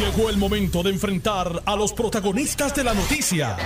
Llegó 0.00 0.30
el 0.30 0.38
momento 0.38 0.82
de 0.82 0.88
enfrentar 0.88 1.62
a 1.66 1.76
los 1.76 1.92
protagonistas 1.92 2.74
de 2.74 2.84
la 2.84 2.94
noticia. 2.94 3.58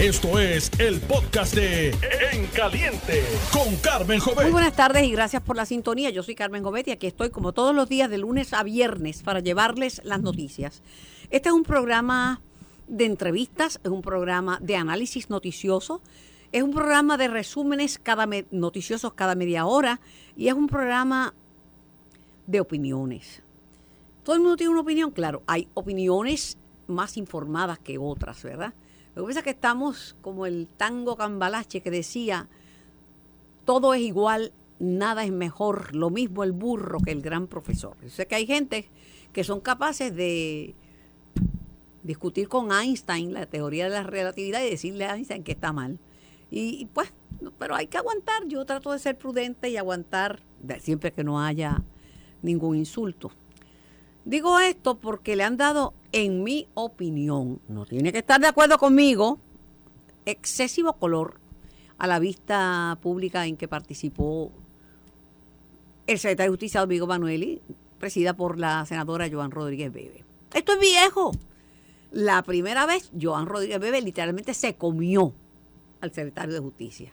Esto 0.00 0.40
es 0.40 0.68
el 0.80 1.00
podcast 1.00 1.54
de 1.54 1.90
En 2.32 2.48
Caliente 2.48 3.22
con 3.52 3.76
Carmen 3.76 4.18
Jovet. 4.18 4.42
Muy 4.42 4.50
buenas 4.50 4.74
tardes 4.74 5.04
y 5.04 5.12
gracias 5.12 5.42
por 5.42 5.54
la 5.54 5.64
sintonía. 5.64 6.10
Yo 6.10 6.24
soy 6.24 6.34
Carmen 6.34 6.64
Jovet 6.64 6.88
y 6.88 6.90
aquí 6.90 7.06
estoy 7.06 7.30
como 7.30 7.52
todos 7.52 7.72
los 7.72 7.88
días 7.88 8.10
de 8.10 8.18
lunes 8.18 8.52
a 8.52 8.64
viernes 8.64 9.22
para 9.22 9.38
llevarles 9.38 10.00
las 10.02 10.20
noticias. 10.20 10.82
Este 11.30 11.50
es 11.50 11.54
un 11.54 11.62
programa 11.62 12.40
de 12.88 13.04
entrevistas, 13.04 13.78
es 13.84 13.90
un 13.92 14.02
programa 14.02 14.58
de 14.60 14.74
análisis 14.74 15.30
noticioso, 15.30 16.02
es 16.50 16.64
un 16.64 16.72
programa 16.72 17.16
de 17.16 17.28
resúmenes 17.28 18.00
cada 18.02 18.28
noticiosos 18.50 19.12
cada 19.14 19.36
media 19.36 19.66
hora 19.66 20.00
y 20.36 20.48
es 20.48 20.54
un 20.54 20.66
programa 20.66 21.32
de 22.48 22.58
opiniones. 22.58 23.45
Todo 24.26 24.34
el 24.34 24.42
mundo 24.42 24.56
tiene 24.56 24.72
una 24.72 24.80
opinión, 24.80 25.12
claro, 25.12 25.44
hay 25.46 25.68
opiniones 25.74 26.58
más 26.88 27.16
informadas 27.16 27.78
que 27.78 27.96
otras, 27.96 28.42
¿verdad? 28.42 28.74
Lo 29.14 29.22
que 29.22 29.28
pasa 29.28 29.38
es 29.38 29.44
que 29.44 29.50
estamos 29.50 30.16
como 30.20 30.46
el 30.46 30.66
tango 30.66 31.16
cambalache 31.16 31.80
que 31.80 31.92
decía, 31.92 32.48
todo 33.64 33.94
es 33.94 34.00
igual, 34.00 34.52
nada 34.80 35.22
es 35.22 35.30
mejor, 35.30 35.94
lo 35.94 36.10
mismo 36.10 36.42
el 36.42 36.50
burro 36.50 36.98
que 36.98 37.12
el 37.12 37.22
gran 37.22 37.46
profesor. 37.46 37.96
Yo 38.02 38.10
sé 38.10 38.26
que 38.26 38.34
hay 38.34 38.48
gente 38.48 38.90
que 39.32 39.44
son 39.44 39.60
capaces 39.60 40.12
de 40.12 40.74
discutir 42.02 42.48
con 42.48 42.72
Einstein 42.72 43.32
la 43.32 43.46
teoría 43.46 43.84
de 43.84 43.90
la 43.90 44.02
relatividad 44.02 44.60
y 44.60 44.70
decirle 44.70 45.04
a 45.04 45.14
Einstein 45.14 45.44
que 45.44 45.52
está 45.52 45.72
mal. 45.72 46.00
Y, 46.50 46.86
pues, 46.86 47.14
pero 47.60 47.76
hay 47.76 47.86
que 47.86 47.98
aguantar. 47.98 48.48
Yo 48.48 48.64
trato 48.64 48.90
de 48.90 48.98
ser 48.98 49.16
prudente 49.16 49.70
y 49.70 49.76
aguantar 49.76 50.42
siempre 50.80 51.12
que 51.12 51.22
no 51.22 51.40
haya 51.40 51.84
ningún 52.42 52.74
insulto. 52.74 53.30
Digo 54.26 54.58
esto 54.58 54.98
porque 54.98 55.36
le 55.36 55.44
han 55.44 55.56
dado, 55.56 55.94
en 56.10 56.42
mi 56.42 56.66
opinión, 56.74 57.60
no 57.68 57.86
tiene 57.86 58.10
que 58.10 58.18
estar 58.18 58.40
de 58.40 58.48
acuerdo 58.48 58.76
conmigo, 58.76 59.38
excesivo 60.24 60.94
color 60.94 61.38
a 61.96 62.08
la 62.08 62.18
vista 62.18 62.98
pública 63.00 63.46
en 63.46 63.56
que 63.56 63.68
participó 63.68 64.50
el 66.08 66.18
secretario 66.18 66.50
de 66.50 66.54
Justicia 66.54 66.80
Domingo 66.80 67.06
Manueli, 67.06 67.62
presidida 68.00 68.34
por 68.34 68.58
la 68.58 68.84
senadora 68.84 69.28
Joan 69.30 69.52
Rodríguez 69.52 69.92
Bebe. 69.92 70.24
Esto 70.52 70.72
es 70.72 70.80
viejo. 70.80 71.30
La 72.10 72.42
primera 72.42 72.84
vez, 72.84 73.12
Joan 73.18 73.46
Rodríguez 73.46 73.78
Bebe 73.78 74.02
literalmente 74.02 74.54
se 74.54 74.74
comió 74.74 75.34
al 76.00 76.12
secretario 76.12 76.52
de 76.52 76.60
Justicia. 76.60 77.12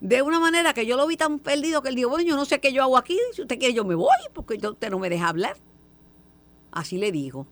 De 0.00 0.22
una 0.22 0.40
manera 0.40 0.72
que 0.72 0.86
yo 0.86 0.96
lo 0.96 1.06
vi 1.06 1.18
tan 1.18 1.40
perdido 1.40 1.82
que 1.82 1.90
él 1.90 1.94
dijo, 1.94 2.08
bueno, 2.08 2.26
yo 2.26 2.36
no 2.36 2.46
sé 2.46 2.58
qué 2.58 2.72
yo 2.72 2.82
hago 2.82 2.96
aquí, 2.96 3.18
si 3.34 3.42
usted 3.42 3.58
quiere 3.58 3.74
yo 3.74 3.84
me 3.84 3.94
voy, 3.94 4.16
porque 4.32 4.54
usted 4.54 4.88
no 4.88 4.98
me 4.98 5.10
deja 5.10 5.28
hablar. 5.28 5.58
Así 6.76 6.98
le 6.98 7.10
dijo. 7.10 7.46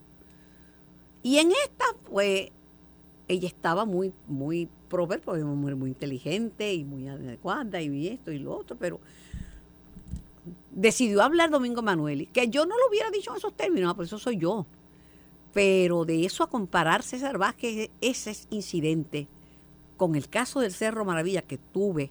Y 1.22 1.38
en 1.38 1.50
esta, 1.50 1.86
pues, 2.10 2.50
ella 3.26 3.48
estaba 3.48 3.86
muy, 3.86 4.12
muy 4.28 4.68
proper, 4.90 5.22
porque 5.22 5.42
muy 5.42 5.88
inteligente 5.88 6.74
y 6.74 6.84
muy 6.84 7.08
adecuada 7.08 7.80
y 7.80 8.08
esto 8.08 8.30
y 8.30 8.38
lo 8.38 8.54
otro, 8.54 8.76
pero 8.76 9.00
decidió 10.70 11.22
hablar 11.22 11.48
Domingo 11.48 11.80
Manuel, 11.80 12.28
que 12.34 12.48
yo 12.48 12.66
no 12.66 12.76
lo 12.76 12.88
hubiera 12.90 13.10
dicho 13.10 13.30
en 13.30 13.38
esos 13.38 13.54
términos, 13.54 13.90
ah, 13.90 13.96
por 13.96 14.04
eso 14.04 14.18
soy 14.18 14.36
yo. 14.36 14.66
Pero 15.54 16.04
de 16.04 16.26
eso 16.26 16.44
a 16.44 16.50
comparar 16.50 17.02
César 17.02 17.38
Vázquez, 17.38 17.90
ese 18.02 18.36
incidente, 18.50 19.26
con 19.96 20.16
el 20.16 20.28
caso 20.28 20.60
del 20.60 20.74
Cerro 20.74 21.06
Maravilla 21.06 21.40
que 21.40 21.56
tuve 21.56 22.10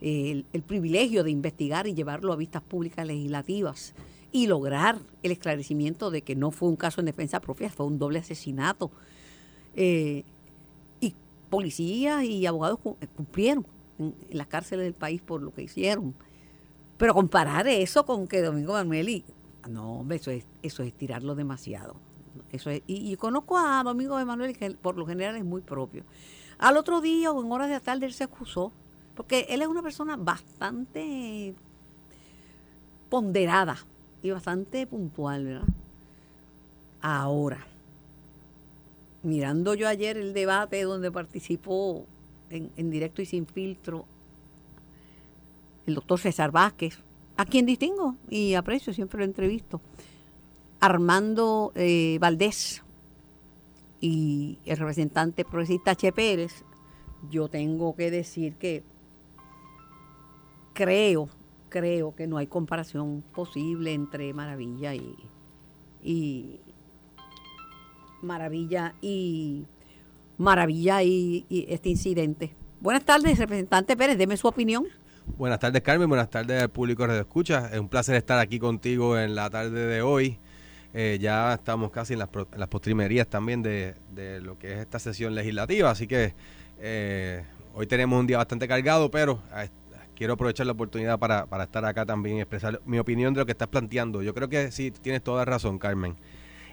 el, 0.00 0.44
privilegio 0.66 1.22
de 1.22 1.30
investigar 1.30 1.86
y 1.86 1.94
llevarlo 1.94 2.32
a 2.32 2.36
vistas 2.36 2.62
públicas 2.62 3.06
legislativas 3.06 3.94
y 4.32 4.46
lograr 4.46 4.98
el 5.22 5.32
esclarecimiento 5.32 6.10
de 6.10 6.22
que 6.22 6.36
no 6.36 6.50
fue 6.50 6.68
un 6.68 6.76
caso 6.76 7.00
en 7.00 7.06
defensa 7.06 7.40
propia, 7.40 7.70
fue 7.70 7.86
un 7.86 7.98
doble 7.98 8.18
asesinato. 8.18 8.90
Eh, 9.74 10.24
y 11.00 11.14
policías 11.50 12.24
y 12.24 12.46
abogados 12.46 12.78
cumplieron 13.16 13.66
en, 13.98 14.14
las 14.30 14.46
cárceles 14.46 14.84
del 14.84 14.94
país 14.94 15.20
por 15.22 15.42
lo 15.42 15.52
que 15.52 15.62
hicieron. 15.62 16.14
Pero 16.96 17.14
comparar 17.14 17.68
eso 17.68 18.04
con 18.04 18.26
que 18.26 18.42
Domingo 18.42 18.72
Manuel 18.72 19.24
no, 19.68 20.06
eso 20.10 20.30
es, 20.30 20.46
eso 20.62 20.82
es 20.82 20.92
tirarlo 20.94 21.34
demasiado. 21.34 21.96
Eso 22.50 22.70
y, 22.86 23.14
conozco 23.16 23.58
a 23.58 23.82
Domingo 23.82 24.18
Emanuel 24.18 24.56
que 24.56 24.70
por 24.70 24.96
lo 24.96 25.06
general 25.06 25.36
es 25.36 25.44
muy 25.44 25.60
propio. 25.60 26.04
Al 26.58 26.76
otro 26.76 27.00
día 27.00 27.30
o 27.30 27.44
en 27.44 27.52
horas 27.52 27.68
de 27.68 27.74
la 27.74 27.80
tarde 27.80 28.06
él 28.06 28.12
se 28.12 28.24
acusó, 28.24 28.72
porque 29.14 29.46
él 29.50 29.60
es 29.62 29.68
una 29.68 29.82
persona 29.82 30.16
bastante 30.16 31.54
ponderada 33.10 33.76
y 34.22 34.30
bastante 34.30 34.86
puntual, 34.86 35.44
¿verdad? 35.44 35.68
Ahora, 37.00 37.66
mirando 39.22 39.74
yo 39.74 39.88
ayer 39.88 40.16
el 40.16 40.32
debate 40.32 40.82
donde 40.82 41.10
participó 41.10 42.06
en, 42.50 42.70
en 42.76 42.90
directo 42.90 43.22
y 43.22 43.26
sin 43.26 43.46
filtro 43.46 44.06
el 45.86 45.94
doctor 45.94 46.18
César 46.18 46.50
Vázquez, 46.50 46.98
a 47.36 47.44
quien 47.44 47.64
distingo 47.64 48.16
y 48.28 48.54
aprecio, 48.54 48.92
siempre 48.92 49.18
lo 49.18 49.24
entrevisto. 49.24 49.80
Armando 50.80 51.72
eh, 51.74 52.18
Valdés 52.20 52.82
y 54.00 54.58
el 54.64 54.76
representante 54.76 55.44
progresista 55.44 55.94
Che 55.94 56.12
Pérez, 56.12 56.64
yo 57.30 57.48
tengo 57.48 57.96
que 57.96 58.10
decir 58.10 58.54
que 58.56 58.82
creo, 60.74 61.28
creo 61.68 62.14
que 62.14 62.26
no 62.26 62.38
hay 62.38 62.46
comparación 62.46 63.22
posible 63.34 63.92
entre 63.92 64.32
Maravilla 64.32 64.94
y, 64.94 66.60
Maravilla 68.22 68.94
y 69.00 69.66
Maravilla 70.36 71.02
y, 71.02 71.46
este 71.68 71.88
incidente. 71.88 72.54
Buenas 72.80 73.04
tardes, 73.04 73.38
representante 73.38 73.96
Pérez, 73.96 74.18
deme 74.18 74.36
su 74.36 74.46
opinión. 74.46 74.86
Buenas 75.36 75.58
tardes, 75.58 75.82
Carmen. 75.82 76.08
Buenas 76.08 76.30
tardes 76.30 76.62
al 76.62 76.70
público 76.70 77.06
de 77.06 77.20
Escucha. 77.20 77.68
Es 77.72 77.78
un 77.78 77.88
placer 77.88 78.14
estar 78.14 78.38
aquí 78.38 78.58
contigo 78.58 79.18
en 79.18 79.34
la 79.34 79.50
tarde 79.50 79.86
de 79.86 80.00
hoy. 80.00 80.38
Eh, 80.94 81.18
ya 81.20 81.54
estamos 81.54 81.90
casi 81.90 82.14
en 82.14 82.20
las, 82.20 82.28
postrimerías 82.68 83.28
también 83.28 83.62
de, 83.62 83.94
lo 84.42 84.58
que 84.58 84.72
es 84.72 84.78
esta 84.78 84.98
sesión 84.98 85.34
legislativa, 85.34 85.90
así 85.90 86.06
que 86.06 86.34
eh, 86.78 87.44
hoy 87.74 87.86
tenemos 87.86 88.18
un 88.18 88.26
día 88.26 88.38
bastante 88.38 88.66
cargado, 88.66 89.10
pero 89.10 89.42
eh, 89.54 89.68
quiero 90.18 90.32
aprovechar 90.32 90.66
la 90.66 90.72
oportunidad 90.72 91.16
para, 91.16 91.46
para 91.46 91.64
estar 91.64 91.84
acá 91.84 92.04
también 92.04 92.38
y 92.38 92.40
expresar 92.40 92.80
mi 92.84 92.98
opinión 92.98 93.34
de 93.34 93.40
lo 93.40 93.46
que 93.46 93.52
estás 93.52 93.68
planteando. 93.68 94.20
Yo 94.20 94.34
creo 94.34 94.48
que 94.48 94.72
sí, 94.72 94.90
tienes 94.90 95.22
toda 95.22 95.44
razón, 95.44 95.78
Carmen 95.78 96.16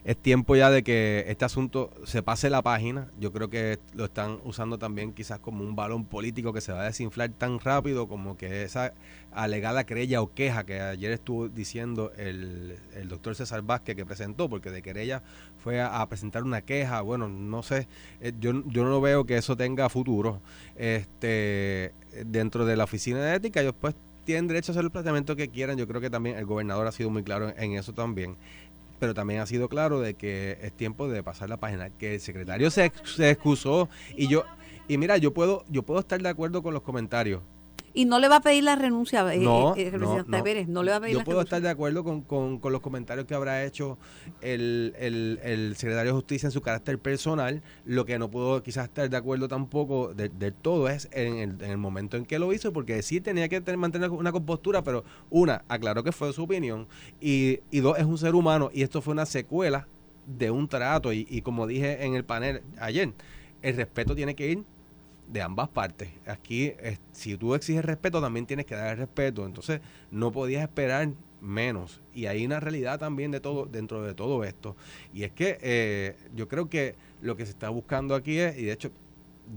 es 0.06 0.18
tiempo 0.18 0.56
ya 0.56 0.70
de 0.70 0.84
que 0.84 1.26
este 1.30 1.46
asunto 1.46 1.92
se 2.04 2.22
pase 2.22 2.52
la 2.52 2.62
página. 2.62 3.08
Yo 3.20 3.34
creo 3.34 3.50
que 3.50 3.80
lo 3.96 4.06
están 4.06 4.40
usando 4.44 4.78
también 4.78 5.14
quizás 5.14 5.40
como 5.40 5.64
un 5.64 5.76
balón 5.76 6.06
político 6.06 6.54
que 6.54 6.62
se 6.62 6.72
va 6.72 6.82
a 6.82 6.86
desinflar 6.86 7.32
tan 7.32 7.60
rápido 7.60 8.08
como 8.08 8.38
que 8.38 8.62
esa 8.62 8.94
alegada 9.32 9.84
querella 9.84 10.22
o 10.22 10.32
queja 10.32 10.64
que 10.64 10.80
ayer 10.80 11.12
estuvo 11.12 11.50
diciendo 11.50 12.12
el, 12.18 12.78
doctor 13.10 13.34
César 13.34 13.64
Vázquez 13.64 13.96
que 13.96 14.06
presentó, 14.06 14.48
porque 14.48 14.70
de 14.70 14.84
querella 14.84 15.24
fue 15.58 15.82
a, 15.82 16.06
presentar 16.08 16.44
una 16.44 16.62
queja. 16.62 17.02
Bueno, 17.02 17.28
no 17.28 17.64
sé, 17.64 17.88
eh, 18.22 18.32
yo, 18.40 18.64
yo 18.68 18.86
no 18.86 19.02
veo 19.02 19.26
que 19.26 19.38
eso 19.38 19.58
tenga 19.58 19.90
futuro. 19.90 20.40
Este, 20.76 21.94
dentro 22.26 22.66
de 22.66 22.76
la 22.76 22.84
oficina 22.84 23.24
de 23.24 23.36
ética, 23.36 23.62
ellos 23.62 23.76
pues 23.80 23.96
tienen 24.24 24.48
derecho 24.48 24.72
a 24.72 24.74
hacer 24.74 24.84
el 24.86 24.92
planteamiento 24.92 25.36
que 25.36 25.50
quieran. 25.50 25.78
Yo 25.78 25.88
creo 25.88 26.02
que 26.02 26.10
también 26.10 26.38
el 26.38 26.46
gobernador 26.46 26.88
ha 26.88 26.92
sido 26.92 27.10
muy 27.10 27.24
claro 27.24 27.54
en 27.58 27.74
eso 27.74 27.94
también 27.94 28.38
pero 29.00 29.14
también 29.14 29.42
ha 29.42 29.46
sido 29.46 29.68
claro 29.68 30.00
de 30.00 30.14
que 30.14 30.58
es 30.62 30.72
tiempo 30.74 31.08
de 31.08 31.22
pasar 31.22 31.50
la 31.50 31.58
página, 31.58 31.90
que 31.90 32.16
el 32.16 32.22
secretario 32.22 32.72
se, 32.72 32.92
se 33.04 33.30
excusó 33.30 33.90
y 34.16 34.28
yo 34.28 34.46
y 34.88 34.98
mira, 34.98 35.18
yo 35.18 35.34
puedo 35.34 35.66
yo 35.68 35.84
puedo 35.84 36.00
estar 36.00 36.22
de 36.22 36.30
acuerdo 36.30 36.62
con 36.62 36.74
los 36.74 36.84
comentarios, 36.84 37.42
y 37.96 38.04
no 38.04 38.20
le 38.20 38.28
va 38.28 38.36
a 38.36 38.42
pedir 38.42 38.66
la 38.66 38.76
renuncia, 38.76 39.34
eh, 39.34 39.40
no, 39.40 39.74
eh, 39.78 39.92
no, 39.98 40.44
Pérez, 40.44 40.68
no 40.68 40.84
le 40.84 40.92
va 40.92 40.98
a 40.98 41.00
pedir 41.00 41.16
Yo 41.16 41.24
puedo 41.24 41.42
estar 41.42 41.62
de 41.62 41.70
acuerdo 41.70 42.04
con, 42.04 42.60
los 42.62 42.82
comentarios 42.82 43.26
que 43.26 43.34
habrá 43.34 43.64
hecho 43.64 43.98
el, 44.42 44.94
secretario 45.78 46.12
de 46.12 46.16
Justicia 46.16 46.48
en 46.48 46.52
su 46.52 46.62
carácter 46.62 47.00
personal. 47.00 47.64
Lo 47.86 48.06
que 48.06 48.20
no 48.20 48.30
puedo 48.30 48.62
quizás 48.62 48.86
estar 48.86 49.10
de 49.10 49.18
acuerdo 49.18 49.48
tampoco 49.48 50.14
del 50.14 50.54
todo 50.54 50.90
es 50.90 51.08
en 51.14 51.62
el, 51.62 51.78
momento 51.78 52.18
en 52.18 52.26
que 52.26 52.38
lo 52.38 52.52
hizo, 52.52 52.74
porque 52.74 53.02
sí 53.02 53.22
tenía 53.22 53.48
que 53.48 53.62
mantener 53.78 54.10
una 54.10 54.34
compostura, 54.34 54.84
pero 54.84 55.06
una, 55.30 55.64
aclaró 55.70 56.04
que 56.04 56.12
fue 56.12 56.34
su 56.34 56.44
opinión, 56.44 56.88
y, 57.22 57.62
y 57.72 57.80
dos, 57.80 57.98
es 57.98 58.04
un 58.04 58.18
ser 58.18 58.36
humano, 58.36 58.70
y 58.74 58.84
esto 58.84 59.02
fue 59.02 59.14
una 59.14 59.26
secuela 59.26 59.88
de 60.26 60.52
un 60.52 60.68
trato, 60.68 61.14
y, 61.14 61.26
y 61.30 61.42
como 61.42 61.66
dije 61.66 62.04
en 62.04 62.16
el 62.16 62.26
panel 62.26 62.62
ayer, 62.78 63.14
el 63.62 63.76
respeto 63.78 64.16
tiene 64.16 64.36
que 64.36 64.50
ir 64.50 64.64
de 65.28 65.42
ambas 65.42 65.70
partes. 65.70 66.10
Aquí, 66.26 66.74
si 67.12 67.38
tú 67.38 67.56
exiges 67.56 67.84
respeto, 67.84 68.22
también 68.22 68.46
tienes 68.46 68.66
que 68.66 68.76
dar 68.76 68.92
el 68.92 68.98
respeto. 68.98 69.46
Entonces, 69.46 69.82
no 70.12 70.32
podías 70.32 70.64
esperar 70.64 71.10
menos. 71.42 72.02
Y 72.14 72.26
hay 72.26 72.46
una 72.46 72.60
realidad 72.60 73.00
también 73.00 73.32
de 73.32 73.40
todo, 73.40 73.66
dentro 73.66 74.02
de 74.04 74.14
todo 74.14 74.44
esto. 74.44 74.76
Y 75.14 75.24
es 75.24 75.32
que 75.32 75.58
eh, 75.62 76.16
yo 76.36 76.48
creo 76.48 76.70
que 76.70 76.96
lo 77.22 77.36
que 77.36 77.46
se 77.46 77.52
está 77.52 77.70
buscando 77.70 78.16
aquí 78.16 78.40
es, 78.40 78.58
y 78.58 78.66
de 78.66 78.72
hecho, 78.72 78.92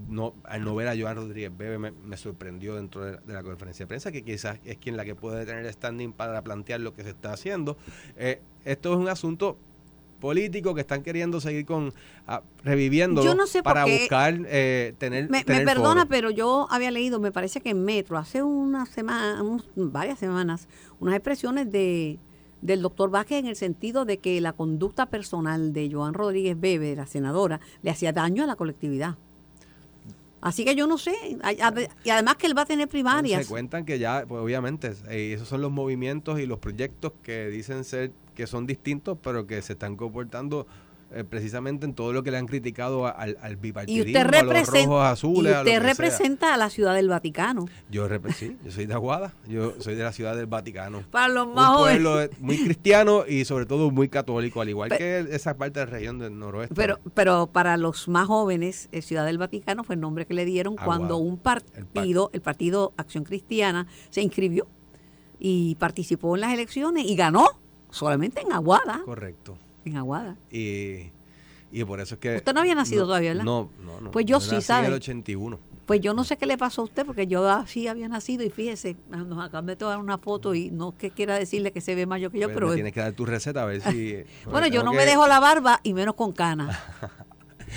no, 0.09 0.35
al 0.45 0.65
no 0.65 0.75
ver 0.75 0.89
a 0.89 0.97
Joan 0.97 1.17
Rodríguez 1.17 1.51
Bebe 1.57 1.79
me, 1.79 2.17
sorprendió 2.19 2.75
dentro 2.75 3.05
de, 3.07 3.33
la 3.33 3.43
conferencia 3.43 3.85
de 3.85 3.89
prensa, 3.89 4.13
que 4.13 4.23
quizás 4.23 4.61
es 4.65 4.77
quien 4.77 4.97
la 4.97 5.05
que 5.05 5.15
puede 5.15 5.47
tener 5.47 5.73
standing 5.73 6.13
para 6.13 6.43
plantear 6.43 6.81
lo 6.81 6.95
que 6.95 7.05
se 7.05 7.11
está 7.11 7.33
haciendo. 7.33 7.77
Eh, 8.17 8.41
esto 8.65 8.93
es 8.93 8.99
un 8.99 9.09
asunto 9.09 9.57
políticos 10.21 10.75
que 10.75 10.81
están 10.81 11.03
queriendo 11.03 11.41
seguir 11.41 11.65
con 11.65 11.93
ah, 12.27 12.43
reviviendo 12.65 13.23
no 13.35 13.47
sé 13.47 13.63
para 13.63 13.85
buscar 13.85 14.39
eh, 14.47 14.95
tener, 14.99 15.31
Me, 15.31 15.45
perdona, 15.45 16.07
pero 16.07 16.31
yo 16.31 16.67
había 16.71 16.91
leído, 16.91 17.21
me 17.21 17.33
parece 17.33 17.61
que 17.61 17.71
en 17.71 17.85
Metro, 17.85 18.19
hace 18.19 18.43
una 18.43 18.87
semana, 18.87 19.43
varias 19.77 20.19
semanas, 20.19 20.69
unas 21.01 21.15
expresiones 21.15 21.71
de 21.71 22.19
del 22.61 22.83
doctor 22.83 23.09
Vázquez 23.09 23.39
en 23.39 23.47
el 23.47 23.55
sentido 23.55 24.05
de 24.05 24.19
que 24.19 24.41
la 24.41 24.53
conducta 24.53 25.07
personal 25.07 25.73
de 25.73 25.91
Joan 25.93 26.13
Rodríguez 26.13 26.59
Bebe, 26.59 26.97
la 26.97 27.07
senadora, 27.07 27.61
le 27.83 27.91
hacía 27.91 28.13
daño 28.13 28.43
a 28.43 28.47
la 28.47 28.57
colectividad. 28.57 29.17
Así 30.41 30.65
que 30.65 30.75
yo 30.75 30.87
no 30.87 30.99
sé, 30.99 31.15
y 32.05 32.11
además 32.11 32.37
que 32.37 32.47
él 32.47 32.57
va 32.57 32.63
a 32.63 32.67
tener 32.67 32.89
primarias. 32.89 33.43
Se 33.45 33.49
cuentan 33.49 33.85
que 33.85 33.99
ya, 33.99 34.25
pues 34.27 34.41
obviamente, 34.41 34.93
eh, 35.09 35.33
esos 35.35 35.49
son 35.49 35.61
los 35.61 35.73
movimientos 35.73 36.39
y 36.39 36.47
los 36.47 36.59
proyectos 36.59 37.13
que 37.23 37.49
dicen 37.49 37.85
ser 37.85 38.13
que 38.39 38.47
son 38.47 38.67
distintos, 38.67 39.19
pero 39.21 39.49
que 39.49 39.61
se 39.63 39.73
están 39.73 39.97
comportando 39.97 40.65
eh, 41.11 41.25
precisamente 41.25 41.87
en 41.87 41.95
todo 41.95 42.13
lo 42.13 42.23
que 42.23 42.31
le 42.31 42.37
han 42.37 42.47
criticado 42.47 43.07
a- 43.07 43.11
al, 43.11 43.37
al 43.41 43.53
Y 43.55 43.57
bipartidismo, 43.57 44.05
usted 44.05 44.21
a 44.21 44.25
los 44.25 44.31
rojos 44.31 44.55
representa, 44.55 45.11
azules, 45.11 45.53
y 45.53 45.55
a 45.55 45.59
usted 45.61 45.71
sea. 45.71 45.81
representa 45.81 46.55
a 46.55 46.57
la 46.59 46.69
ciudad 46.71 46.95
del 46.95 47.09
Vaticano. 47.09 47.65
Yo, 47.91 48.07
sí, 48.37 48.57
yo 48.63 48.71
soy 48.71 48.85
de 48.87 48.93
Aguada, 48.95 49.33
yo 49.49 49.73
soy 49.81 49.95
de 49.97 50.05
la 50.05 50.13
ciudad 50.13 50.37
del 50.37 50.45
Vaticano. 50.47 51.03
Para 51.11 51.29
los 51.29 51.47
Un 51.47 51.55
más 51.55 51.69
jóvenes. 51.79 52.03
pueblo 52.03 52.31
muy 52.41 52.63
cristiano 52.63 53.25
y 53.27 53.45
sobre 53.47 53.65
todo 53.67 53.91
muy 53.91 54.09
católico, 54.11 54.61
al 54.61 54.69
igual 54.69 54.91
que 54.91 55.27
esa 55.31 55.57
parte 55.57 55.81
de 55.81 55.87
la 55.87 55.93
región 55.93 56.19
del 56.21 56.39
noroeste. 56.39 56.75
Pero, 56.77 57.01
pero 57.15 57.47
para 57.49 57.77
los 57.79 58.07
más 58.07 58.27
jóvenes, 58.29 58.89
eh, 58.93 59.01
Ciudad 59.03 59.25
del 59.25 59.39
Vaticano 59.39 59.83
fue 59.85 59.95
el 59.97 60.03
nombre 60.03 60.27
que 60.27 60.35
le 60.35 60.45
dieron 60.45 60.75
Aguada. 60.79 60.99
cuando 60.99 61.17
un 61.17 61.41
El 61.75 61.87
partido, 61.87 62.31
el 62.35 62.41
partido 62.43 62.93
Acción 62.99 63.25
Cristiana, 63.25 63.87
se 64.11 64.21
inscribió 64.21 64.69
y 65.41 65.75
participó 65.77 66.35
en 66.35 66.43
las 66.43 66.53
elecciones 66.53 67.07
y 67.07 67.17
ganó 67.17 67.47
solamente 67.91 68.41
en 68.41 68.53
Aguada. 68.53 69.03
Correcto. 69.05 69.57
En 69.85 69.97
Aguada. 69.97 70.37
Y, 70.51 71.11
y 71.73 71.85
por 71.85 72.01
eso 72.01 72.15
es 72.15 72.21
que... 72.21 72.37
Usted 72.37 72.53
no 72.55 72.61
había 72.61 72.75
nacido 72.75 73.05
todavía, 73.07 73.31
¿verdad? 73.31 73.45
No, 73.45 73.71
no, 73.85 74.01
no. 74.01 74.11
Pues 74.11 74.27
yo 74.27 74.41
sí, 74.41 74.61
¿sabe? 74.61 74.87
en 74.87 74.93
el 74.93 74.97
81. 74.99 75.59
Pues 75.87 76.03
yo 76.03 76.13
no 76.13 76.23
sé 76.23 76.37
qué 76.37 76.45
le 76.45 76.59
pasó 76.59 76.83
a 76.83 76.85
usted, 76.85 77.07
porque 77.07 77.27
yo 77.27 77.49
así 77.49 77.89
había 77.89 78.09
nacido 78.09 78.45
y 78.45 78.51
fíjese, 78.51 78.97
nos 79.11 79.43
acaban 79.43 79.65
de 79.65 79.75
tomar 79.75 79.99
una 79.99 80.19
foto 80.19 80.55
y 80.55 80.71
no 80.71 80.95
que 80.97 81.11
quiera 81.11 81.39
decirle 81.39 81.73
que 81.73 81.81
se 81.81 81.95
ve 81.95 82.05
mayor 82.05 82.31
que 82.31 82.41
yo, 82.41 82.49
Pues 82.49 82.55
pero... 82.59 82.75
tienes 82.75 82.93
que 82.93 83.01
dar 83.01 83.15
tu 83.15 83.25
receta 83.25 83.63
a 83.63 83.65
ver 83.67 83.81
si... 83.81 84.17
Bueno, 84.51 84.67
yo 84.67 84.83
no 84.83 84.91
que- 84.91 84.99
me 84.99 85.07
dejo 85.07 85.27
la 85.27 85.41
barba 85.41 85.81
y 85.83 85.95
menos 85.95 86.15
con 86.15 86.33
canas. 86.33 86.77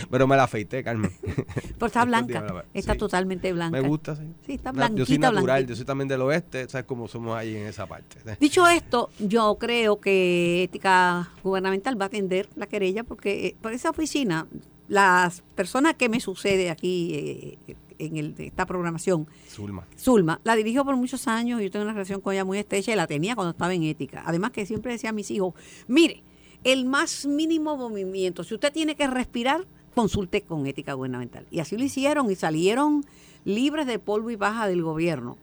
Pero 0.09 0.27
me 0.27 0.35
la 0.35 0.43
afeité, 0.43 0.83
Carmen. 0.83 1.11
Pero 1.21 1.85
está 1.87 2.05
blanca, 2.05 2.41
la- 2.41 2.65
está 2.73 2.93
sí. 2.93 2.99
totalmente 2.99 3.51
blanca. 3.53 3.81
Me 3.81 3.87
gusta, 3.87 4.15
sí. 4.15 4.23
Sí, 4.45 4.53
está 4.53 4.71
Na- 4.71 4.89
Yo 4.89 5.05
soy 5.05 5.17
blanquita, 5.17 5.31
natural, 5.31 5.43
blanquita. 5.43 5.69
yo 5.69 5.75
soy 5.75 5.85
también 5.85 6.07
del 6.07 6.21
oeste, 6.21 6.67
¿sabes 6.69 6.85
cómo 6.85 7.07
somos 7.07 7.35
ahí 7.37 7.55
en 7.55 7.67
esa 7.67 7.85
parte? 7.87 8.17
Dicho 8.39 8.67
esto, 8.67 9.09
yo 9.19 9.55
creo 9.59 9.99
que 9.99 10.63
Ética 10.63 11.29
Gubernamental 11.43 11.99
va 11.99 12.05
a 12.05 12.07
atender 12.07 12.49
la 12.55 12.67
querella 12.67 13.03
porque 13.03 13.47
eh, 13.47 13.55
por 13.61 13.73
esa 13.73 13.89
oficina, 13.89 14.47
las 14.87 15.41
personas 15.55 15.95
que 15.95 16.09
me 16.09 16.19
sucede 16.19 16.69
aquí 16.69 17.57
eh, 17.67 17.75
en 17.99 18.17
el, 18.17 18.35
esta 18.39 18.65
programación, 18.65 19.27
Zulma. 19.47 19.85
Zulma, 19.97 20.41
la 20.43 20.55
dirigió 20.55 20.83
por 20.83 20.95
muchos 20.95 21.27
años, 21.27 21.61
yo 21.61 21.69
tengo 21.69 21.83
una 21.85 21.93
relación 21.93 22.19
con 22.19 22.33
ella 22.33 22.43
muy 22.43 22.57
estrecha 22.57 22.91
y 22.91 22.95
la 22.95 23.05
tenía 23.07 23.35
cuando 23.35 23.51
estaba 23.51 23.73
en 23.73 23.83
Ética. 23.83 24.23
Además 24.25 24.51
que 24.51 24.65
siempre 24.65 24.91
decía 24.91 25.11
a 25.11 25.13
mis 25.13 25.29
hijos, 25.31 25.53
mire, 25.87 26.23
el 26.63 26.85
más 26.85 27.25
mínimo 27.25 27.77
movimiento, 27.77 28.43
si 28.43 28.53
usted 28.55 28.73
tiene 28.73 28.95
que 28.95 29.07
respirar, 29.07 29.65
consulte 29.95 30.41
con 30.41 30.65
Ética 30.67 30.93
Gubernamental. 30.93 31.45
Y 31.51 31.59
así 31.59 31.77
lo 31.77 31.83
hicieron 31.83 32.31
y 32.31 32.35
salieron 32.35 33.03
libres 33.45 33.87
de 33.87 33.99
polvo 33.99 34.29
y 34.31 34.35
baja 34.35 34.67
del 34.67 34.81
gobierno. 34.83 35.37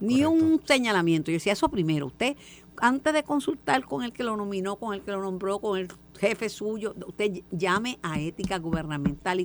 Ni 0.00 0.22
Correcto. 0.22 0.44
un 0.46 0.60
señalamiento. 0.66 1.30
Yo 1.30 1.36
decía 1.36 1.52
eso 1.52 1.68
primero. 1.68 2.06
Usted, 2.06 2.36
antes 2.78 3.12
de 3.14 3.22
consultar 3.22 3.84
con 3.84 4.02
el 4.02 4.12
que 4.12 4.24
lo 4.24 4.36
nominó, 4.36 4.76
con 4.76 4.94
el 4.94 5.02
que 5.02 5.12
lo 5.12 5.20
nombró, 5.20 5.60
con 5.60 5.78
el 5.78 5.88
jefe 6.18 6.48
suyo, 6.48 6.94
usted 7.06 7.42
llame 7.52 7.98
a 8.02 8.18
ética 8.20 8.58
gubernamental 8.58 9.40
y 9.40 9.44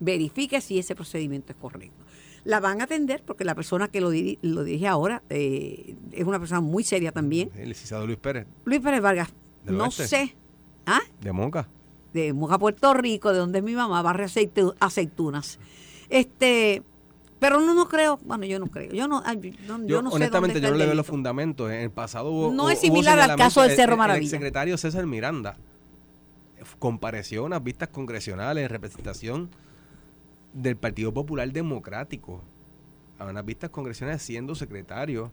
verifique 0.00 0.60
si 0.60 0.78
ese 0.78 0.94
procedimiento 0.94 1.52
es 1.52 1.58
correcto. 1.58 2.04
La 2.44 2.60
van 2.60 2.80
a 2.80 2.84
atender 2.84 3.22
porque 3.24 3.44
la 3.44 3.54
persona 3.54 3.88
que 3.88 4.00
lo, 4.00 4.12
diri- 4.12 4.38
lo 4.42 4.64
dirige 4.64 4.86
ahora 4.88 5.22
eh, 5.28 5.96
es 6.12 6.24
una 6.24 6.38
persona 6.38 6.60
muy 6.60 6.82
seria 6.82 7.12
también. 7.12 7.50
El 7.54 7.68
licenciado 7.68 8.06
Luis 8.06 8.18
Pérez, 8.18 8.46
Luis 8.64 8.80
Pérez 8.80 9.02
Vargas, 9.02 9.28
¿Del 9.64 9.76
no 9.76 9.84
oeste? 9.84 10.06
sé, 10.08 10.36
¿ah? 10.86 11.00
de 11.20 11.32
Monca. 11.32 11.68
De 12.12 12.32
Moja, 12.32 12.58
Puerto 12.58 12.94
Rico, 12.94 13.32
de 13.32 13.38
donde 13.38 13.58
es 13.58 13.64
mi 13.64 13.74
mamá, 13.74 14.00
barrio 14.02 14.26
Aceitu- 14.26 14.74
aceitunas. 14.80 15.58
Este, 16.08 16.82
pero 17.38 17.60
no, 17.60 17.74
no 17.74 17.88
creo, 17.88 18.18
bueno, 18.24 18.44
yo 18.46 18.58
no 18.58 18.66
creo, 18.66 18.92
yo 18.92 19.06
no, 19.06 19.22
yo, 19.34 19.40
Yo, 19.40 19.86
yo 19.86 20.02
no 20.02 20.10
sé 20.10 20.16
honestamente, 20.16 20.30
dónde 20.30 20.48
está 20.54 20.68
yo 20.68 20.72
no 20.72 20.78
le 20.78 20.86
veo 20.86 20.94
los 20.94 21.06
fundamentos. 21.06 21.70
En 21.70 21.80
el 21.80 21.90
pasado 21.90 22.30
hubo. 22.30 22.52
No 22.52 22.70
es 22.70 22.80
similar 22.80 23.18
al 23.20 23.36
caso 23.36 23.62
del. 23.62 23.70
Cerro 23.72 23.90
El- 23.90 23.92
el 23.92 23.98
Maravilla. 23.98 24.30
secretario 24.30 24.76
César 24.78 25.06
Miranda 25.06 25.56
eh, 26.56 26.62
compareció 26.78 27.42
a 27.42 27.44
unas 27.46 27.62
vistas 27.62 27.88
congresionales 27.90 28.64
en 28.64 28.70
representación 28.70 29.50
del 30.52 30.76
Partido 30.76 31.12
Popular 31.12 31.50
Democrático. 31.52 32.42
A 33.18 33.24
unas 33.26 33.44
vistas 33.44 33.70
congresionales 33.70 34.22
siendo 34.22 34.54
secretario 34.54 35.30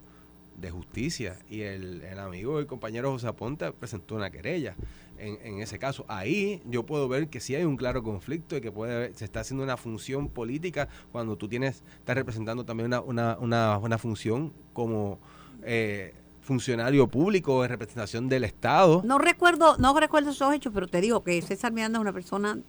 de 0.57 0.71
justicia. 0.71 1.37
Y 1.49 1.61
el, 1.61 2.01
el 2.03 2.19
amigo, 2.19 2.59
el 2.59 2.67
compañero 2.67 3.11
José 3.11 3.27
Aponte 3.27 3.71
presentó 3.71 4.15
una 4.15 4.29
querella. 4.29 4.75
En, 5.17 5.37
en 5.41 5.61
ese 5.61 5.79
caso, 5.79 6.03
ahí 6.09 6.61
yo 6.65 6.85
puedo 6.85 7.07
ver 7.07 7.29
que 7.29 7.39
sí 7.39 7.55
hay 7.55 7.63
un 7.63 7.77
claro 7.77 8.03
conflicto 8.03 8.57
y 8.57 8.61
que 8.61 8.71
puede 8.71 8.93
haber- 8.95 9.15
se 9.15 9.23
está 9.23 9.39
haciendo 9.41 9.63
una 9.63 9.77
función 9.77 10.27
política 10.27 10.89
cuando 11.11 11.37
tú 11.37 11.47
tienes, 11.47 11.83
estás 11.99 12.15
representando 12.15 12.65
también 12.65 12.87
una, 12.87 12.99
una, 13.01 13.37
una, 13.39 13.77
una 13.77 13.97
función 13.97 14.51
como 14.73 15.19
eh, 15.63 16.13
funcionario 16.41 17.07
público 17.07 17.63
en 17.63 17.69
representación 17.69 18.27
del 18.27 18.43
Estado. 18.43 19.01
No 19.05 19.17
recuerdo, 19.17 19.77
no 19.77 19.97
recuerdo 19.97 20.31
esos 20.31 20.53
hechos, 20.53 20.73
pero 20.73 20.87
te 20.87 20.99
digo 20.99 21.23
que 21.23 21.41
César 21.41 21.71
Miranda 21.71 21.97
es 21.97 22.01
una 22.01 22.13
persona 22.13 22.59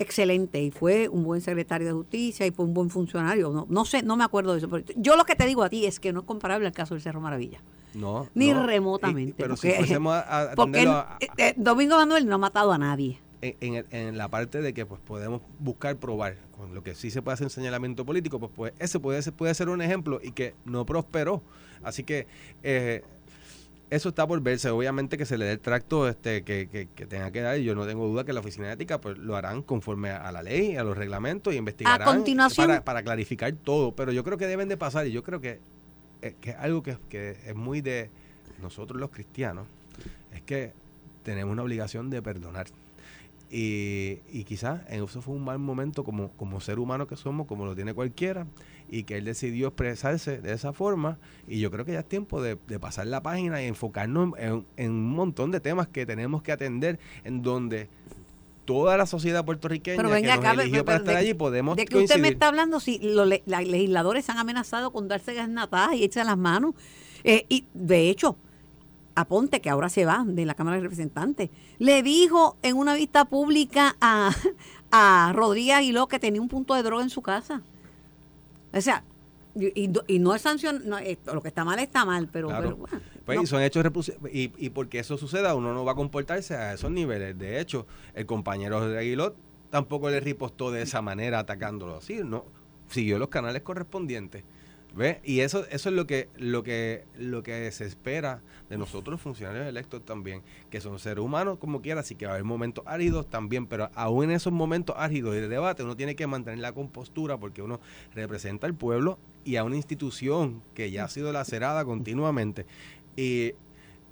excelente 0.00 0.60
y 0.62 0.70
fue 0.70 1.08
un 1.08 1.22
buen 1.24 1.40
secretario 1.40 1.86
de 1.86 1.92
justicia 1.92 2.46
y 2.46 2.50
fue 2.50 2.64
un 2.64 2.74
buen 2.74 2.90
funcionario. 2.90 3.50
No, 3.50 3.66
no 3.68 3.84
sé, 3.84 4.02
no 4.02 4.16
me 4.16 4.24
acuerdo 4.24 4.52
de 4.52 4.58
eso. 4.58 4.68
pero 4.68 4.84
yo 4.96 5.16
lo 5.16 5.24
que 5.24 5.36
te 5.36 5.46
digo 5.46 5.62
a 5.62 5.68
ti 5.70 5.86
es 5.86 6.00
que 6.00 6.12
no 6.12 6.20
es 6.20 6.26
comparable 6.26 6.66
al 6.66 6.72
caso 6.72 6.94
del 6.94 7.02
Cerro 7.02 7.20
Maravilla. 7.20 7.60
No, 7.94 8.28
Ni 8.34 8.52
no. 8.52 8.66
remotamente, 8.66 9.30
Y- 9.30 9.34
pero 9.34 9.54
porque- 9.54 9.70
si 9.72 9.76
fuésemos 9.78 10.14
a, 10.14 10.52
a 10.52 10.54
Porque 10.56 10.80
a- 10.86 11.16
eh, 11.20 11.28
eh, 11.36 11.54
Domingo 11.56 11.96
Manuel 11.96 12.26
no 12.26 12.36
ha 12.36 12.38
matado 12.38 12.72
a 12.72 12.78
nadie. 12.78 13.18
en, 13.42 13.56
en 13.60 13.86
en 13.90 14.18
la 14.18 14.28
parte 14.28 14.60
de 14.60 14.74
que 14.74 14.84
pues 14.86 15.00
podemos 15.00 15.40
buscar 15.58 15.96
probar 15.96 16.36
con 16.56 16.74
lo 16.74 16.82
que 16.82 16.94
sí 16.94 17.10
se 17.10 17.22
puede 17.22 17.34
hacer 17.34 17.46
un 17.46 17.50
señalamiento 17.50 18.04
político, 18.04 18.38
pues, 18.38 18.52
pues 18.54 18.72
ese 18.78 19.00
puede 19.00 19.20
ser, 19.22 19.32
puede 19.32 19.54
ser 19.54 19.70
un 19.70 19.80
ejemplo 19.82 20.20
y 20.22 20.32
que 20.32 20.54
no 20.66 20.84
prosperó. 20.86 21.42
Así 21.82 22.04
que 22.04 22.26
eh, 22.62 23.02
eso 23.90 24.08
está 24.10 24.26
por 24.26 24.40
verse. 24.40 24.70
Obviamente 24.70 25.18
que 25.18 25.26
se 25.26 25.36
le 25.36 25.44
dé 25.46 25.52
el 25.52 25.60
tracto 25.60 26.08
este 26.08 26.42
que, 26.44 26.68
que- 26.68 26.86
que 26.94 27.06
tenga 27.06 27.30
que 27.30 27.40
dar 27.40 27.58
y 27.58 27.64
yo 27.64 27.74
no 27.74 27.86
tengo 27.86 28.06
duda 28.06 28.24
que 28.24 28.32
la 28.32 28.40
oficina 28.40 28.68
de 28.68 28.74
ética 28.74 29.00
pues 29.00 29.18
lo 29.18 29.36
harán 29.36 29.62
conforme 29.62 30.10
a, 30.10 30.30
la 30.32 30.42
ley, 30.42 30.76
a 30.76 30.84
los 30.84 30.96
reglamentos 30.96 31.52
y 31.52 31.56
investigarán 31.56 32.06
continuación- 32.06 32.66
para, 32.68 32.84
para 32.84 33.02
clarificar 33.02 33.52
todo. 33.52 33.92
Pero 33.92 34.12
yo 34.12 34.22
creo 34.24 34.38
que 34.38 34.46
deben 34.46 34.68
de 34.68 34.76
pasar 34.76 35.06
y 35.06 35.12
yo 35.12 35.22
creo 35.22 35.40
que, 35.40 35.58
eh, 36.22 36.34
que 36.40 36.50
es 36.50 36.56
algo 36.56 36.82
que, 36.82 36.96
que 37.08 37.36
es 37.46 37.54
muy 37.54 37.80
de 37.80 38.10
nosotros 38.62 39.00
los 39.00 39.10
cristianos, 39.10 39.66
es 40.34 40.42
que 40.42 40.72
tenemos 41.24 41.52
una 41.52 41.62
obligación 41.62 42.10
de 42.10 42.22
perdonar. 42.22 42.66
Y, 43.50 44.18
y 44.30 44.44
quizás 44.44 44.82
eso 44.88 45.20
fue 45.22 45.34
un 45.34 45.44
mal 45.44 45.58
momento 45.58 46.04
como, 46.04 46.30
como 46.32 46.60
ser 46.60 46.78
humano 46.78 47.06
que 47.08 47.16
somos, 47.16 47.46
como 47.48 47.64
lo 47.66 47.74
tiene 47.74 47.92
cualquiera, 47.94 48.46
y 48.90 49.04
que 49.04 49.16
él 49.18 49.24
decidió 49.24 49.68
expresarse 49.68 50.38
de 50.38 50.52
esa 50.52 50.72
forma. 50.72 51.18
Y 51.46 51.60
yo 51.60 51.70
creo 51.70 51.84
que 51.84 51.92
ya 51.92 52.00
es 52.00 52.08
tiempo 52.08 52.42
de, 52.42 52.58
de 52.66 52.78
pasar 52.80 53.06
la 53.06 53.22
página 53.22 53.62
y 53.62 53.66
enfocarnos 53.66 54.36
en, 54.38 54.66
en 54.76 54.90
un 54.90 55.10
montón 55.10 55.50
de 55.52 55.60
temas 55.60 55.86
que 55.88 56.04
tenemos 56.06 56.42
que 56.42 56.52
atender, 56.52 56.98
en 57.24 57.42
donde 57.42 57.88
toda 58.64 58.96
la 58.96 59.06
sociedad 59.06 59.44
puertorriqueña 59.44 59.96
Pero 59.96 60.08
que 60.10 60.14
venga 60.14 60.36
nos 60.36 60.44
acá, 60.44 60.52
eligió 60.62 60.72
pero- 60.72 60.84
para 60.84 60.98
estar 60.98 61.14
de- 61.14 61.20
allí 61.20 61.34
podemos 61.34 61.76
De 61.76 61.84
que 61.86 61.98
usted 61.98 62.20
me 62.20 62.28
está 62.28 62.48
hablando, 62.48 62.78
si 62.80 62.98
los 62.98 63.26
le- 63.26 63.42
la- 63.46 63.62
legisladores 63.62 64.28
han 64.30 64.38
amenazado 64.38 64.92
con 64.92 65.08
darse 65.08 65.34
gasnatadas 65.34 65.94
y 65.94 66.04
echarse 66.04 66.26
las 66.28 66.38
manos. 66.38 66.74
Eh, 67.24 67.46
y 67.48 67.66
de 67.74 68.10
hecho, 68.10 68.36
Aponte, 69.16 69.60
que 69.60 69.68
ahora 69.70 69.88
se 69.88 70.04
va 70.04 70.24
de 70.26 70.46
la 70.46 70.54
Cámara 70.54 70.76
de 70.76 70.82
Representantes, 70.84 71.50
le 71.78 72.02
dijo 72.02 72.56
en 72.62 72.76
una 72.76 72.94
vista 72.94 73.24
pública 73.24 73.96
a, 74.00 74.30
a 74.92 75.32
Rodríguez 75.34 75.76
Aguiló 75.76 76.06
que 76.06 76.18
tenía 76.20 76.40
un 76.40 76.48
punto 76.48 76.74
de 76.74 76.82
droga 76.82 77.02
en 77.02 77.10
su 77.10 77.20
casa. 77.22 77.62
O 78.72 78.80
sea, 78.80 79.02
y, 79.54 79.66
y- 79.84 79.92
y 80.06 80.18
no 80.20 80.34
es 80.34 80.42
sanción, 80.42 80.82
no, 80.84 80.98
eh, 80.98 81.18
lo 81.32 81.42
que 81.42 81.48
está 81.48 81.64
mal 81.64 81.78
está 81.80 82.04
mal, 82.04 82.28
pero, 82.30 82.48
Claro. 82.48 82.62
pero, 82.62 82.76
bueno, 82.76 83.00
Pues, 83.24 83.38
no. 83.38 83.46
son 83.46 83.62
hechos 83.62 83.84
y, 84.32 84.52
y 84.56 84.70
porque 84.70 85.00
eso 85.00 85.16
suceda, 85.18 85.54
uno 85.54 85.74
no 85.74 85.84
va 85.84 85.92
a 85.92 85.94
comportarse 85.96 86.54
a 86.54 86.72
esos 86.74 86.90
niveles. 86.90 87.36
De 87.38 87.60
hecho, 87.60 87.86
el 88.14 88.26
compañero 88.26 88.88
de 88.88 88.98
Aguilot 88.98 89.34
tampoco 89.70 90.08
le 90.10 90.20
ripostó 90.20 90.70
de 90.70 90.82
esa 90.82 91.02
manera 91.02 91.40
atacándolo 91.40 91.96
así, 91.96 92.20
no 92.24 92.44
siguió 92.88 93.18
los 93.18 93.28
canales 93.28 93.62
correspondientes. 93.62 94.44
¿Ve? 94.94 95.20
Y 95.24 95.40
eso, 95.40 95.64
eso 95.70 95.88
es 95.88 95.94
lo 95.94 96.06
que, 96.06 96.28
lo 96.36 96.62
que, 96.62 97.04
lo 97.16 97.42
que 97.42 97.70
se 97.70 97.86
espera 97.86 98.42
de 98.68 98.76
nosotros 98.78 99.12
los 99.12 99.20
funcionarios 99.20 99.66
electos 99.66 100.04
también, 100.04 100.42
que 100.68 100.80
son 100.80 100.98
seres 100.98 101.22
humanos 101.24 101.58
como 101.58 101.80
quiera, 101.80 102.00
así 102.00 102.14
que 102.14 102.26
va 102.26 102.32
a 102.32 102.34
haber 102.34 102.44
momentos 102.44 102.84
áridos 102.86 103.28
también, 103.28 103.66
pero 103.66 103.90
aún 103.94 104.24
en 104.24 104.30
esos 104.32 104.52
momentos 104.52 104.96
áridos 104.98 105.34
de 105.34 105.48
debate 105.48 105.82
uno 105.82 105.96
tiene 105.96 106.14
que 106.16 106.26
mantener 106.26 106.60
la 106.60 106.72
compostura 106.72 107.38
porque 107.38 107.62
uno 107.62 107.80
representa 108.14 108.66
al 108.66 108.74
pueblo 108.74 109.18
y 109.44 109.56
a 109.56 109.64
una 109.64 109.76
institución 109.76 110.62
que 110.74 110.90
ya 110.90 111.04
ha 111.04 111.08
sido 111.08 111.32
lacerada 111.32 111.84
continuamente. 111.84 112.66
Y 113.16 113.54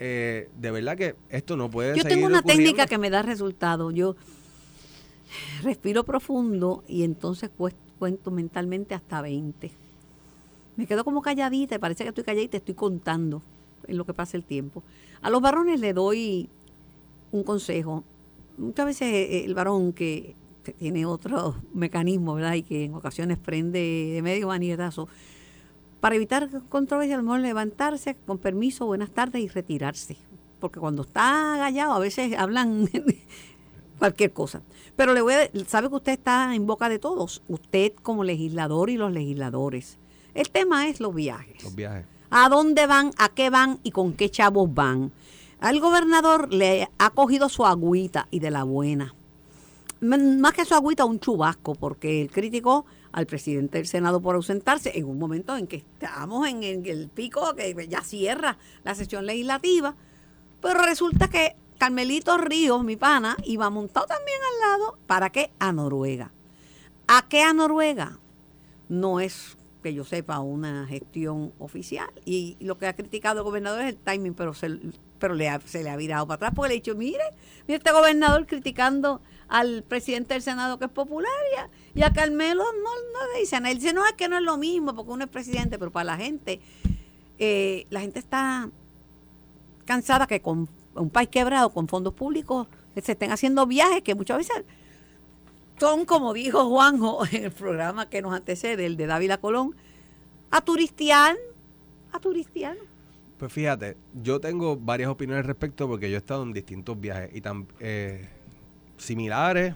eh, 0.00 0.49
de 0.56 0.70
verdad 0.70 0.97
que 0.97 1.16
esto 1.28 1.56
no 1.56 1.70
puede 1.70 1.90
Yo 1.97 2.02
seguir 2.02 2.16
tengo 2.16 2.26
una 2.26 2.40
ocurriendo. 2.40 2.64
técnica 2.64 2.87
que 2.87 2.99
me 2.99 3.11
da 3.11 3.23
resultado. 3.23 3.90
Yo 3.90 4.16
respiro 5.62 6.04
profundo 6.04 6.85
y 6.88 7.02
entonces 7.04 7.50
cuento 7.99 8.30
mentalmente 8.30 8.94
hasta 8.94 9.23
20. 9.23 9.70
Me 10.78 10.87
quedo 10.87 11.04
como 11.04 11.23
calladita 11.23 11.75
y 11.75 11.78
parece 11.78 12.04
que 12.04 12.11
estoy 12.11 12.23
calladita 12.23 12.56
y 12.56 12.61
estoy 12.61 12.76
contando 12.76 13.42
en 13.88 13.99
lo 13.99 14.06
que 14.06 14.14
pasa 14.14 14.37
el 14.37 14.44
tiempo. 14.44 14.85
A 15.20 15.28
los 15.28 15.42
varones 15.42 15.80
le 15.80 15.92
doy 15.92 16.49
un 17.32 17.42
consejo. 17.42 18.04
Muchas 18.56 18.87
veces 18.87 19.12
eh, 19.12 19.44
el 19.44 19.54
varón 19.54 19.92
que 19.92 20.37
tiene 20.78 21.04
otro 21.04 21.56
mecanismo, 21.75 22.35
¿verdad? 22.35 22.54
Y 22.54 22.62
que 22.62 22.85
en 22.85 22.94
ocasiones 22.94 23.38
prende 23.38 23.80
de 24.14 24.23
medio 24.23 24.47
manietazo. 24.47 25.08
Para 25.99 26.14
evitar 26.14 26.49
controversia, 26.68 27.16
a 27.16 27.18
lo 27.18 27.25
mejor 27.25 27.40
levantarse, 27.40 28.14
con 28.25 28.38
permiso, 28.38 28.87
buenas 28.87 29.11
tardes 29.11 29.42
y 29.42 29.49
retirarse. 29.49 30.16
Porque 30.61 30.78
cuando 30.78 31.02
está 31.02 31.54
agallado, 31.54 31.94
a 31.94 31.99
veces 31.99 32.38
hablan 32.38 32.88
cualquier 33.99 34.32
cosa. 34.32 34.62
Pero 34.94 35.12
le 35.12 35.23
voy 35.23 35.35
a, 35.35 35.50
sabe 35.66 35.88
que 35.88 35.97
usted 35.97 36.12
está 36.12 36.54
en 36.54 36.66
boca 36.68 36.88
de 36.88 37.00
todos, 37.00 37.42
usted 37.49 37.94
como 38.00 38.23
legislador 38.23 38.90
y 38.90 38.97
los 38.97 39.11
legisladores. 39.11 39.98
El 40.35 40.50
tema 40.50 40.88
es 40.88 41.00
los 41.00 41.14
viajes. 41.14 41.62
Los 41.64 41.75
viajes. 41.75 42.06
¿A 42.30 42.49
dónde 42.49 42.87
van? 42.87 43.12
¿A 43.18 43.30
qué 43.30 43.50
van? 43.50 43.80
¿Y 43.82 43.90
con 43.90 44.12
qué 44.12 44.30
chavos 44.30 44.73
van? 44.73 45.12
Al 45.61 45.80
gobernador 45.80 46.52
le 46.52 46.88
ha 46.99 47.11
cogido 47.11 47.49
su 47.49 47.66
agüita 47.66 48.28
y 48.30 48.40
de 48.40 48.50
la 48.50 48.64
buena. 48.64 49.14
Más 50.00 50.52
que 50.52 50.64
su 50.64 50.75
agüita, 50.75 51.04
un 51.04 51.18
chubasco, 51.18 51.75
porque 51.75 52.23
él 52.23 52.30
criticó 52.30 52.87
al 53.11 53.26
presidente 53.26 53.78
del 53.78 53.87
Senado 53.87 54.20
por 54.20 54.37
ausentarse 54.37 54.97
en 54.97 55.06
un 55.06 55.18
momento 55.18 55.56
en 55.56 55.66
que 55.66 55.76
estamos 55.76 56.47
en, 56.47 56.62
en 56.62 56.87
el 56.87 57.08
pico 57.08 57.54
que 57.56 57.88
ya 57.88 58.02
cierra 58.02 58.58
la 58.85 58.94
sesión 58.94 59.26
legislativa. 59.26 59.97
Pero 60.61 60.82
resulta 60.82 61.28
que 61.28 61.56
Carmelito 61.78 62.37
Ríos, 62.38 62.85
mi 62.85 62.97
pana, 62.97 63.37
iba 63.44 63.70
montado 63.70 64.06
también 64.06 64.38
al 64.38 64.78
lado. 64.78 64.99
¿Para 65.06 65.30
qué? 65.30 65.50
A 65.58 65.73
Noruega. 65.73 66.32
¿A 67.06 67.26
qué 67.28 67.42
a 67.42 67.52
Noruega? 67.52 68.18
No 68.88 69.18
es 69.20 69.57
que 69.82 69.94
yo 69.94 70.04
sepa 70.04 70.40
una 70.40 70.87
gestión 70.87 71.52
oficial. 71.58 72.08
Y 72.25 72.56
lo 72.61 72.78
que 72.78 72.87
ha 72.87 72.94
criticado 72.97 73.38
el 73.38 73.44
gobernador 73.44 73.80
es 73.82 73.88
el 73.90 73.97
timing, 73.97 74.35
pero 74.35 74.54
se, 74.54 74.78
pero 75.18 75.35
le 75.35 75.49
ha- 75.49 75.61
se 75.61 75.82
le 75.82 75.90
ha 75.90 75.97
virado 75.97 76.26
para 76.26 76.37
atrás 76.37 76.52
porque 76.54 76.68
le 76.68 76.75
ha 76.75 76.76
dicho, 76.76 76.94
mire, 76.94 77.23
mire 77.66 77.78
este 77.78 77.92
gobernador 77.92 78.47
criticando 78.47 79.20
al 79.49 79.82
presidente 79.82 80.35
del 80.35 80.42
Senado 80.42 80.78
que 80.78 80.85
es 80.87 80.90
popular 80.90 81.30
y 81.94 82.02
a, 82.02 82.12
Carmelo 82.12 82.64
no, 82.64 82.80
no 82.82 83.32
le 83.35 83.40
dicen. 83.40 83.64
Él 83.66 83.76
dice, 83.78 83.92
no, 83.92 84.04
es 84.06 84.12
que 84.12 84.28
no 84.28 84.37
es 84.37 84.42
lo 84.42 84.58
mismo 84.58 84.94
porque 84.94 85.12
uno 85.12 85.25
es 85.25 85.30
presidente, 85.30 85.78
pero 85.78 85.90
para 85.90 86.04
la 86.04 86.16
gente, 86.16 86.61
eh, 87.38 87.87
la 87.90 88.00
gente 88.00 88.18
está 88.18 88.68
cansada 89.85 90.26
que 90.26 90.40
con 90.40 90.68
un 90.94 91.11
país 91.11 91.28
quebrado, 91.28 91.70
con 91.70 91.88
fondos 91.88 92.12
públicos, 92.14 92.66
se 93.00 93.12
estén 93.12 93.30
haciendo 93.30 93.64
viajes 93.66 94.02
que 94.02 94.14
muchas 94.16 94.38
veces 94.38 94.64
son, 95.78 96.04
como 96.04 96.32
dijo 96.32 96.68
Juanjo 96.68 97.25
en 97.32 97.44
el 97.44 97.50
programa 97.52 98.08
que 98.08 98.23
nos 98.23 98.32
antecede, 98.35 98.87
el 98.87 98.97
de 98.97 99.06
Dávila 99.06 99.38
Colón, 99.38 99.75
a 100.50 100.61
turistear, 100.61 101.37
a 102.12 102.18
turistear. 102.18 102.76
Pues 103.38 103.52
fíjate, 103.52 103.97
yo 104.20 104.40
tengo 104.40 104.76
varias 104.76 105.08
opiniones 105.11 105.42
al 105.44 105.47
respecto 105.49 105.87
porque 105.87 106.11
yo 106.11 106.16
he 106.16 106.18
estado 106.18 106.42
en 106.42 106.52
distintos 106.52 107.00
viajes 107.00 107.30
y 107.35 107.40
tan 107.40 107.66
eh, 107.78 108.28
similares 108.97 109.75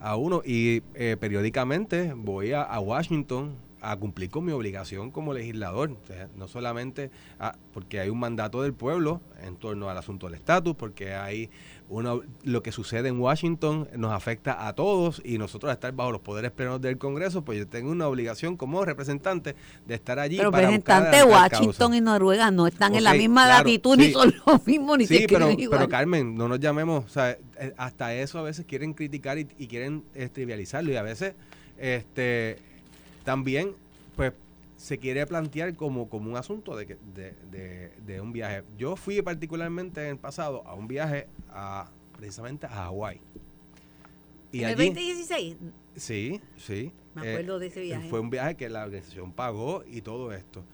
a 0.00 0.16
uno 0.16 0.42
y 0.44 0.82
eh, 0.94 1.16
periódicamente 1.20 2.12
voy 2.16 2.52
a, 2.52 2.64
Washington 2.80 3.54
a 3.80 3.96
cumplir 3.96 4.30
con 4.30 4.44
mi 4.44 4.52
obligación 4.52 5.10
como 5.10 5.34
legislador, 5.34 5.96
no 6.36 6.48
solamente 6.48 7.10
a- 7.38 7.56
porque 7.74 8.00
hay 8.00 8.08
un 8.10 8.18
mandato 8.18 8.62
del 8.62 8.72
pueblo 8.74 9.20
en 9.42 9.56
torno 9.56 9.90
al 9.90 9.98
asunto 9.98 10.26
del 10.26 10.36
estatus, 10.36 10.74
porque 10.76 11.14
hay 11.14 11.50
una, 11.92 12.14
lo 12.44 12.62
que 12.62 12.72
sucede 12.72 13.08
en 13.10 13.20
Washington 13.20 13.86
nos 13.96 14.12
afecta 14.12 14.66
a 14.66 14.74
todos 14.74 15.20
y 15.24 15.36
nosotros 15.36 15.70
estar 15.70 15.92
bajo 15.92 16.10
los 16.10 16.22
poderes 16.22 16.50
plenos 16.50 16.80
del 16.80 16.96
Congreso, 16.96 17.42
pues 17.44 17.58
yo 17.58 17.68
tengo 17.68 17.90
una 17.90 18.08
obligación 18.08 18.56
como 18.56 18.82
representante 18.84 19.54
de 19.86 19.94
estar 19.94 20.18
allí 20.18 20.38
Pero 20.38 20.50
para 20.50 20.70
buscar 20.70 21.02
representantes 21.02 21.26
de 21.26 21.32
Washington 21.32 21.94
y 21.94 22.00
Noruega 22.00 22.50
no 22.50 22.66
están 22.66 22.94
en 22.94 23.04
la 23.04 23.12
misma 23.12 23.44
claro, 23.44 23.64
latitud, 23.64 23.96
sí. 23.96 24.06
ni 24.06 24.12
son 24.12 24.34
los 24.46 24.66
mismos, 24.66 24.98
ni 24.98 25.06
se 25.06 25.18
Sí, 25.18 25.26
pero, 25.28 25.44
escriben 25.44 25.60
igual. 25.60 25.78
pero 25.80 25.90
Carmen, 25.90 26.34
no 26.34 26.48
nos 26.48 26.60
llamemos, 26.60 27.04
o 27.04 27.08
sea, 27.08 27.32
eh, 27.32 27.74
hasta 27.76 28.14
eso 28.14 28.38
a 28.38 28.42
veces 28.42 28.64
quieren 28.64 28.94
criticar 28.94 29.38
y, 29.38 29.46
y 29.58 29.66
quieren 29.66 30.04
eh, 30.14 30.30
trivializarlo 30.32 30.90
y 30.92 30.96
a 30.96 31.02
veces 31.02 31.34
este 31.76 32.56
también 33.24 33.74
pues 34.16 34.32
se 34.82 34.98
quiere 34.98 35.24
plantear 35.28 35.76
como, 35.76 36.08
como 36.08 36.28
un 36.28 36.36
asunto 36.36 36.74
de, 36.74 36.86
que, 36.86 36.96
de, 37.14 37.34
de- 37.52 37.92
de 38.04 38.20
un 38.20 38.32
viaje. 38.32 38.64
Yo 38.76 38.96
fui 38.96 39.22
particularmente 39.22 40.02
en 40.02 40.08
el 40.08 40.18
pasado 40.18 40.66
a 40.66 40.74
un 40.74 40.88
viaje 40.88 41.28
a 41.50 41.88
precisamente 42.16 42.66
a 42.66 42.70
Hawái. 42.70 43.20
Y 44.50 44.64
en 44.64 44.70
el 44.70 44.74
allí, 44.80 44.86
2016, 44.88 45.56
sí, 45.94 46.40
sí. 46.56 46.90
Me 47.14 47.24
eh, 47.28 47.30
acuerdo 47.34 47.60
de 47.60 47.68
ese 47.68 47.80
viaje. 47.82 48.08
Fue 48.10 48.18
un 48.18 48.28
viaje 48.30 48.56
que 48.56 48.68
la 48.68 48.82
organización 48.84 49.32
pagó 49.32 49.84
y 49.86 50.00
todo 50.02 50.32
esto. 50.32 50.64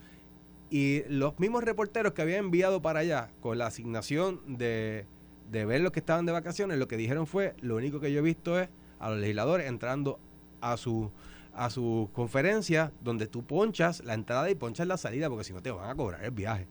Y 0.71 1.03
los 1.07 1.37
mismos 1.39 1.63
reporteros 1.63 2.13
que 2.13 2.23
habían 2.23 2.45
enviado 2.45 2.81
para 2.81 3.01
allá 3.01 3.29
con 3.41 3.59
la 3.59 3.67
asignación 3.67 4.41
de, 4.57 5.05
de 5.51 5.65
ver 5.65 5.81
los 5.81 5.91
que 5.91 5.99
estaban 5.99 6.25
de 6.25 6.31
vacaciones, 6.31 6.79
lo 6.79 6.87
que 6.87 6.97
dijeron 6.97 7.27
fue, 7.27 7.53
lo 7.61 7.75
único 7.75 7.99
que 7.99 8.11
yo 8.11 8.19
he 8.19 8.23
visto 8.23 8.59
es 8.59 8.69
a 8.97 9.11
los 9.11 9.19
legisladores 9.19 9.67
entrando 9.67 10.19
a 10.61 10.77
su 10.77 11.11
a 11.59 11.69
su 11.69 12.09
conferencia 12.13 12.91
donde 13.01 13.27
tú 13.27 13.43
ponchas 13.43 14.01
la 14.05 14.13
entrada 14.13 14.49
y 14.49 14.55
ponchas 14.55 14.87
la 14.87 14.97
salida 14.97 15.29
porque 15.29 15.43
si 15.43 15.51
no 15.53 15.61
te 15.61 15.71
van 15.71 15.89
a 15.89 15.95
cobrar 15.95 16.23
el 16.23 16.31
viaje. 16.31 16.67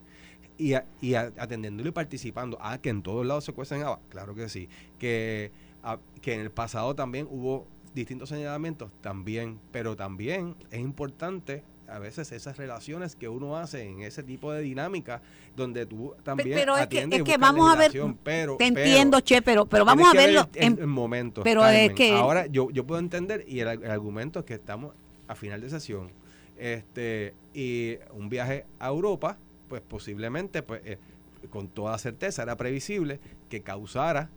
Y, 0.56 0.72
a- 0.74 0.86
y 1.00 1.14
atendiéndolo 1.14 1.88
y 1.90 1.92
participando. 1.92 2.58
Ah, 2.60 2.78
que 2.78 2.88
en 2.88 3.02
todos 3.02 3.24
lados 3.24 3.44
se 3.44 3.52
cuecen 3.52 3.82
habas. 3.82 4.00
Claro 4.08 4.34
que 4.34 4.48
sí. 4.48 4.68
Que, 4.98 5.52
ah, 5.82 5.98
que 6.22 6.34
en 6.34 6.40
el 6.40 6.50
pasado 6.50 6.94
también 6.96 7.28
hubo 7.30 7.66
distintos 7.94 8.30
señalamientos, 8.30 8.90
también. 9.00 9.60
Pero 9.72 9.94
también 9.94 10.56
es 10.70 10.80
importante 10.80 11.62
a 11.88 11.98
veces 11.98 12.30
esas 12.32 12.56
relaciones 12.56 13.16
que 13.16 13.28
uno 13.28 13.56
hace 13.56 13.82
en 13.82 14.02
ese 14.02 14.22
tipo 14.22 14.52
de 14.52 14.60
dinámica 14.62 15.22
donde 15.56 15.86
tú 15.86 16.14
también 16.22 16.56
pero 16.58 16.76
es 16.76 16.86
que- 16.86 16.98
es 17.02 17.38
vamos 17.38 17.72
a 17.72 17.76
ver, 17.76 17.90
pero, 18.22 18.56
te 18.58 18.72
pero- 18.72 18.78
entiendo, 18.86 19.20
Che, 19.20 19.42
pero, 19.42 19.66
pero 19.66 19.84
vamos 19.84 20.08
a 20.08 20.12
ver 20.16 20.26
verlo 20.26 20.48
en, 20.54 20.72
el- 20.74 20.78
el 20.80 20.86
momento. 20.86 21.42
pero 21.42 21.66
es 21.66 21.92
que- 21.94 22.12
Ahora 22.12 22.46
yo, 22.46 22.70
yo 22.70 22.84
puedo 22.86 23.00
entender, 23.00 23.44
y 23.48 23.60
el, 23.60 23.68
el 23.68 23.90
argumento 23.90 24.40
es 24.40 24.44
que 24.44 24.54
estamos 24.54 24.92
a 25.26 25.34
final 25.34 25.60
de 25.60 25.70
sesión, 25.70 26.10
este 26.58 27.34
y 27.54 27.96
un 28.12 28.28
viaje 28.28 28.66
a 28.78 28.88
Europa, 28.88 29.38
pues 29.68 29.80
posiblemente, 29.82 30.62
pues 30.62 30.82
eh, 30.84 30.98
con 31.50 31.68
toda 31.68 31.96
certeza 31.98 32.42
era 32.42 32.56
previsible 32.56 33.20
que 33.48 33.62
causara 33.62 34.28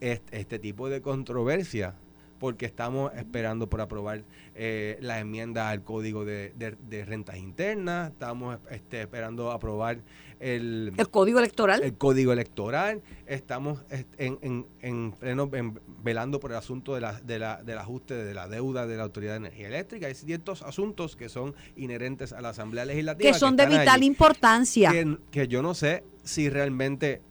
este, 0.00 0.38
este 0.38 0.58
tipo 0.58 0.88
de 0.88 1.00
controversia 1.00 1.94
porque 2.38 2.66
estamos 2.66 3.12
esperando 3.14 3.68
por 3.68 3.80
aprobar 3.80 4.24
eh, 4.54 4.98
la 5.00 5.18
enmienda 5.20 5.70
al 5.70 5.82
código 5.82 6.24
de, 6.24 6.52
de- 6.56 6.76
de 6.88 7.04
rentas 7.04 7.36
internas, 7.36 8.10
estamos 8.12 8.58
este, 8.70 9.00
esperando 9.02 9.50
aprobar 9.50 9.98
el, 10.40 10.92
el 10.96 11.08
código 11.10 11.38
electoral. 11.38 11.82
el 11.82 11.94
código 11.94 12.32
electoral, 12.32 13.02
estamos 13.26 13.80
est- 13.90 14.08
en, 14.18 14.38
en, 14.42 14.66
en 14.80 15.12
pleno 15.12 15.48
en- 15.54 15.80
velando 16.02 16.38
por 16.40 16.50
el 16.50 16.56
asunto 16.58 16.94
de 16.94 17.00
la, 17.00 17.20
de 17.20 17.38
la, 17.38 17.62
del 17.62 17.78
ajuste 17.78 18.14
de 18.14 18.34
la 18.34 18.48
deuda 18.48 18.86
de 18.86 18.96
la 18.96 19.04
Autoridad 19.04 19.32
de 19.32 19.38
Energía 19.38 19.68
Eléctrica. 19.68 20.06
Hay 20.08 20.14
ciertos 20.14 20.62
asuntos 20.62 21.16
que 21.16 21.28
son 21.28 21.54
inherentes 21.76 22.32
a 22.32 22.40
la 22.40 22.50
Asamblea 22.50 22.84
Legislativa. 22.84 23.30
que 23.32 23.38
son 23.38 23.56
de 23.56 23.66
vital 23.66 23.88
allí, 23.88 24.06
importancia. 24.06 24.90
Que, 24.90 25.16
que 25.30 25.48
yo 25.48 25.62
no 25.62 25.72
sé 25.74 26.04
si 26.24 26.50
realmente 26.50 27.22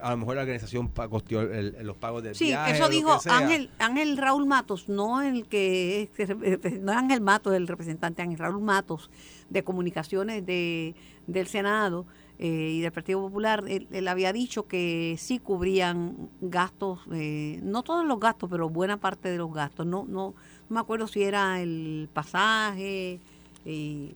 a 0.00 0.10
lo 0.10 0.16
mejor 0.18 0.36
la 0.36 0.42
organización 0.42 0.88
costeó 0.88 1.40
el- 1.42 1.76
los 1.82 1.96
pagos 1.96 2.22
del 2.22 2.34
Sí, 2.34 2.46
viaje. 2.46 2.72
eso 2.72 2.88
dijo. 2.88 3.18
Ángel, 3.30 3.70
Ángel 3.78 4.16
Raúl 4.16 4.46
Matos, 4.46 4.88
no 4.88 5.22
el 5.22 5.46
que 5.46 6.10
que- 6.16 6.78
no 6.82 6.92
Ángel 6.92 7.20
Matos, 7.20 7.54
el 7.54 7.66
representante 7.66 8.22
Ángel 8.22 8.38
Raúl 8.38 8.62
Matos 8.62 9.10
de 9.48 9.62
comunicaciones 9.64 10.44
de, 10.46 10.94
del 11.26 11.46
Senado 11.46 12.06
eh, 12.38 12.72
y 12.76 12.80
del 12.80 12.92
Partido 12.92 13.20
Popular. 13.20 13.64
Él, 13.68 13.86
él 13.90 14.08
había 14.08 14.32
dicho 14.32 14.66
que 14.66 15.16
sí 15.18 15.38
cubrían 15.38 16.30
gastos, 16.40 17.00
eh, 17.12 17.60
no 17.62 17.82
todos 17.82 18.04
los 18.06 18.18
gastos, 18.18 18.48
pero 18.50 18.68
buena 18.70 18.96
parte 18.98 19.28
de 19.30 19.36
los 19.38 19.52
gastos. 19.52 19.86
No, 19.86 20.04
no, 20.08 20.34
no 20.68 20.74
me 20.74 20.80
acuerdo 20.80 21.06
si 21.06 21.22
era 21.22 21.60
el 21.60 22.08
pasaje 22.12 23.20
y 23.66 24.14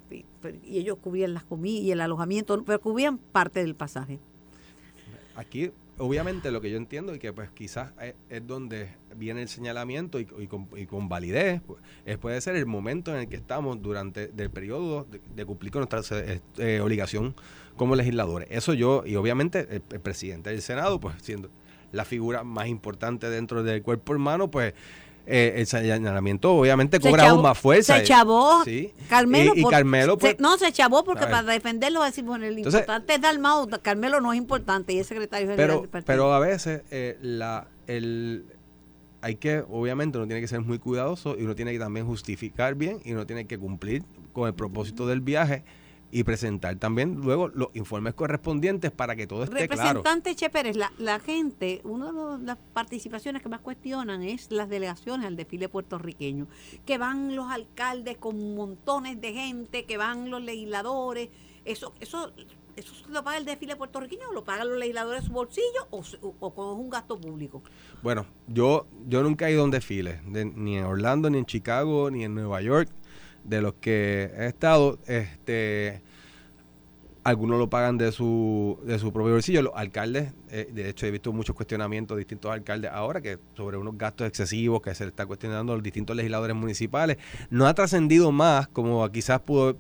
ellos 0.67 0.97
cubrían 1.03 1.35
las 1.35 1.45
comidas 1.45 1.85
y 1.85 1.91
el 1.93 2.01
alojamiento, 2.01 2.63
pero 2.65 2.81
cubrían 2.81 3.19
parte 3.19 3.61
del 3.61 3.75
pasaje. 3.75 4.19
Aquí, 5.37 5.73
obviamente, 5.99 6.51
lo 6.51 6.61
que 6.61 6.71
yo 6.71 6.77
entiendo 6.77 7.15
y 7.15 7.19
que 7.19 7.33
pues 7.33 7.51
quizás 7.51 7.93
es, 8.01 8.15
es 8.31 8.47
donde 8.47 8.89
viene 9.17 9.43
el 9.43 9.49
señalamiento 9.49 10.19
y, 10.21 10.27
con, 10.27 10.69
y 10.77 10.87
con 10.87 11.09
validez, 11.09 11.61
pues, 11.67 11.81
es, 12.05 12.19
puede 12.19 12.41
ser 12.41 12.57
el 12.57 12.67
momento 12.67 13.13
en 13.13 13.21
el 13.21 13.29
que 13.29 13.37
estamos 13.37 13.81
durante 13.83 14.31
el 14.37 14.51
periodo 14.51 15.07
de, 15.35 15.45
cumplir 15.45 15.73
con 15.73 15.87
nuestra 15.89 16.01
eh, 16.21 16.41
eh, 16.59 16.81
obligación 16.81 17.35
como 17.77 17.97
legisladores. 17.97 18.49
Eso 18.51 18.75
yo, 18.75 19.03
y 19.07 19.17
obviamente 19.17 19.67
el, 19.71 19.83
el 19.91 20.01
presidente 20.01 20.51
del 20.51 20.63
Senado, 20.63 21.01
pues 21.01 21.17
siendo 21.21 21.51
la 21.95 22.05
figura 22.05 22.43
más 22.43 22.67
importante 22.67 23.31
dentro 23.31 23.63
del 23.63 23.83
cuerpo 23.83 24.13
hermano, 24.13 24.51
pues 24.51 24.75
eh, 25.27 25.55
el 25.57 25.67
señalamiento 25.67 26.55
obviamente 26.55 27.01
cobra 27.01 27.31
aún 27.31 27.43
más 27.43 27.57
fuerza. 27.59 27.99
Se 27.99 28.05
chavó 28.05 28.63
Sí. 28.65 28.93
Carmelo. 29.09 29.53
Y- 29.55 29.61
y 29.61 29.63
por- 29.63 29.71
Carmelo, 29.73 30.19
pues, 30.19 30.37
se- 30.37 30.43
no, 30.43 30.57
se 30.59 30.71
chavó 30.73 31.03
porque 31.05 31.27
para 31.27 31.43
defenderlo 31.43 32.01
va 32.01 32.07
a 32.07 32.09
decir, 32.11 32.25
bueno, 32.25 32.45
el 32.45 32.57
Entonces- 32.59 32.81
importante 32.83 33.15
es 33.15 33.21
Dalmau, 33.21 33.69
Carmelo 33.83 34.21
no 34.21 34.33
es 34.33 34.39
importante 34.39 34.93
y 34.93 34.99
es 34.99 35.07
secretario 35.07 35.47
general 35.49 35.67
pero, 35.69 35.81
del 35.81 35.89
partido. 35.91 36.07
pero 36.07 36.33
a 36.35 36.39
veces 36.41 36.83
eh, 36.91 37.17
la, 37.23 37.67
el, 37.87 38.45
hay 39.23 39.37
que, 39.37 39.65
obviamente, 39.71 40.19
uno 40.19 40.27
tiene 40.27 40.43
que 40.43 40.49
ser 40.49 40.61
muy 40.61 40.79
cuidadoso 40.79 41.37
y 41.39 41.43
uno 41.45 41.55
tiene 41.55 41.73
que 41.73 41.79
también 41.79 42.07
justificar 42.07 42.75
bien 42.75 43.01
y 43.05 43.13
uno 43.13 43.27
tiene 43.27 43.47
que 43.47 43.57
cumplir 43.59 44.03
con 44.35 44.47
el 44.49 44.55
propósito 44.55 45.07
del 45.07 45.21
viaje 45.23 45.65
y 46.17 46.23
presentar 46.23 46.77
también 46.77 47.17
luego 47.23 47.49
los 47.49 47.71
informes 47.75 48.15
correspondientes 48.15 48.93
para 48.93 49.17
que 49.17 49.27
todo 49.27 49.43
esté 49.43 49.67
claro. 49.67 49.83
Representante 50.01 50.37
Che 50.37 50.49
Pérez, 50.49 50.77
la, 50.77 50.93
la 50.99 51.19
gente, 51.19 51.81
una 51.83 52.07
de 52.07 52.13
los- 52.13 52.41
las 52.41 52.57
participaciones 52.73 53.43
que 53.43 53.49
más 53.49 53.59
cuestionan 53.61 54.23
es 54.23 54.53
las 54.53 54.69
delegaciones 54.69 55.27
al 55.27 55.35
desfile 55.35 55.69
puertorriqueño, 55.69 56.47
que 56.87 56.99
van 56.99 57.35
los 57.35 57.51
alcaldes 57.51 58.17
con 58.19 58.55
montones 58.55 59.21
de 59.21 59.33
gente, 59.33 59.87
que 59.87 59.97
van 59.97 60.31
los 60.31 60.41
legisladores, 60.41 61.31
eso, 61.65 61.93
eso, 61.99 62.31
eso 62.77 62.95
lo 63.09 63.25
paga 63.25 63.39
el 63.39 63.45
desfile 63.45 63.75
puertorriqueño 63.75 64.29
o 64.31 64.33
lo 64.33 64.45
pagan 64.45 64.69
los 64.69 64.79
legisladores 64.79 65.23
de 65.23 65.27
su 65.27 65.33
bolsillo 65.33 65.89
o, 65.91 66.05
o, 66.23 66.47
o 66.47 66.75
es 66.75 66.81
un 66.81 66.91
gasto 66.91 67.19
público. 67.19 67.61
Bueno, 68.05 68.25
yo, 68.47 68.87
yo 69.09 69.25
nunca 69.25 69.49
he 69.49 69.53
ido 69.53 69.63
a 69.63 69.65
un 69.65 69.73
desfile, 69.73 70.21
de- 70.29 70.45
ni 70.45 70.79
en 70.79 70.85
Orlando, 70.85 71.29
ni 71.29 71.39
en 71.39 71.47
Chicago, 71.47 72.09
ni 72.13 72.23
en 72.23 72.37
Nueva 72.37 72.63
York, 72.63 72.89
de 73.45 73.61
los 73.63 73.75
que 73.75 74.31
he 74.37 74.47
estado, 74.47 74.99
este 75.07 76.03
algunos 77.25 77.59
lo 77.59 77.71
pagan 77.71 77.97
de 77.97 78.13
su, 78.13 78.79
de 78.85 78.99
su 78.99 79.11
propio 79.11 79.33
bolsillo. 79.33 79.63
Los 79.63 79.73
alcaldes, 79.75 80.35
eh, 80.51 80.69
de 80.73 80.91
hecho 80.91 81.07
he 81.07 81.11
visto 81.11 81.33
muchos 81.33 81.57
cuestionamientos 81.57 82.17
de 82.17 82.21
distintos 82.21 82.53
alcaldes 82.53 82.91
ahora 82.93 83.23
que 83.23 83.39
sobre 83.57 83.79
unos 83.79 83.97
gastos 83.97 84.29
excesivos 84.29 84.83
que 84.83 84.95
se 84.95 85.05
le 85.05 85.09
está 85.09 85.25
cuestionando 85.25 85.73
a 85.73 85.77
los 85.77 85.83
distintos 85.83 86.15
legisladores 86.15 86.55
municipales. 86.55 87.17
No 87.49 87.67
ha 87.67 87.73
trascendido 87.75 88.31
más 88.31 88.69
como 88.69 89.11
quizás 89.11 89.41
pudo 89.41 89.77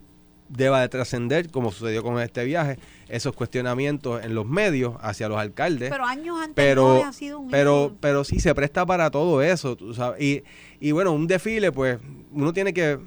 deba 0.48 0.80
de 0.80 0.88
trascender, 0.88 1.50
como 1.50 1.72
sucedió 1.72 2.02
con 2.02 2.20
este 2.20 2.44
viaje, 2.44 2.78
esos 3.08 3.34
cuestionamientos 3.34 4.24
en 4.24 4.34
los 4.34 4.46
medios 4.46 4.94
hacia 5.00 5.28
los 5.28 5.38
alcaldes 5.38 5.90
Pero 5.90 6.04
años 6.04 6.36
anteriores 6.38 6.54
pero 6.54 7.04
ha 7.04 7.12
sido 7.12 7.38
un 7.40 7.50
pero 7.50 7.70
ídolo. 7.72 7.96
pero 8.00 8.24
sí 8.24 8.40
se 8.40 8.54
presta 8.54 8.84
para 8.84 9.10
todo 9.10 9.42
eso 9.42 9.74
tú 9.74 9.94
sabes 9.94 10.20
y, 10.22 10.44
y 10.80 10.92
bueno 10.92 11.12
un 11.12 11.26
desfile 11.26 11.72
pues 11.72 11.98
uno 12.30 12.52
tiene 12.52 12.74
que 12.74 12.98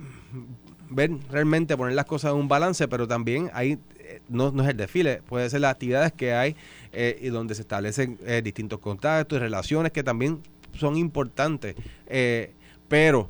ver 0.89 1.12
realmente 1.29 1.75
poner 1.77 1.94
las 1.96 2.06
cosas 2.06 2.32
en 2.34 2.38
un 2.38 2.48
balance 2.48 2.88
pero 2.88 3.08
también 3.08 3.50
hay 3.53 3.77
eh, 4.00 4.22
no, 4.29 4.51
no 4.51 4.63
es 4.63 4.70
el 4.70 4.77
desfile 4.77 5.22
puede 5.27 5.50
ser 5.50 5.62
las 5.62 5.72
actividades 5.72 6.13
que 6.13 6.34
hay 6.34 6.56
eh, 6.94 7.20
y 7.22 7.27
donde 7.29 7.56
se 7.56 7.62
establecen 7.62 8.17
eh, 8.25 8.41
distintos 8.44 8.79
contactos 8.79 9.38
y 9.38 9.39
relaciones 9.39 9.91
que 9.91 10.03
también 10.03 10.39
son 10.74 10.96
importantes 10.98 11.75
Eh, 12.08 12.53
pero 12.88 13.29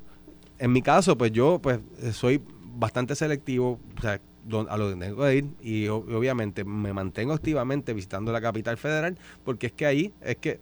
en 0.59 0.71
mi 0.71 0.81
caso 0.81 1.17
pues 1.17 1.31
yo 1.31 1.59
pues 1.61 1.79
soy 2.13 2.41
bastante 2.75 3.15
selectivo 3.15 3.79
o 3.97 4.01
sea, 4.01 4.19
don- 4.45 4.67
a 4.69 4.77
lo 4.77 4.89
que 4.93 4.95
tengo 4.99 5.23
que 5.23 5.35
ir 5.35 5.45
y 5.61 5.87
o- 5.87 5.97
obviamente 5.97 6.63
me 6.63 6.93
mantengo 6.93 7.33
activamente 7.33 7.93
visitando 7.93 8.31
la 8.31 8.39
capital 8.41 8.77
federal 8.77 9.17
porque 9.43 9.67
es 9.67 9.73
que 9.73 9.85
ahí 9.85 10.13
es 10.21 10.35
que 10.37 10.59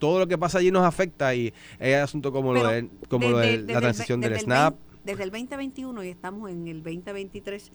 todo 0.00 0.18
lo 0.18 0.26
que 0.26 0.36
pasa 0.36 0.58
allí 0.58 0.70
nos 0.72 0.84
afecta 0.84 1.34
y 1.34 1.54
hay 1.78 1.92
asuntos 1.94 2.32
como 2.32 2.52
lo 2.52 2.66
de, 2.66 2.88
como 3.08 3.30
lo 3.30 3.38
de 3.38 3.58
la 3.58 3.80
transición 3.80 4.20
del 4.20 4.32
el 4.32 4.38
SNAP. 4.40 4.74
20 4.74 4.93
desde 5.04 5.22
el 5.24 5.30
2021 5.30 6.04
y 6.04 6.08
estamos 6.08 6.50
en 6.50 6.66
el 6.66 6.82
2023, 6.82 7.70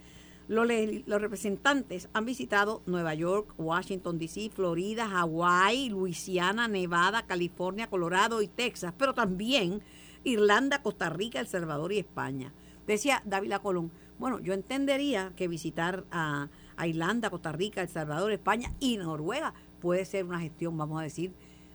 los, 0.47 0.67
los 1.05 1.21
representantes 1.21 2.09
han 2.13 2.25
visitado 2.25 2.81
Nueva 2.87 3.13
York, 3.13 3.53
Washington, 3.57 4.17
D.C., 4.17 4.49
Florida, 4.49 5.07
Hawái, 5.07 5.89
Luisiana, 5.89 6.67
Nevada, 6.67 7.27
California, 7.27 7.87
Colorado 7.87 8.41
y 8.41 8.47
Texas, 8.47 8.93
pero 8.97 9.13
también 9.13 9.81
Irlanda, 10.23 10.81
Costa 10.81 11.09
Rica, 11.09 11.39
El 11.39 11.47
Salvador 11.47 11.93
y 11.93 11.99
España. 11.99 12.51
Decía 12.87 13.21
Dávila 13.25 13.59
Colón, 13.59 13.91
bueno, 14.17 14.39
yo 14.39 14.53
entendería 14.53 15.31
que 15.35 15.47
visitar 15.47 16.03
a, 16.11 16.49
Irlanda, 16.83 17.29
Costa 17.29 17.51
Rica, 17.51 17.81
El 17.81 17.89
Salvador, 17.89 18.31
España 18.31 18.73
y 18.79 18.97
Noruega 18.97 19.53
puede 19.79 20.05
ser 20.05 20.25
una 20.25 20.39
gestión, 20.39 20.77
vamos 20.77 20.99
a 20.99 21.03
decir, 21.03 21.31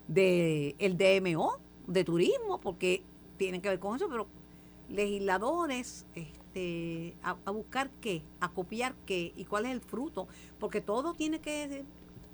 de 0.09 0.75
el 0.79 0.97
DMO, 0.97 1.59
de 1.87 2.05
turismo, 2.05 2.61
porque 2.61 3.03
tienen 3.37 3.61
que 3.61 3.69
ver 3.69 3.79
con 3.79 3.97
eso, 3.97 4.09
pero 4.09 4.27
legisladores 4.89 6.07
este, 6.15 7.15
a, 7.23 7.37
a 7.45 7.51
buscar 7.51 7.91
qué, 8.01 8.23
a 8.41 8.49
copiar 8.51 8.95
qué 9.07 9.33
y 9.37 9.45
cuál 9.45 9.67
es 9.67 9.73
el 9.73 9.81
fruto, 9.81 10.29
porque 10.59 10.81
todo 10.81 11.15
tiene 11.15 11.41
que 11.41 11.85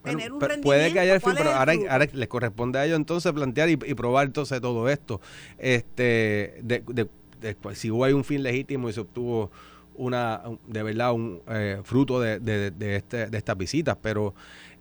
Bueno, 0.03 0.19
tener 0.19 0.33
un 0.33 0.41
rendimiento. 0.41 0.63
puede 0.69 0.93
que 0.93 1.01
haya 1.01 1.15
el 1.15 1.21
fin, 1.21 1.25
¿cuál 1.25 1.37
es 1.37 1.41
pero 1.43 1.51
el 1.51 1.57
ahora, 1.59 1.73
fruto? 1.75 1.93
ahora 1.93 2.07
les 2.13 2.29
corresponde 2.29 2.79
a 2.79 2.87
ellos 2.87 2.97
entonces 2.97 3.33
plantear 3.33 3.69
y, 3.69 3.73
y 3.73 3.95
probar 3.95 4.27
entonces 4.27 4.61
todo 4.61 4.89
esto. 4.89 5.21
Este, 5.59 6.59
de, 6.63 6.83
de- 6.87 7.09
de- 7.41 7.55
pues, 7.55 7.79
si 7.79 7.91
hubo 7.91 8.05
hay 8.05 8.13
un 8.13 8.25
fin 8.25 8.43
legítimo 8.43 8.89
y 8.89 8.93
se 8.93 9.01
obtuvo 9.01 9.51
una, 9.95 10.43
un- 10.47 10.61
de 10.67 10.83
verdad, 10.83 11.13
un 11.13 11.43
eh, 11.49 11.81
fruto 11.85 12.19
de, 12.21 12.39
de, 12.41 12.71
de 12.71 12.97
este, 12.97 13.27
de 13.27 13.39
estas 13.39 13.57
visitas, 13.59 13.97
pero 14.01 14.35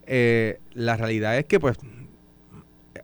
eh, 0.07 0.59
la 0.73 0.95
realidad 0.97 1.37
es 1.37 1.45
que 1.45 1.59
pues 1.59 1.77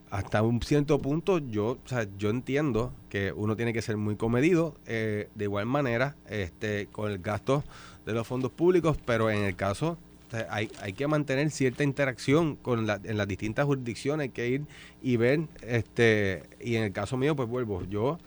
hasta 0.09 0.41
un 0.41 0.61
cierto 0.61 0.99
punto 0.99 1.39
yo, 1.39 1.77
o 1.83 1.87
sea, 1.87 2.07
yo 2.17 2.29
entiendo 2.29 2.93
que 3.09 3.31
uno 3.31 3.55
tiene 3.55 3.73
que 3.73 3.81
ser 3.81 3.97
muy 3.97 4.15
comedido 4.15 4.75
eh, 4.85 5.29
de 5.35 5.43
igual 5.45 5.65
manera 5.65 6.15
este, 6.29 6.87
con 6.91 7.11
el 7.11 7.19
gasto 7.19 7.63
de 8.05 8.13
los 8.13 8.25
fondos 8.27 8.51
públicos, 8.51 8.97
pero 9.05 9.29
en 9.29 9.43
el 9.43 9.55
caso 9.55 9.97
o 10.27 10.31
sea, 10.31 10.47
hay, 10.49 10.71
hay 10.81 10.93
que 10.93 11.07
mantener 11.07 11.51
cierta 11.51 11.83
interacción 11.83 12.55
con 12.55 12.87
la, 12.87 12.99
en 13.03 13.17
las 13.17 13.27
distintas 13.27 13.65
jurisdicciones, 13.65 14.25
hay 14.25 14.29
que 14.29 14.47
ir 14.49 14.65
y 15.01 15.17
ver, 15.17 15.41
este, 15.61 16.43
y 16.59 16.75
en 16.75 16.83
el 16.83 16.91
caso 16.91 17.17
mío, 17.17 17.35
pues 17.35 17.47
vuelvo, 17.47 17.83
yo 17.85 18.17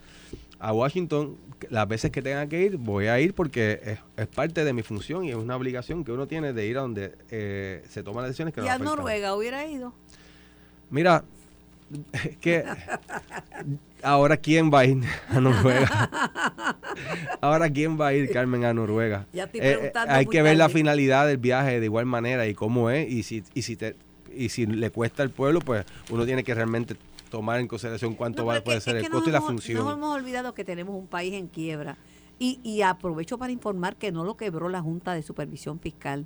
a 0.61 0.73
Washington, 0.73 1.37
las 1.71 1.87
veces 1.89 2.11
que 2.11 2.23
tenga 2.23 2.47
que 2.49 2.63
ir, 2.63 2.77
voy 2.77 3.07
a 3.07 3.21
ir 3.21 3.35
porque 3.35 3.81
es, 3.85 3.99
es 4.17 4.27
parte 4.27 4.65
de 4.65 4.73
mi 4.73 4.83
función 4.83 5.25
y 5.25 5.31
es 5.31 5.37
una 5.37 5.57
obligación 5.57 6.05
que 6.05 6.13
uno 6.13 6.27
tiene 6.27 6.53
de 6.53 6.67
ir 6.67 6.79
a 6.79 6.83
donde 6.83 7.15
eh, 7.31 7.85
se 7.89 8.03
toman 8.03 8.23
las 8.23 8.31
decisiones 8.31 8.55
que 8.55 8.61
y 8.61 8.65
a 8.65 8.75
afectan. 8.75 8.97
Noruega 8.97 9.35
hubiera 9.35 9.67
ido. 9.67 9.93
Mira, 10.91 11.25
que 12.41 12.65
ahora 14.03 14.37
quién 14.37 14.71
va 14.73 14.81
a 14.81 14.85
ir 14.87 15.03
a 15.29 15.41
Noruega. 15.41 16.11
Ahora 17.41 17.71
quién 17.71 17.99
va 18.01 18.09
a 18.09 18.15
ir, 18.15 18.31
Carmen, 18.33 18.65
a 18.65 18.75
Noruega. 18.75 19.27
Ya 19.33 19.49
Eh, 19.55 19.93
hay 20.09 20.27
que 20.27 20.43
ver 20.43 20.57
la 20.57 20.69
finalidad 20.69 21.27
del 21.27 21.39
viaje 21.39 21.79
de 21.81 21.87
igual 21.87 22.07
manera 22.07 22.47
y 22.47 22.55
cómo 22.55 22.91
es 22.91 23.09
y 23.11 23.23
si 23.23 23.45
y 23.55 23.63
si 23.63 23.77
te 23.77 23.95
y 24.35 24.49
si 24.49 24.67
le 24.67 24.91
cuesta 24.91 25.23
al 25.23 25.31
pueblo, 25.31 25.61
pues 25.61 25.85
uno 26.11 26.27
tiene 26.27 26.43
que 26.45 26.55
realmente 26.55 26.97
tomar 27.31 27.61
en 27.61 27.69
consideración 27.69 28.15
cuánto 28.15 28.43
No, 28.43 28.47
va, 28.47 28.61
puede 28.61 28.79
que- 28.79 28.83
ser 28.85 28.97
el 28.97 29.09
costo 29.09 29.29
y 29.31 29.33
la 29.33 29.41
función. 29.41 29.85
Nos 29.85 29.95
hemos 29.95 30.15
olvidado 30.15 30.55
que 30.55 30.65
tenemos 30.65 30.95
un 30.97 31.07
país 31.07 31.35
en 31.35 31.47
quiebra. 31.49 31.97
Y, 32.41 32.61
y 32.63 32.83
aprovecho 32.83 33.37
para 33.39 33.51
informar 33.53 33.97
que 33.97 34.13
no 34.13 34.23
lo 34.25 34.37
quebró 34.37 34.69
la 34.69 34.81
Junta 34.81 35.13
de 35.13 35.23
Supervisión 35.23 35.81
Fiscal. 35.81 36.25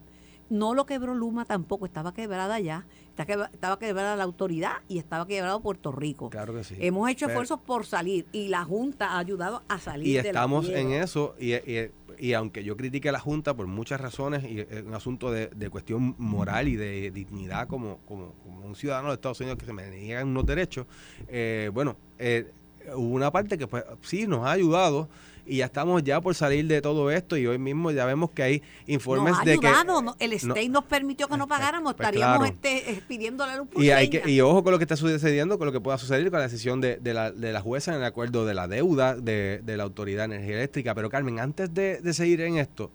No 0.52 0.74
lo 0.74 0.84
quebró 0.84 1.14
Luma 1.14 1.44
tampoco, 1.46 1.86
estaba 1.86 2.12
quebrada 2.12 2.60
ya. 2.60 2.84
Estaba 3.16 3.78
quebrada 3.78 4.16
la 4.16 4.24
autoridad 4.24 4.76
y 4.88 4.98
estaba 4.98 5.26
quebrado 5.26 5.60
Puerto 5.60 5.92
Rico. 5.92 6.28
Claro 6.30 6.54
que 6.54 6.62
sí. 6.62 6.76
Hemos 6.78 7.08
hecho 7.10 7.26
Pero- 7.26 7.40
esfuerzos 7.40 7.60
por 7.64 7.86
salir 7.86 8.26
y 8.32 8.48
la 8.48 8.64
Junta 8.64 9.12
ha 9.12 9.18
ayudado 9.18 9.62
a 9.68 9.78
salir 9.78 10.06
y 10.08 10.12
de 10.12 10.22
la 10.24 10.28
estamos 10.28 10.68
en 10.68 10.92
eso 10.92 11.34
y, 11.38 11.54
y- 11.54 11.90
y 12.18 12.34
aunque 12.34 12.62
yo 12.64 12.76
critique 12.76 13.08
a 13.08 13.12
la 13.12 13.18
Junta 13.20 13.54
por 13.54 13.66
muchas 13.66 13.98
razones 14.00 14.44
y 14.44 14.60
es 14.60 14.82
un 14.86 14.92
asunto 14.94 15.30
de, 15.30 15.46
de 15.48 15.70
cuestión 15.70 16.14
moral 16.18 16.68
y 16.68 16.76
de 16.76 17.10
dignidad 17.10 17.66
como, 17.66 17.98
como, 18.06 18.34
como 18.44 18.66
un 18.66 18.76
ciudadano 18.76 19.08
de 19.08 19.14
Estados 19.14 19.40
Unidos 19.40 19.58
que 19.58 19.64
se 19.66 19.72
me 19.72 19.90
niegan 19.90 20.28
unos 20.28 20.44
derechos, 20.46 20.86
eh, 21.28 21.70
bueno, 21.72 21.96
eh, 22.18 22.50
hubo 22.94 23.14
una 23.14 23.30
parte 23.30 23.56
que 23.56 23.66
pues 23.66 23.84
sí 24.02 24.26
nos 24.26 24.46
ha 24.46 24.52
ayudado 24.52 25.08
y 25.44 25.56
ya 25.58 25.64
estamos 25.66 26.02
ya 26.04 26.20
por 26.20 26.34
salir 26.36 26.66
de 26.68 26.80
todo 26.80 27.10
esto 27.10 27.36
y 27.36 27.46
hoy 27.46 27.58
mismo 27.58 27.90
ya 27.90 28.04
vemos 28.04 28.30
que 28.30 28.42
hay 28.44 28.62
informes 28.86 29.32
Nos 29.32 29.40
ha 29.42 29.44
de 29.44 29.58
que... 29.58 29.66
ayudado, 29.66 30.00
no- 30.00 30.14
el 30.20 30.30
no- 30.30 30.36
state 30.36 30.68
nos 30.68 30.84
permitió 30.84 31.26
que 31.28 31.36
no 31.36 31.48
pagáramos, 31.48 31.94
pues 31.94 32.06
estaríamos 32.08 32.38
claro. 32.38 32.44
este, 32.54 32.92
eh, 32.92 33.02
pidiéndole 33.08 33.56
luz 33.56 33.68
por 33.68 33.82
Y, 33.82 33.90
hay 33.90 34.08
que, 34.08 34.22
y 34.30 34.40
ojo 34.40 34.62
con 34.62 34.72
lo 34.72 34.78
que 34.78 34.84
está 34.84 34.96
sucediendo, 34.96 35.58
con 35.58 35.66
lo 35.66 35.72
que 35.72 35.80
pueda 35.80 35.98
suceder 35.98 36.30
con 36.30 36.38
la 36.38 36.46
decisión 36.46 36.80
de, 36.80 36.96
de 36.98 37.12
la, 37.14 37.32
de 37.32 37.52
la 37.52 37.60
jueza 37.60 37.92
en 37.92 37.98
el 37.98 38.04
acuerdo 38.04 38.46
de 38.46 38.54
la 38.54 38.68
deuda 38.68 39.16
de, 39.16 39.60
de 39.64 39.76
la 39.76 39.82
Autoridad 39.82 40.28
de 40.28 40.36
Energía 40.36 40.56
Eléctrica. 40.58 40.94
Pero 40.94 41.10
Carmen, 41.10 41.40
antes 41.40 41.74
de, 41.74 42.00
de 42.00 42.14
seguir 42.14 42.40
en 42.42 42.58
esto, 42.58 42.90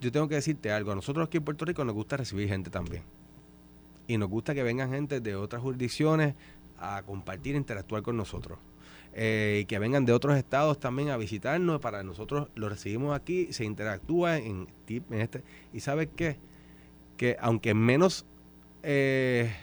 yo 0.00 0.10
tengo 0.10 0.28
que 0.28 0.36
decirte 0.36 0.72
algo. 0.72 0.92
A 0.92 0.94
nosotros 0.94 1.26
aquí 1.26 1.36
en 1.36 1.44
Puerto 1.44 1.64
Rico 1.66 1.84
nos 1.84 1.94
gusta 1.94 2.16
recibir 2.16 2.48
gente 2.48 2.70
también. 2.70 3.02
Y 4.08 4.16
nos 4.18 4.28
gusta 4.30 4.54
que 4.54 4.62
vengan 4.62 4.90
gente 4.90 5.20
de 5.20 5.36
otras 5.36 5.62
jurisdicciones 5.62 6.34
a 6.78 7.02
compartir, 7.02 7.54
interactuar 7.54 8.02
con 8.02 8.16
nosotros. 8.16 8.58
Eh, 9.14 9.60
y 9.62 9.64
que 9.66 9.78
vengan 9.78 10.06
de 10.06 10.12
otros 10.12 10.36
estados 10.38 10.80
también 10.80 11.10
a 11.10 11.16
visitarnos. 11.16 11.80
Para 11.80 12.02
nosotros 12.02 12.48
lo 12.54 12.68
recibimos 12.68 13.14
aquí, 13.14 13.52
se 13.52 13.64
interactúa 13.64 14.38
en, 14.38 14.68
en 14.88 15.20
este. 15.20 15.42
¿Y 15.72 15.80
sabes 15.80 16.08
qué? 16.16 16.38
Que 17.16 17.36
aunque 17.40 17.74
menos 17.74 18.24
eh, 18.82 19.54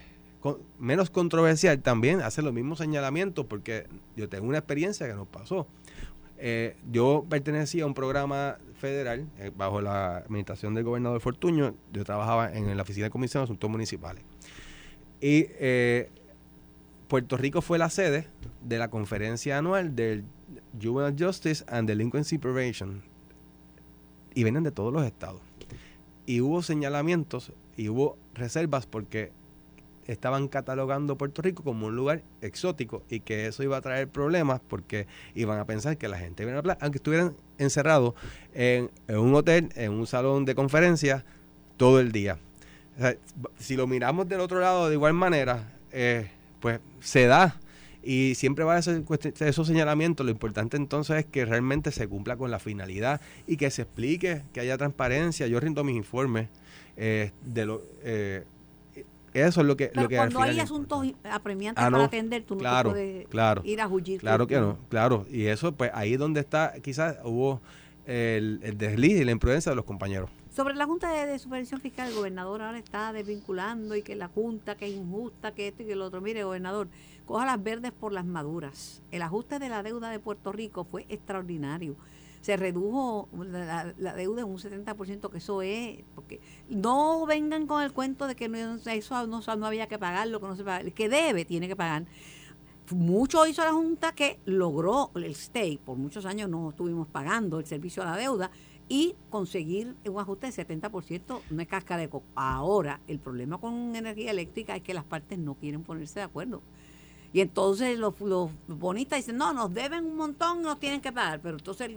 menos 0.77 1.09
controversial 1.09 1.81
también 1.81 2.21
hace 2.21 2.41
los 2.41 2.53
mismos 2.53 2.77
señalamientos 2.77 3.45
porque 3.45 3.88
yo 4.15 4.29
tengo 4.29 4.47
una 4.47 4.59
experiencia 4.59 5.07
que 5.07 5.13
nos 5.13 5.27
pasó. 5.27 5.67
Eh, 6.38 6.77
yo 6.89 7.25
pertenecía 7.27 7.83
a 7.83 7.88
un 7.88 7.93
programa 7.93 8.59
federal 8.77 9.27
bajo 9.57 9.81
la 9.81 10.17
administración 10.17 10.73
del 10.75 10.85
gobernador 10.85 11.19
Fortuño. 11.19 11.75
Yo 11.91 12.05
trabajaba 12.05 12.53
en 12.53 12.77
la 12.77 12.83
oficina 12.83 13.07
de 13.07 13.09
comisión 13.09 13.41
de 13.41 13.45
asuntos 13.45 13.69
municipales. 13.69 14.23
Y 15.19 15.47
Puerto 17.10 17.38
Rico 17.38 17.63
fue 17.63 17.80
la 17.80 17.89
sede 17.89 18.28
de 18.62 18.78
la 18.78 18.91
conferencia 18.91 19.58
anual 19.58 19.95
del 19.95 20.24
Juvenile 20.80 21.15
Justice 21.17 21.65
and 21.67 21.88
Delinquency 21.88 22.38
Prevention. 22.38 23.02
Y 24.36 24.43
venían 24.43 24.63
de 24.63 24.72
todos 24.72 24.93
los 24.93 25.04
estados. 25.04 25.41
Y 26.28 26.41
hubo 26.41 26.62
señalamientos 26.62 27.52
y 27.76 27.89
hubo 27.89 28.15
reservas 28.36 28.86
porque 28.86 29.32
estaban 30.06 30.48
catalogando 30.48 31.17
Puerto 31.17 31.41
Rico 31.41 31.63
como 31.63 31.88
un 31.88 31.95
lugar 31.95 32.22
exótico 32.41 33.02
y 33.10 33.22
que 33.22 33.48
eso 33.48 33.63
iba 33.63 33.78
a 33.78 33.82
traer 33.82 34.08
problemas 34.08 34.62
porque 34.67 35.08
iban 35.34 35.58
a 35.58 35.65
pensar 35.65 35.98
que 35.98 36.08
la 36.08 36.19
gente 36.19 36.45
viene 36.45 36.54
a 36.54 36.58
la 36.58 36.63
playa, 36.63 36.80
aunque 36.82 36.98
estuvieran 36.98 37.36
encerrados 37.58 38.13
en, 38.54 38.91
un 39.08 39.34
hotel, 39.34 39.69
en 39.76 39.93
un 39.93 40.06
salón 40.06 40.45
de 40.45 40.54
conferencias 40.54 41.24
todo 41.76 42.00
el 42.00 42.12
día. 42.12 42.38
si 43.58 43.76
lo 43.76 43.88
miramos 43.88 44.30
del 44.30 44.41
otro 44.41 44.60
lado 44.60 44.89
de 44.89 44.93
igual 44.93 45.13
manera, 45.13 45.74
eh, 45.91 46.30
pues 46.60 46.80
se 47.00 47.26
da 47.26 47.60
y 48.04 48.36
siempre 48.36 48.63
va 48.63 48.78
a 48.78 48.82
ser 48.82 49.04
esos 49.39 49.67
señalamientos. 49.67 50.26
Lo 50.26 50.32
importante 50.32 50.78
entonces 50.78 51.17
es 51.17 51.26
que 51.26 51.45
realmente 51.45 51.91
se 51.91 52.08
cumpla 52.08 52.38
con 52.38 52.52
la 52.52 52.60
finalidad 52.60 53.22
y 53.48 53.58
que 53.58 53.69
se 53.72 53.84
explique, 53.84 54.43
que 54.54 54.62
haya 54.62 54.78
transparencia. 54.78 55.48
Yo 55.48 55.60
rindo 55.60 55.84
mis 55.84 55.95
informes 55.95 56.50
eh, 56.95 57.32
de 57.41 57.65
lo, 57.65 57.82
eh, 58.04 58.45
eso 59.34 59.62
es 59.62 59.67
lo 59.67 59.78
que... 59.78 59.88
Pero 59.88 60.04
lo 60.04 60.10
que 60.10 60.15
cuando 60.15 60.41
hay 60.41 60.60
asuntos 60.60 61.06
apremiantes 61.24 61.84
ah, 61.84 61.91
para 61.91 62.06
atender, 62.06 62.43
tú 62.43 62.56
no 62.56 62.84
puedes 62.84 63.28
ir 63.63 63.82
a 63.82 63.88
huir. 63.88 64.19
Claro 64.19 64.48
que 64.48 64.60
no, 64.60 64.78
claro. 64.89 65.26
Y 65.30 65.45
eso, 65.45 65.74
pues 65.74 65.91
ahí 65.93 66.13
es 66.13 66.19
donde 66.19 66.39
está, 66.39 66.74
quizás 66.82 67.17
hubo 67.24 67.62
el, 68.06 68.60
desliz 68.78 69.22
y 69.22 69.24
la 69.24 69.32
imprudencia 69.32 69.72
de 69.72 69.76
los 69.76 69.86
compañeros. 69.86 70.30
Sobre 70.60 70.76
la 70.76 70.86
Junta 70.86 71.10
de, 71.10 71.39
Supervisión 71.39 71.80
Fiscal, 71.80 72.10
el 72.10 72.15
gobernador 72.15 72.62
ahora 72.62 72.78
está 72.78 73.13
desvinculando 73.13 73.95
y 73.95 74.02
que 74.02 74.13
la 74.17 74.28
Junta, 74.28 74.76
que 74.76 74.88
es 74.88 74.93
injusta, 74.93 75.54
que 75.54 75.69
esto 75.69 75.84
y 75.84 75.86
que 75.86 75.95
lo 75.95 76.04
otro. 76.04 76.19
Mire, 76.19 76.43
gobernador, 76.43 76.89
coja 77.26 77.45
las 77.45 77.63
verdes 77.63 77.93
por 77.93 78.12
las 78.12 78.26
maduras. 78.26 79.02
El 79.10 79.22
ajuste 79.22 79.58
de 79.58 79.69
la 79.69 79.84
deuda 79.84 80.10
de 80.10 80.19
Puerto 80.19 80.52
Rico 80.52 80.84
fue 80.84 81.06
extraordinario 81.08 81.95
se 82.41 82.58
redujo 82.58 83.30
la, 83.38 83.93
deuda 84.15 84.41
en 84.41 84.48
un 84.48 84.58
70%, 84.58 85.30
que 85.30 85.38
eso 85.38 85.62
es, 85.62 86.04
porque 86.13 86.41
no 86.67 87.26
vengan 87.26 87.65
con 87.65 87.82
el 87.82 87.93
cuento 87.93 88.28
de 88.28 88.36
que 88.36 88.50
no, 88.50 88.76
eso 88.86 89.28
no, 89.28 89.39
no 89.39 89.65
había 89.65 89.88
que 89.88 89.98
pagarlo, 89.98 90.41
que 90.41 90.48
no 90.48 90.58
se 90.58 90.65
paga, 90.65 90.82
el 90.82 90.93
que 90.93 91.08
debe 91.08 91.45
tiene 91.45 91.69
que 91.69 91.78
pagar. 91.78 92.06
Mucho 92.91 93.48
hizo 93.48 93.63
la 93.63 93.72
Junta 93.72 94.12
que 94.12 94.39
logró 94.43 95.12
el 95.15 95.24
stay, 95.26 95.78
por 95.78 95.98
muchos 95.98 96.26
años 96.26 96.50
no 96.50 96.72
estuvimos 96.72 97.08
pagando 97.08 97.60
el 97.60 97.65
servicio 97.65 98.04
a 98.04 98.08
la 98.08 98.17
deuda, 98.17 98.52
y 98.89 99.15
conseguir 99.30 99.95
un 100.06 100.19
ajuste 100.19 100.47
de 100.47 100.67
70% 100.67 101.41
no 101.52 101.62
es 101.62 101.67
cáscara 101.67 102.02
de 102.02 102.10
coco. 102.10 102.25
Ahora, 102.36 102.99
el 103.08 103.19
problema 103.19 103.60
con 103.60 103.95
energía 103.95 104.32
eléctrica 104.32 104.75
es 104.75 104.82
que 104.82 104.95
las 104.95 105.04
partes 105.04 105.38
no 105.38 105.54
quieren 105.54 105.84
ponerse 105.84 106.19
de 106.19 106.25
acuerdo. 106.25 106.62
Y 107.32 107.41
entonces 107.41 107.99
los, 107.99 108.15
bonistas 108.67 109.19
dicen, 109.19 109.38
no, 109.38 109.54
nos 109.54 109.71
deben 109.71 110.04
un 110.06 110.15
montón, 110.15 110.63
nos 110.63 110.80
tienen 110.80 110.99
que 110.99 111.12
pagar. 111.12 111.39
Pero 111.41 111.58
entonces 111.58 111.91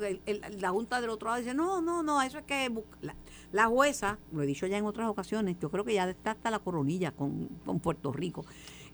la 0.61 0.71
Junta 0.71 1.01
del 1.01 1.09
otro 1.09 1.29
lado 1.29 1.41
dice, 1.41 1.55
no, 1.55 1.81
no, 1.81 2.03
no, 2.03 2.21
eso 2.21 2.39
es 2.39 2.45
que 2.45 2.71
la, 3.01 3.15
la, 3.51 3.67
jueza, 3.67 4.19
lo 4.31 4.43
he 4.43 4.47
dicho 4.47 4.67
ya 4.67 4.77
en 4.77 4.85
otras 4.85 5.09
ocasiones, 5.09 5.57
yo 5.59 5.71
creo 5.71 5.85
que 5.85 5.95
ya 5.95 6.11
está 6.11 6.33
hasta 6.33 6.51
la 6.51 6.59
coronilla 6.59 7.13
con, 7.13 7.49
Puerto 7.83 8.13
Rico. 8.13 8.45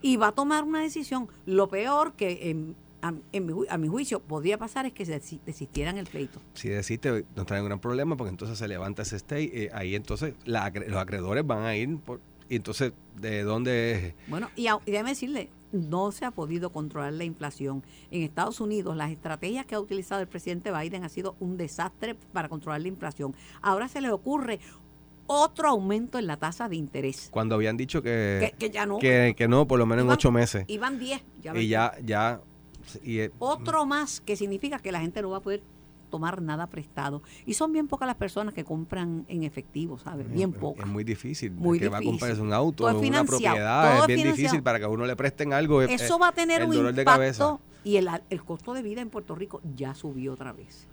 Y 0.01 0.15
va 0.15 0.27
a 0.27 0.31
tomar 0.31 0.63
una 0.63 0.79
decisión. 0.79 1.27
Lo 1.45 1.67
peor 1.67 2.13
que 2.13 2.73
en, 3.01 3.55
a, 3.69 3.77
mi, 3.77 3.87
juicio 3.87 4.19
podría 4.19 4.57
pasar 4.57 4.85
es 4.85 4.93
que 4.93 5.05
se 5.05 5.21
desistieran 5.45 5.97
el 5.97 6.05
pleito. 6.05 6.39
Si 6.53 6.69
desiste, 6.69 7.25
nos 7.35 7.45
trae 7.45 7.61
un 7.61 7.67
gran 7.67 7.79
problema 7.79 8.17
porque 8.17 8.29
entonces 8.29 8.57
se 8.57 8.67
levanta 8.67 9.01
ese 9.01 9.15
stay. 9.17 9.49
Eh, 9.53 9.69
ahí 9.73 9.95
entonces 9.95 10.33
los 10.45 10.97
acreedores 10.97 11.45
van 11.45 11.63
a 11.63 11.75
ir 11.75 11.97
por, 11.97 12.19
y 12.49 12.55
entonces, 12.55 12.93
¿de 13.15 13.43
dónde? 13.43 14.15
Bueno, 14.27 14.49
y, 14.55 14.67
y 14.67 14.91
déjeme 14.91 15.11
decirle, 15.11 15.49
no 15.71 16.11
se 16.11 16.25
ha 16.25 16.31
podido 16.31 16.71
controlar 16.71 17.13
la 17.13 17.23
inflación. 17.23 17.83
En 18.09 18.23
Estados 18.23 18.59
Unidos, 18.59 18.97
las 18.97 19.11
estrategias 19.11 19.67
que 19.67 19.75
ha 19.75 19.79
utilizado 19.79 20.21
el 20.21 20.27
presidente 20.27 20.71
Biden 20.71 21.03
ha 21.03 21.09
sido 21.09 21.35
un 21.39 21.57
desastre 21.57 22.15
para 22.33 22.49
controlar 22.49 22.81
la 22.81 22.87
inflación. 22.87 23.35
Ahora 23.61 23.87
se 23.87 24.01
le 24.01 24.11
ocurre 24.11 24.59
otro 25.27 25.69
aumento 25.69 26.17
en 26.17 26.25
la 26.25 26.37
tasa 26.37 26.67
de 26.67 26.75
interés. 26.75 27.29
Cuando 27.31 27.53
habían 27.53 27.77
dicho 27.77 28.01
que, 28.01 28.55
que, 28.57 28.71
ya 28.71 28.87
no. 28.87 28.97
Que, 28.97 29.35
no, 29.47 29.67
por 29.67 29.77
lo 29.77 29.85
menos 29.85 30.05
en 30.05 30.11
ocho 30.11 30.31
meses. 30.31 30.65
Iban 30.67 30.97
diez. 30.97 31.21
y 31.53 31.67
ya, 31.67 31.93
ya. 32.03 32.41
Y, 33.03 33.29
otro 33.39 33.85
más 33.85 34.21
que 34.21 34.35
significa 34.35 34.79
que 34.79 34.91
la 34.91 35.01
gente 35.01 35.21
no 35.21 35.31
va 35.31 35.37
a 35.37 35.41
poder 35.41 35.61
tomar 36.09 36.41
nada 36.41 36.67
prestado. 36.67 37.21
Y 37.45 37.53
son 37.53 37.71
bien 37.71 37.87
pocas 37.87 38.07
las 38.07 38.15
personas 38.15 38.53
que 38.53 38.63
compran 38.63 39.25
en 39.27 39.43
efectivo, 39.43 39.99
¿sabes? 39.99 40.31
Bien 40.31 40.51
pocas. 40.51 40.85
Es 40.85 40.91
muy 40.91 41.03
difícil. 41.03 41.51
Muy 41.51 41.79
que 41.79 41.89
va 41.89 41.99
a 41.99 42.01
comprarse 42.01 42.41
un 42.41 42.53
auto, 42.53 42.85
una 42.85 43.23
propiedad, 43.23 44.01
es 44.01 44.07
bien 44.07 44.31
difícil 44.35 44.63
para 44.63 44.79
que 44.79 44.85
a 44.85 44.89
uno 44.89 45.05
le 45.05 45.15
presten 45.15 45.53
algo. 45.53 45.81
Eso 45.81 46.19
va 46.19 46.29
a 46.29 46.31
tener 46.31 46.65
un 46.65 46.73
impacto 46.73 47.59
y 47.83 47.95
el, 47.95 48.09
el 48.29 48.43
costo 48.43 48.73
de 48.73 48.81
vida 48.81 49.01
en 49.01 49.09
Puerto 49.09 49.35
Rico 49.35 49.61
ya 49.75 49.93
subió 49.95 50.33
otra 50.33 50.51
vez. 50.51 50.87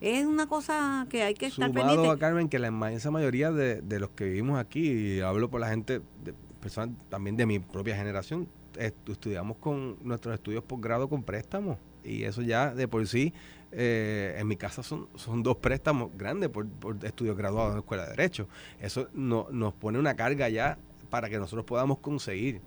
Es 0.00 0.26
una 0.26 0.46
cosa 0.48 1.06
que 1.08 1.22
hay 1.22 1.34
que 1.34 1.46
estar 1.46 1.68
Sumado 1.68 1.86
pendiente. 1.86 2.10
a 2.10 2.18
Carmen 2.18 2.48
que 2.48 2.58
la 2.58 2.68
inmensa 2.68 3.10
mayoría 3.10 3.52
de, 3.52 3.82
de 3.82 4.00
los 4.00 4.10
que 4.10 4.24
vivimos 4.24 4.58
aquí, 4.58 4.90
y 4.90 5.20
hablo 5.20 5.48
por 5.48 5.60
la 5.60 5.68
gente, 5.68 6.00
de 6.24 6.34
personas 6.60 6.96
también 7.08 7.36
de 7.36 7.46
mi 7.46 7.58
propia 7.58 7.96
generación, 7.96 8.48
estudiamos 8.78 9.56
con 9.58 9.96
nuestros 10.02 10.34
estudios 10.34 10.64
posgrado 10.64 11.08
con 11.08 11.22
préstamos. 11.22 11.78
Y 12.04 12.24
eso 12.24 12.42
ya 12.42 12.74
de 12.74 12.88
por 12.88 13.06
sí 13.06 13.32
eh, 13.70 14.36
en 14.38 14.46
mi 14.48 14.56
casa 14.56 14.82
son, 14.82 15.08
son 15.14 15.42
dos 15.42 15.56
préstamos 15.56 16.10
grandes 16.16 16.50
por, 16.50 16.68
por 16.68 17.04
estudios 17.04 17.36
graduados 17.36 17.70
en 17.70 17.76
la 17.76 17.80
Escuela 17.80 18.04
de 18.04 18.10
Derecho. 18.10 18.48
Eso 18.80 19.08
no, 19.14 19.46
nos 19.50 19.72
pone 19.72 19.98
una 19.98 20.14
carga 20.14 20.48
ya 20.48 20.78
para 21.10 21.28
que 21.28 21.38
nosotros 21.38 21.64
podamos 21.64 21.98
conseguir 21.98 22.60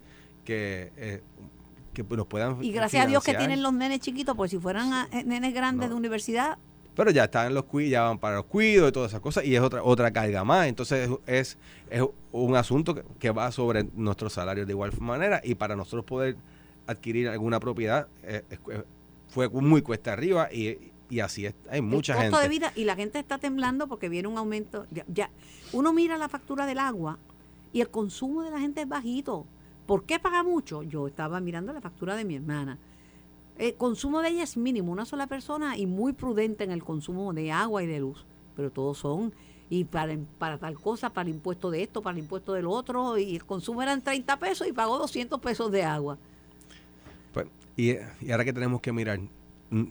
que, 0.43 0.91
eh, 0.97 1.21
que 1.93 2.03
nos 2.03 2.27
puedan 2.27 2.63
Y 2.63 2.71
gracias 2.71 3.05
a 3.05 3.07
Dios 3.07 3.23
que 3.23 3.33
tienen 3.33 3.61
los 3.61 3.73
nenes 3.73 3.99
chiquitos, 3.99 4.35
porque 4.35 4.51
si 4.51 4.59
fueran 4.59 5.07
eh, 5.11 5.23
nenes 5.23 5.53
grandes 5.53 5.89
de 5.89 5.95
universidad... 5.95 6.57
Pero 6.95 7.12
ya 7.12 7.25
están 7.25 7.53
los 7.53 7.65
cuidos, 7.65 7.91
ya 7.91 8.03
van 8.03 8.19
para 8.19 8.38
los 8.38 8.45
cuidos 8.45 8.89
y 8.89 8.91
todas 8.91 9.12
esas 9.12 9.21
cosas, 9.21 9.45
y 9.45 9.55
es 9.55 9.62
otra 9.62 9.84
otra 9.84 10.12
carga 10.12 10.43
más. 10.43 10.67
Entonces 10.67 11.10
es, 11.27 11.58
es 11.89 12.03
un 12.31 12.55
asunto 12.55 12.95
que, 13.19 13.31
va 13.31 13.51
sobre 13.51 13.84
nuestros 13.95 14.34
salarios 14.34 14.65
de 14.65 14.73
igual 14.73 14.91
manera, 14.99 15.41
y 15.43 15.55
para 15.55 15.75
nosotros 15.75 16.05
poder 16.05 16.38
adquirir 16.88 17.29
alguna 17.29 17.60
propiedad 17.60 18.08
fue 19.27 19.49
muy 19.49 19.81
cuesta 19.81 20.13
arriba 20.13 20.47
y, 20.51 20.93
y 21.10 21.19
así 21.19 21.45
es, 21.45 21.53
hay 21.69 21.81
mucha 21.81 22.13
el 22.13 22.31
costo 22.31 22.41
de 22.41 22.49
vida 22.49 22.71
y 22.75 22.86
la 22.86 22.95
gente 22.95 23.19
está 23.19 23.38
temblando 23.38 23.88
porque 23.88 24.10
viene 24.10 24.27
un 24.27 24.38
aumento. 24.38 24.88
Ya, 25.08 25.29
uno 25.73 25.93
mira 25.93 26.17
la 26.17 26.29
factura 26.29 26.65
del 26.65 26.79
agua 26.79 27.19
y 27.73 27.81
el 27.81 27.89
consumo 27.89 28.43
de 28.43 28.51
la 28.51 28.60
gente 28.60 28.81
es 28.81 28.88
bajito. 28.88 29.45
¿Por 29.86 30.05
qué 30.05 30.19
paga 30.19 30.41
mucho? 30.43 30.84
Yo 30.84 31.08
estaba 31.08 31.39
mirando 31.39 31.73
la 31.73 31.81
factura 31.81 32.15
de 32.15 32.25
mi 32.25 32.36
hermana. 32.36 32.79
El 33.57 33.75
consumo 33.75 34.21
de 34.21 34.29
ella 34.29 34.43
es 34.43 34.57
mínimo, 34.57 34.91
una 34.91 35.05
sola 35.05 35.27
persona 35.27 35.77
y 35.77 35.85
muy 35.85 36.13
prudente 36.13 36.63
en 36.63 36.71
el 36.71 36.83
consumo 36.83 37.33
de 37.33 37.51
agua 37.51 37.83
y 37.83 37.87
de 37.87 37.99
luz. 37.99 38.25
Pero 38.55 38.69
todos 38.69 38.97
son, 38.97 39.33
y 39.69 39.85
para, 39.85 40.17
para 40.37 40.57
tal 40.57 40.75
cosa, 40.75 41.11
para 41.11 41.29
el 41.29 41.35
impuesto 41.35 41.71
de 41.71 41.83
esto, 41.83 42.01
para 42.01 42.17
el 42.17 42.23
impuesto 42.23 42.53
del 42.53 42.67
otro, 42.67 43.17
y 43.17 43.35
el 43.35 43.45
consumo 43.45 43.81
eran 43.81 44.01
30 44.01 44.37
pesos 44.39 44.67
y 44.67 44.73
pagó 44.73 44.97
200 44.97 45.39
pesos 45.39 45.71
de 45.71 45.83
agua. 45.83 46.17
Pues, 47.33 47.47
y, 47.77 47.91
y 48.21 48.31
ahora 48.31 48.43
que 48.43 48.53
tenemos 48.53 48.81
que 48.81 48.91
mirar, 48.91 49.19
mm, 49.69 49.83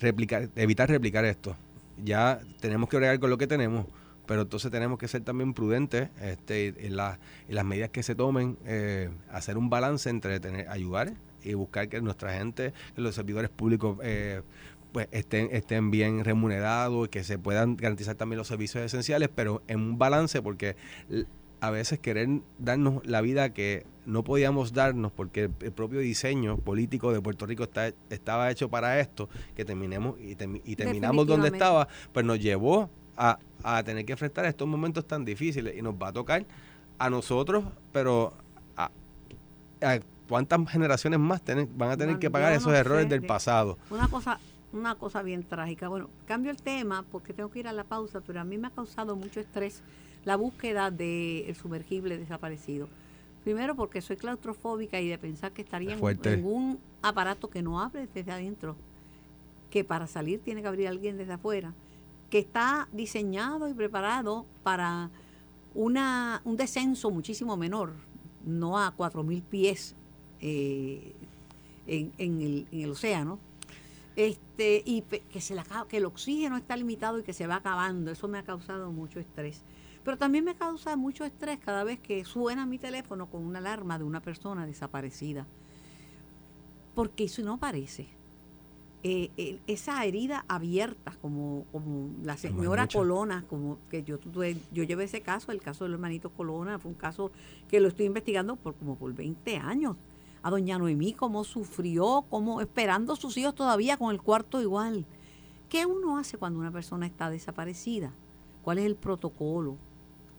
replicar, 0.00 0.48
evitar 0.56 0.88
replicar 0.88 1.24
esto. 1.24 1.56
Ya 2.04 2.40
tenemos 2.60 2.88
que 2.88 2.96
bregar 2.96 3.18
con 3.20 3.30
lo 3.30 3.38
que 3.38 3.46
tenemos, 3.46 3.86
pero 4.26 4.42
entonces 4.42 4.70
tenemos 4.70 4.98
que 4.98 5.08
ser 5.08 5.22
también 5.22 5.54
prudentes 5.54 6.10
este, 6.20 6.86
en, 6.86 6.96
las 6.96 7.18
medidas 7.64 7.90
que 7.90 8.02
se 8.02 8.14
tomen, 8.14 8.56
eh, 8.66 9.08
hacer 9.32 9.56
un 9.56 9.70
balance 9.70 10.10
entre 10.10 10.38
tener, 10.38 10.68
ayudar 10.68 11.12
y 11.48 11.54
buscar 11.54 11.88
que 11.88 12.00
nuestra 12.00 12.32
gente, 12.32 12.72
que 12.94 13.00
los 13.00 13.14
servidores 13.14 13.50
públicos 13.50 13.98
eh, 14.02 14.42
pues 14.92 15.08
estén, 15.10 15.48
estén 15.52 15.90
bien 15.90 16.24
remunerados 16.24 17.06
y 17.06 17.10
que 17.10 17.24
se 17.24 17.38
puedan 17.38 17.76
garantizar 17.76 18.14
también 18.14 18.38
los 18.38 18.48
servicios 18.48 18.84
esenciales, 18.84 19.28
pero 19.34 19.62
en 19.68 19.80
un 19.80 19.98
balance 19.98 20.40
porque 20.42 20.76
a 21.60 21.70
veces 21.70 21.98
querer 21.98 22.28
darnos 22.58 23.04
la 23.06 23.20
vida 23.20 23.52
que 23.52 23.84
no 24.06 24.24
podíamos 24.24 24.72
darnos 24.72 25.12
porque 25.12 25.50
el, 25.60 25.72
propio 25.72 26.00
diseño 26.00 26.56
político 26.58 27.12
de 27.12 27.20
Puerto 27.20 27.46
Rico 27.46 27.64
está, 27.64 27.92
estaba 28.10 28.50
hecho 28.50 28.68
para 28.68 29.00
esto, 29.00 29.28
que 29.54 29.64
terminemos 29.64 30.16
y, 30.20 30.34
terminamos 30.76 31.26
donde 31.26 31.48
estaba, 31.48 31.88
pues 32.12 32.24
nos 32.24 32.38
llevó 32.38 32.88
a, 33.16 33.38
tener 33.84 34.04
que 34.04 34.12
enfrentar 34.12 34.44
estos 34.46 34.68
momentos 34.68 35.06
tan 35.06 35.24
difíciles 35.24 35.76
y 35.76 35.82
nos 35.82 35.94
va 35.94 36.08
a 36.08 36.12
tocar 36.12 36.46
a 36.98 37.10
nosotros, 37.10 37.64
pero 37.92 38.32
a, 38.76 38.90
cuántas 40.28 40.68
generaciones 40.68 41.18
más 41.18 41.42
van 41.74 41.90
a 41.90 41.96
tener 41.96 42.18
que 42.18 42.30
pagar 42.30 42.52
esos 42.52 42.72
errores 42.72 43.08
del 43.08 43.22
pasado. 43.22 43.78
Una 43.90 44.08
cosa 44.08 44.38
una 44.72 44.94
cosa 44.94 45.22
bien 45.22 45.44
trágica. 45.44 45.88
Bueno, 45.88 46.10
cambio 46.26 46.50
el 46.50 46.58
tema 46.58 47.04
porque 47.10 47.32
tengo 47.32 47.50
que 47.50 47.60
ir 47.60 47.68
a 47.68 47.72
la 47.72 47.84
pausa, 47.84 48.20
pero 48.20 48.40
a 48.40 48.44
mí 48.44 48.58
me 48.58 48.68
ha 48.68 48.70
causado 48.70 49.16
mucho 49.16 49.40
estrés 49.40 49.82
la 50.24 50.36
búsqueda 50.36 50.90
del 50.90 51.54
sumergible 51.54 52.18
desaparecido. 52.18 52.88
Primero 53.44 53.74
porque 53.76 54.02
soy 54.02 54.16
claustrofóbica 54.16 55.00
y 55.00 55.08
de 55.08 55.16
pensar 55.16 55.52
que 55.52 55.62
estaría 55.62 55.94
en, 55.94 56.44
un 56.44 56.78
aparato 57.00 57.48
que 57.48 57.62
no 57.62 57.80
abre 57.80 58.08
desde 58.12 58.30
adentro, 58.30 58.76
que 59.70 59.84
para 59.84 60.06
salir 60.06 60.40
tiene 60.40 60.60
que 60.60 60.68
abrir 60.68 60.88
alguien 60.88 61.16
desde 61.16 61.34
afuera, 61.34 61.72
que 62.30 62.40
está 62.40 62.88
diseñado 62.92 63.68
y 63.68 63.74
preparado 63.74 64.44
para 64.62 65.08
una, 65.74 66.42
un 66.44 66.56
descenso 66.56 67.10
muchísimo 67.10 67.56
menor, 67.56 67.94
no 68.44 68.78
a 68.78 68.94
4.000 68.94 69.42
pies 69.44 69.94
eh, 70.40 71.14
en, 71.86 72.12
el, 72.18 72.66
en 72.70 72.80
el 72.80 72.90
océano, 72.90 73.38
este 74.16 74.82
y 74.84 75.02
que 75.02 75.40
se 75.40 75.54
la 75.54 75.64
que 75.88 75.98
el 75.98 76.04
oxígeno 76.04 76.56
está 76.56 76.76
limitado 76.76 77.18
y 77.18 77.22
que 77.22 77.32
se 77.32 77.46
va 77.46 77.56
acabando. 77.56 78.10
Eso 78.10 78.28
me 78.28 78.38
ha 78.38 78.42
causado 78.42 78.90
mucho 78.90 79.20
estrés. 79.20 79.62
Pero 80.04 80.16
también 80.16 80.44
me 80.44 80.54
causa 80.54 80.96
mucho 80.96 81.24
estrés 81.24 81.58
cada 81.58 81.84
vez 81.84 82.00
que 82.00 82.24
suena 82.24 82.66
mi 82.66 82.78
teléfono 82.78 83.26
con 83.26 83.44
una 83.44 83.58
alarma 83.58 83.98
de 83.98 84.04
una 84.04 84.20
persona 84.20 84.66
desaparecida. 84.66 85.46
Porque 86.94 87.24
eso 87.24 87.42
no 87.42 87.58
parece 87.58 88.08
eh, 89.04 89.60
esa 89.68 90.04
herida 90.04 90.44
abierta, 90.48 91.12
como, 91.22 91.66
como 91.70 92.10
la 92.24 92.36
señora 92.36 92.88
Colona, 92.88 93.44
como 93.48 93.78
que 93.88 94.02
yo 94.02 94.18
tuve, 94.18 94.56
yo 94.72 94.82
llevé 94.82 95.04
ese 95.04 95.20
caso, 95.20 95.52
el 95.52 95.60
caso 95.60 95.84
del 95.84 95.94
hermanito 95.94 96.30
Colona, 96.30 96.80
fue 96.80 96.90
un 96.90 96.96
caso 96.96 97.30
que 97.68 97.78
lo 97.78 97.86
estoy 97.86 98.06
investigando 98.06 98.56
por 98.56 98.74
como 98.74 98.96
por 98.96 99.14
20 99.14 99.56
años. 99.56 99.96
A 100.42 100.50
doña 100.50 100.78
Noemí, 100.78 101.12
cómo 101.12 101.44
sufrió, 101.44 102.24
cómo 102.28 102.60
esperando 102.60 103.12
a 103.12 103.16
sus 103.16 103.36
hijos 103.36 103.54
todavía 103.54 103.96
con 103.96 104.12
el 104.12 104.20
cuarto 104.22 104.60
igual. 104.60 105.06
¿Qué 105.68 105.84
uno 105.84 106.18
hace 106.18 106.38
cuando 106.38 106.60
una 106.60 106.70
persona 106.70 107.06
está 107.06 107.28
desaparecida? 107.28 108.12
¿Cuál 108.62 108.78
es 108.78 108.86
el 108.86 108.96
protocolo? 108.96 109.76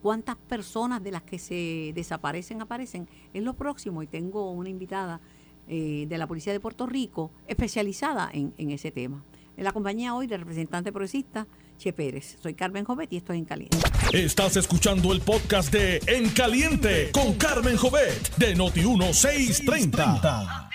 ¿Cuántas 0.01 0.37
personas 0.37 1.03
de 1.03 1.11
las 1.11 1.23
que 1.23 1.37
se 1.39 1.91
desaparecen 1.93 2.61
aparecen? 2.61 3.07
Es 3.33 3.43
lo 3.43 3.53
próximo 3.53 4.01
y 4.01 4.07
tengo 4.07 4.51
una 4.51 4.69
invitada 4.69 5.19
eh, 5.67 6.07
de 6.07 6.17
la 6.17 6.25
Policía 6.25 6.53
de 6.53 6.59
Puerto 6.59 6.87
Rico 6.87 7.31
especializada 7.45 8.29
en, 8.33 8.53
ese 8.71 8.91
tema. 8.91 9.23
En 9.55 9.63
la 9.63 9.71
compañía 9.71 10.15
hoy 10.15 10.25
del 10.25 10.39
representante 10.39 10.91
progresista, 10.91 11.45
Che 11.79 11.93
Pérez. 11.93 12.37
Soy 12.43 12.53
Carmen 12.53 12.85
Jovet 12.85 13.11
y 13.11 13.17
estoy 13.17 13.39
En 13.39 13.45
Caliente. 13.45 13.79
Estás 14.13 14.57
escuchando 14.57 15.11
el 15.13 15.21
podcast 15.21 15.73
de 15.73 15.99
En 16.05 16.29
Caliente 16.29 17.09
con 17.11 17.33
Carmen 17.35 17.77
Jovet 17.77 18.35
de 18.35 18.55
Noti1630. 18.55 20.69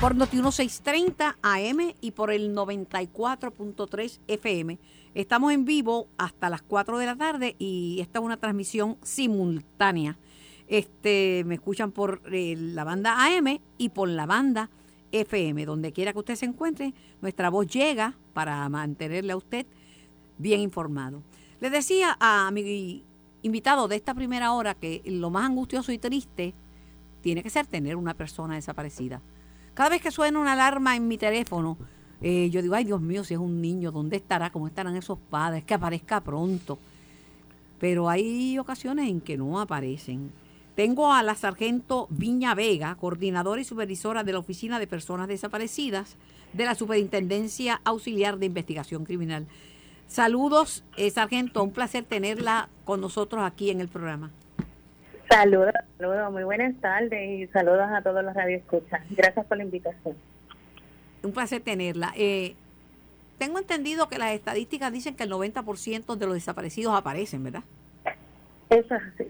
Por 0.00 0.14
Noti1630 0.14 1.38
AM 1.42 1.94
y 2.00 2.12
por 2.12 2.30
el 2.30 2.54
94.3 2.54 4.20
FM. 4.28 4.78
Estamos 5.14 5.52
en 5.52 5.64
vivo 5.64 6.06
hasta 6.16 6.48
las 6.48 6.62
4 6.62 6.98
de 6.98 7.06
la 7.06 7.16
tarde 7.16 7.56
y 7.58 7.98
esta 8.00 8.20
es 8.20 8.24
una 8.24 8.36
transmisión 8.36 8.98
simultánea 9.02 10.16
este, 10.72 11.44
me 11.44 11.56
escuchan 11.56 11.92
por 11.92 12.22
eh, 12.32 12.56
la 12.56 12.84
banda 12.84 13.26
AM 13.26 13.60
y 13.76 13.90
por 13.90 14.08
la 14.08 14.24
banda 14.24 14.70
FM. 15.12 15.66
Donde 15.66 15.92
quiera 15.92 16.14
que 16.14 16.18
usted 16.18 16.34
se 16.34 16.46
encuentre, 16.46 16.94
nuestra 17.20 17.50
voz 17.50 17.66
llega 17.66 18.16
para 18.32 18.66
mantenerle 18.70 19.34
a 19.34 19.36
usted 19.36 19.66
bien 20.42 20.60
informado. 20.60 21.22
Le 21.60 21.70
decía 21.70 22.16
a 22.20 22.50
mi 22.50 23.04
invitado 23.42 23.88
de 23.88 23.96
esta 23.96 24.14
primera 24.14 24.52
hora 24.52 24.74
que 24.74 25.02
lo 25.06 25.30
más 25.30 25.46
angustioso 25.46 25.92
y 25.92 25.98
triste 25.98 26.54
tiene 27.22 27.42
que 27.42 27.50
ser 27.50 27.66
tener 27.66 27.96
una 27.96 28.14
persona 28.14 28.56
desaparecida. 28.56 29.22
Cada 29.74 29.90
vez 29.90 30.02
que 30.02 30.10
suena 30.10 30.38
una 30.38 30.52
alarma 30.52 30.96
en 30.96 31.08
mi 31.08 31.16
teléfono, 31.16 31.78
eh, 32.20 32.50
yo 32.50 32.60
digo, 32.60 32.74
ay 32.74 32.84
Dios 32.84 33.00
mío, 33.00 33.24
si 33.24 33.34
es 33.34 33.40
un 33.40 33.62
niño, 33.62 33.90
¿dónde 33.90 34.16
estará? 34.16 34.50
¿Cómo 34.50 34.66
estarán 34.66 34.96
esos 34.96 35.18
padres? 35.18 35.64
Que 35.64 35.74
aparezca 35.74 36.20
pronto. 36.20 36.78
Pero 37.78 38.08
hay 38.10 38.58
ocasiones 38.58 39.08
en 39.08 39.20
que 39.20 39.36
no 39.36 39.60
aparecen. 39.60 40.30
Tengo 40.74 41.12
a 41.12 41.22
la 41.22 41.34
sargento 41.34 42.06
Viña 42.10 42.54
Vega, 42.54 42.94
coordinadora 42.96 43.60
y 43.60 43.64
supervisora 43.64 44.24
de 44.24 44.32
la 44.32 44.38
Oficina 44.38 44.78
de 44.78 44.86
Personas 44.86 45.28
Desaparecidas 45.28 46.16
de 46.52 46.64
la 46.64 46.74
Superintendencia 46.74 47.80
Auxiliar 47.84 48.38
de 48.38 48.46
Investigación 48.46 49.04
Criminal. 49.04 49.46
Saludos, 50.12 50.84
eh, 50.98 51.10
sargento, 51.10 51.64
un 51.64 51.72
placer 51.72 52.04
tenerla 52.04 52.68
con 52.84 53.00
nosotros 53.00 53.42
aquí 53.44 53.70
en 53.70 53.80
el 53.80 53.88
programa. 53.88 54.30
Saludos, 55.30 55.72
saludos, 55.96 56.30
muy 56.30 56.44
buenas 56.44 56.78
tardes 56.82 57.30
y 57.30 57.46
saludos 57.46 57.88
a 57.90 58.02
todos 58.02 58.22
los 58.22 58.34
radioescuchas. 58.34 59.00
Gracias 59.08 59.46
por 59.46 59.56
la 59.56 59.62
invitación. 59.62 60.14
Un 61.22 61.32
placer 61.32 61.62
tenerla. 61.62 62.12
Eh, 62.14 62.56
tengo 63.38 63.58
entendido 63.58 64.10
que 64.10 64.18
las 64.18 64.32
estadísticas 64.32 64.92
dicen 64.92 65.14
que 65.14 65.22
el 65.22 65.30
90% 65.30 66.14
de 66.14 66.26
los 66.26 66.34
desaparecidos 66.34 66.94
aparecen, 66.94 67.44
¿verdad? 67.44 67.62
Eso 68.68 68.94
es 68.94 69.02
así. 69.14 69.24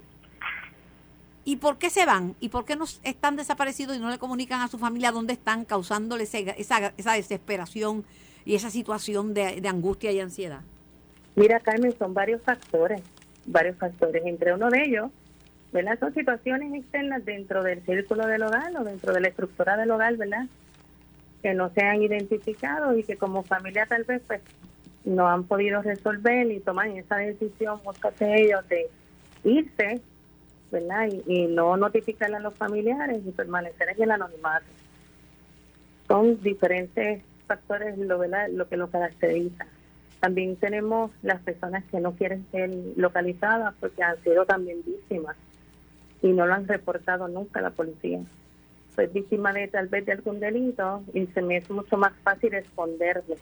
¿Y 1.44 1.58
por 1.58 1.78
qué 1.78 1.90
se 1.90 2.04
van? 2.06 2.34
¿Y 2.40 2.48
por 2.48 2.64
qué 2.64 2.74
no 2.74 2.86
están 3.04 3.36
desaparecidos 3.36 3.96
y 3.96 4.00
no 4.00 4.10
le 4.10 4.18
comunican 4.18 4.60
a 4.60 4.66
su 4.66 4.80
familia 4.80 5.12
dónde 5.12 5.34
están, 5.34 5.64
causándole 5.64 6.24
esa, 6.24 6.38
esa 6.40 7.12
desesperación 7.12 8.04
y 8.44 8.56
esa 8.56 8.70
situación 8.70 9.32
de, 9.32 9.62
angustia 9.68 10.10
y 10.10 10.18
ansiedad? 10.18 10.62
Mira, 11.34 11.60
Carmen, 11.60 11.96
son 11.98 12.14
varios 12.14 12.42
factores, 12.42 13.02
varios 13.46 13.76
factores. 13.76 14.24
Entre 14.26 14.52
uno 14.52 14.70
de 14.70 14.82
ellos, 14.82 15.10
¿verdad? 15.72 15.98
Son 15.98 16.12
situaciones 16.12 16.74
externas 16.74 17.24
dentro 17.24 17.62
del 17.62 17.82
círculo 17.84 18.26
del 18.26 18.42
hogar 18.42 18.76
o 18.76 18.84
dentro 18.84 19.12
de 19.12 19.20
la 19.20 19.28
estructura 19.28 19.76
del 19.76 19.90
hogar, 19.90 20.16
¿verdad? 20.16 20.46
Que 21.42 21.54
no 21.54 21.70
se 21.70 21.82
han 21.82 22.02
identificado 22.02 22.96
y 22.96 23.04
que 23.04 23.16
como 23.16 23.42
familia 23.42 23.86
tal 23.86 24.04
vez 24.04 24.22
pues 24.26 24.42
no 25.04 25.28
han 25.28 25.44
podido 25.44 25.82
resolver 25.82 26.50
y 26.50 26.60
toman 26.60 26.96
esa 26.96 27.16
decisión 27.16 27.80
muchos 27.84 28.16
de 28.18 28.42
ellos 28.42 28.68
de 28.68 28.88
irse 29.42 30.00
¿verdad? 30.72 31.06
Y, 31.26 31.46
no 31.46 31.76
notificarle 31.76 32.36
a 32.36 32.40
los 32.40 32.54
familiares 32.54 33.20
y 33.24 33.30
permanecer 33.30 33.90
en 33.90 34.02
el 34.02 34.10
anonimato. 34.10 34.64
Son 36.08 36.42
diferentes 36.42 37.22
factores 37.46 37.96
lo, 37.98 38.18
¿verdad? 38.18 38.48
lo 38.50 38.66
que 38.68 38.78
lo 38.78 38.88
caracteriza. 38.90 39.66
También 40.22 40.54
tenemos 40.54 41.10
las 41.24 41.42
personas 41.42 41.82
que 41.90 41.98
no 41.98 42.12
quieren 42.12 42.46
ser 42.52 42.70
localizadas 42.94 43.74
porque 43.80 44.04
han 44.04 44.22
sido 44.22 44.46
también 44.46 44.78
víctimas 44.86 45.34
y 46.22 46.28
no 46.28 46.46
lo 46.46 46.54
han 46.54 46.68
reportado 46.68 47.26
nunca 47.26 47.58
a 47.58 47.64
la 47.64 47.70
policía. 47.70 48.20
Pues 48.94 49.12
víctima 49.12 49.52
de 49.52 49.66
tal 49.66 49.88
vez 49.88 50.06
de 50.06 50.12
algún 50.12 50.38
delito 50.38 51.02
y 51.12 51.26
se 51.26 51.42
me 51.42 51.56
es 51.56 51.68
mucho 51.70 51.96
más 51.96 52.12
fácil 52.22 52.54
esconderlo 52.54 53.34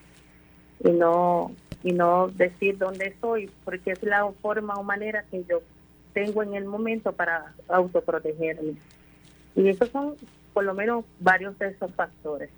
y 0.83 0.91
no 0.93 1.53
y 1.85 1.93
no 1.93 2.29
decir 2.29 2.79
dónde 2.79 3.09
estoy 3.09 3.51
porque 3.67 3.91
es 3.91 4.03
la 4.03 4.27
forma 4.41 4.77
o 4.77 4.83
manera 4.83 5.25
que 5.31 5.45
yo 5.45 5.61
tengo 6.15 6.43
en 6.43 6.55
el 6.55 6.65
momento 6.65 7.13
para 7.13 7.53
autoprotegerme. 7.69 8.77
Y 9.55 9.69
esos 9.69 9.91
son 9.91 10.15
por 10.55 10.65
lo 10.65 10.73
menos 10.73 11.05
varios 11.19 11.59
de 11.59 11.69
esos 11.69 11.93
factores. 11.95 12.49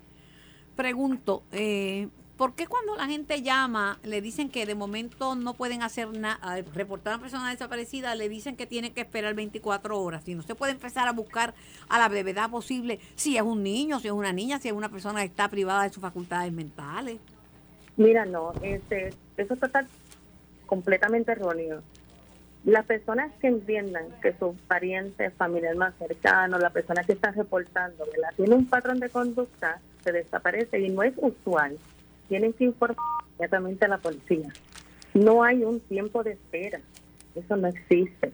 Pregunto, 0.77 1.43
eh, 1.51 2.07
¿por 2.37 2.55
qué 2.55 2.67
cuando 2.67 2.95
la 2.95 3.05
gente 3.07 3.41
llama 3.41 3.99
le 4.03 4.21
dicen 4.21 4.49
que 4.49 4.65
de 4.65 4.75
momento 4.75 5.35
no 5.35 5.53
pueden 5.53 5.83
hacer 5.83 6.09
nada, 6.17 6.61
reportar 6.73 7.13
a 7.13 7.15
una 7.17 7.21
persona 7.23 7.49
desaparecida, 7.49 8.15
le 8.15 8.29
dicen 8.29 8.55
que 8.55 8.65
tiene 8.65 8.91
que 8.93 9.01
esperar 9.01 9.33
24 9.33 9.99
horas? 9.99 10.23
Si 10.23 10.35
no 10.35 10.41
se 10.43 10.55
puede 10.55 10.73
empezar 10.73 11.07
a 11.07 11.11
buscar 11.11 11.53
a 11.89 11.99
la 11.99 12.09
brevedad 12.09 12.49
posible 12.49 12.99
si 13.15 13.37
es 13.37 13.43
un 13.43 13.63
niño, 13.63 13.99
si 13.99 14.07
es 14.07 14.13
una 14.13 14.33
niña, 14.33 14.59
si 14.59 14.67
es 14.67 14.73
una 14.73 14.89
persona 14.89 15.19
que 15.21 15.27
está 15.27 15.47
privada 15.47 15.83
de 15.83 15.89
sus 15.89 16.01
facultades 16.01 16.51
mentales. 16.51 17.19
Mira, 17.97 18.25
no, 18.25 18.53
este, 18.61 19.13
eso 19.37 19.53
está 19.53 19.85
completamente 20.65 21.31
erróneo 21.31 21.83
las 22.65 22.85
personas 22.85 23.31
que 23.41 23.47
entiendan 23.47 24.05
que 24.21 24.33
su 24.33 24.55
pariente, 24.67 25.29
familiar 25.31 25.75
más 25.75 25.93
cercano, 25.97 26.57
la 26.57 26.69
persona 26.69 27.03
que 27.03 27.13
está 27.13 27.31
reportando, 27.31 28.05
¿verdad? 28.05 28.29
tiene 28.37 28.55
un 28.55 28.67
patrón 28.67 28.99
de 28.99 29.09
conducta, 29.09 29.81
se 30.03 30.11
desaparece 30.11 30.79
y 30.79 30.89
no 30.89 31.03
es 31.03 31.13
usual, 31.17 31.77
tienen 32.33 32.53
que 32.53 32.63
informar 32.63 32.97
inmediatamente 33.29 33.85
a 33.85 33.89
la 33.89 33.97
policía. 33.99 34.49
No 35.13 35.43
hay 35.43 35.63
un 35.63 35.79
tiempo 35.79 36.23
de 36.23 36.31
espera, 36.31 36.81
eso 37.35 37.55
no 37.55 37.67
existe. 37.67 38.31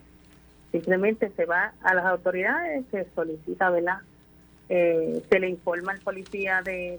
Simplemente 0.71 1.29
se 1.35 1.45
va 1.45 1.73
a 1.81 1.93
las 1.93 2.05
autoridades, 2.05 2.85
se 2.91 3.05
solicita, 3.13 3.69
¿verdad? 3.69 3.99
Eh, 4.69 5.21
se 5.29 5.39
le 5.39 5.49
informa 5.49 5.91
al 5.91 5.99
policía 5.99 6.61
de, 6.61 6.97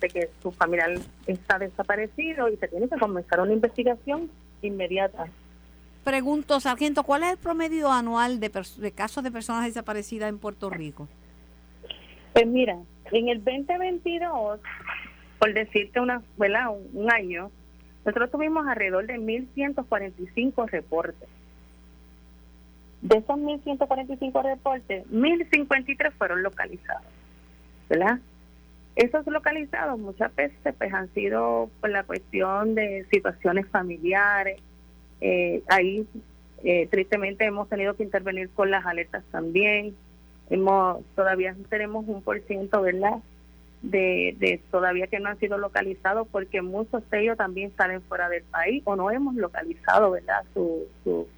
de 0.00 0.08
que 0.08 0.30
su 0.40 0.52
familiar 0.52 0.92
está 1.26 1.58
desaparecido 1.58 2.48
y 2.48 2.56
se 2.58 2.68
tiene 2.68 2.88
que 2.88 2.98
comenzar 2.98 3.40
una 3.40 3.52
investigación 3.52 4.30
inmediata 4.62 5.26
Pregunto, 6.06 6.60
Sargento, 6.60 7.02
¿cuál 7.02 7.24
es 7.24 7.32
el 7.32 7.36
promedio 7.36 7.90
anual 7.90 8.38
de, 8.38 8.48
casos 8.94 9.24
de 9.24 9.32
personas 9.32 9.64
desaparecidas 9.64 10.28
en 10.28 10.38
Puerto 10.38 10.70
Rico? 10.70 11.08
Pues 12.32 12.46
mira, 12.46 12.78
en 13.10 13.28
el 13.28 13.42
2022, 13.42 14.60
por 15.38 15.52
decirte 15.52 16.00
una, 16.00 16.22
¿verdad? 16.36 16.70
Un, 16.92 17.10
año, 17.10 17.50
nosotros 18.04 18.30
tuvimos 18.30 18.66
alrededor 18.66 19.06
de 19.06 19.18
1.145 19.18 20.68
reportes. 20.68 21.28
De 23.02 23.18
esos 23.18 23.38
1.145 23.38 24.42
reportes, 24.42 25.06
1.053 25.10 26.12
fueron 26.12 26.42
localizados, 26.42 27.06
¿verdad? 27.88 28.18
Esos 28.96 29.26
localizados 29.26 29.98
muchas 29.98 30.34
veces 30.34 30.74
pues 30.78 30.92
han 30.92 31.12
sido 31.12 31.70
por 31.80 31.90
la 31.90 32.04
cuestión 32.04 32.74
de 32.74 33.06
situaciones 33.10 33.68
familiares, 33.68 34.60
eh, 35.20 35.62
ahí 35.68 36.06
eh, 36.64 36.88
tristemente 36.90 37.44
hemos 37.44 37.68
tenido 37.68 37.94
que 37.94 38.02
intervenir 38.02 38.50
con 38.50 38.70
las 38.70 38.84
alertas 38.86 39.24
también. 39.30 39.94
Hemos 40.50 41.04
todavía 41.14 41.54
tenemos 41.68 42.06
un 42.08 42.22
por 42.22 42.40
ciento, 42.42 42.82
¿verdad? 42.82 43.18
De, 43.82 44.34
de 44.38 44.60
todavía 44.70 45.06
que 45.06 45.20
no 45.20 45.28
han 45.28 45.38
sido 45.38 45.58
localizados 45.58 46.26
porque 46.32 46.60
muchos 46.60 47.08
de 47.10 47.22
ellos 47.22 47.36
también 47.36 47.72
salen 47.76 48.02
fuera 48.02 48.28
del 48.28 48.42
país 48.44 48.82
o 48.84 48.96
no 48.96 49.10
hemos 49.10 49.36
localizado, 49.36 50.10
¿verdad? 50.10 50.44
Su, 50.54 50.86
su 51.04 51.28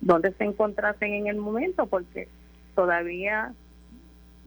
dónde 0.00 0.32
se 0.32 0.44
encontrasen 0.44 1.12
en 1.12 1.26
el 1.26 1.36
momento 1.36 1.86
porque 1.86 2.28
todavía 2.74 3.52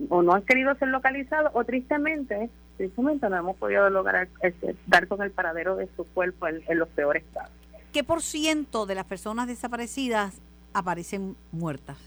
o 0.09 0.23
no 0.23 0.33
han 0.33 0.41
querido 0.43 0.73
ser 0.75 0.87
localizados 0.87 1.51
o 1.53 1.63
tristemente 1.63 2.49
tristemente 2.81 3.29
no 3.29 3.37
hemos 3.37 3.57
podido 3.57 3.89
lograr 3.91 4.27
este, 4.41 4.75
dar 4.87 5.07
con 5.07 5.21
el 5.21 5.29
paradero 5.31 5.75
de 5.75 5.87
su 5.95 6.03
cuerpo 6.03 6.47
en, 6.47 6.79
los 6.79 6.89
peores 6.89 7.23
casos. 7.31 7.53
¿Qué 7.93 8.03
por 8.03 8.23
ciento 8.23 8.87
de 8.87 8.95
las 8.95 9.05
personas 9.05 9.45
desaparecidas 9.45 10.41
aparecen 10.73 11.35
muertas? 11.51 11.97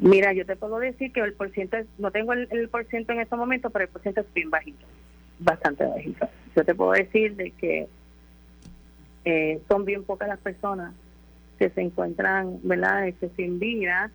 Mira, 0.00 0.32
yo 0.32 0.46
te 0.46 0.56
puedo 0.56 0.78
decir 0.78 1.12
que 1.12 1.20
el 1.20 1.34
porcentaje, 1.34 1.86
no 1.98 2.10
tengo 2.10 2.32
el, 2.32 2.48
el 2.50 2.68
porcentaje 2.70 3.18
en 3.18 3.22
estos 3.22 3.38
momentos, 3.38 3.70
pero 3.70 3.84
el 3.84 3.90
porcentaje 3.90 4.26
es 4.26 4.34
bien 4.34 4.50
bajito, 4.50 4.86
bastante 5.38 5.84
bajito. 5.84 6.26
Yo 6.56 6.64
te 6.64 6.74
puedo 6.74 6.92
decir 6.92 7.36
de 7.36 7.50
que 7.50 7.86
eh, 9.26 9.60
son 9.68 9.84
bien 9.84 10.04
pocas 10.04 10.28
las 10.28 10.38
personas 10.38 10.94
que 11.58 11.68
se 11.68 11.82
encuentran, 11.82 12.58
¿verdad?, 12.62 13.06
este, 13.08 13.30
sin 13.36 13.58
vida 13.58 14.10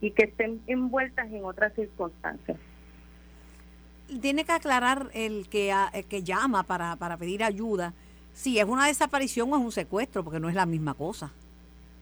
y 0.00 0.12
que 0.12 0.24
estén 0.24 0.62
envueltas 0.66 1.30
en 1.30 1.44
otras 1.44 1.74
circunstancias. 1.74 2.56
Tiene 4.22 4.44
que 4.44 4.52
aclarar 4.52 5.10
el 5.12 5.48
que, 5.50 5.74
que 6.08 6.22
llama 6.22 6.62
para, 6.62 6.96
para 6.96 7.18
pedir 7.18 7.44
ayuda 7.44 7.92
si 8.32 8.58
es 8.58 8.64
una 8.64 8.86
desaparición 8.86 9.52
o 9.52 9.56
es 9.56 9.62
un 9.62 9.72
secuestro, 9.72 10.24
porque 10.24 10.40
no 10.40 10.48
es 10.48 10.54
la 10.54 10.64
misma 10.64 10.94
cosa. 10.94 11.30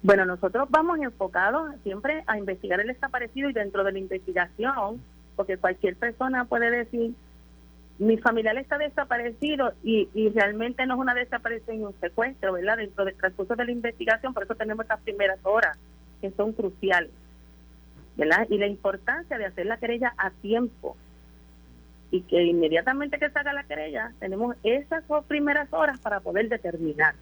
Bueno, 0.03 0.25
nosotros 0.25 0.69
vamos 0.71 0.99
enfocados 1.01 1.75
siempre 1.83 2.23
a 2.27 2.39
investigar 2.39 2.81
el 2.81 2.89
desaparecido 2.89 3.51
y 3.51 3.53
dentro 3.53 3.83
de 3.83 3.93
la 3.93 3.99
investigación, 3.99 5.03
porque 5.35 5.59
cualquier 5.59 5.97
persona 5.97 6.45
puede 6.45 6.71
decir, 6.71 7.15
mi 7.99 8.19
familiar 8.19 8.57
está 8.59 8.79
desaparecido 8.79 9.73
y, 9.83 10.09
realmente 10.35 10.87
no 10.87 10.95
es 10.95 11.01
una 11.01 11.15
desaparición 11.15 11.81
y 11.81 11.85
un 11.85 11.95
secuestro, 12.01 12.53
¿verdad? 12.53 12.77
Dentro 12.77 13.05
del 13.05 13.15
transcurso 13.15 13.57
de 13.57 13.65
la 13.65 13.73
investigación, 13.73 14.35
por 14.35 14.45
eso 14.45 14.55
tenemos 14.55 14.85
estas 14.85 15.01
primeras 15.01 15.39
horas 15.45 15.79
que 16.21 16.31
son 16.33 16.53
cruciales, 16.53 17.11
¿verdad? 18.17 18.47
Y 18.51 18.59
la 18.59 18.67
importancia 18.67 19.39
de 19.39 19.47
hacer 19.47 19.67
la 19.67 19.79
querella 19.79 20.15
a 20.19 20.31
tiempo 20.31 20.97
y 22.11 22.23
que 22.23 22.43
inmediatamente 22.45 23.19
que 23.19 23.31
salga 23.31 23.53
la 23.53 23.65
querella 23.65 24.13
tenemos 24.21 24.57
esas 24.63 25.07
dos 25.09 25.25
primeras 25.25 25.73
horas 25.73 25.99
para 26.01 26.21
poder 26.21 26.49
determinar. 26.49 27.15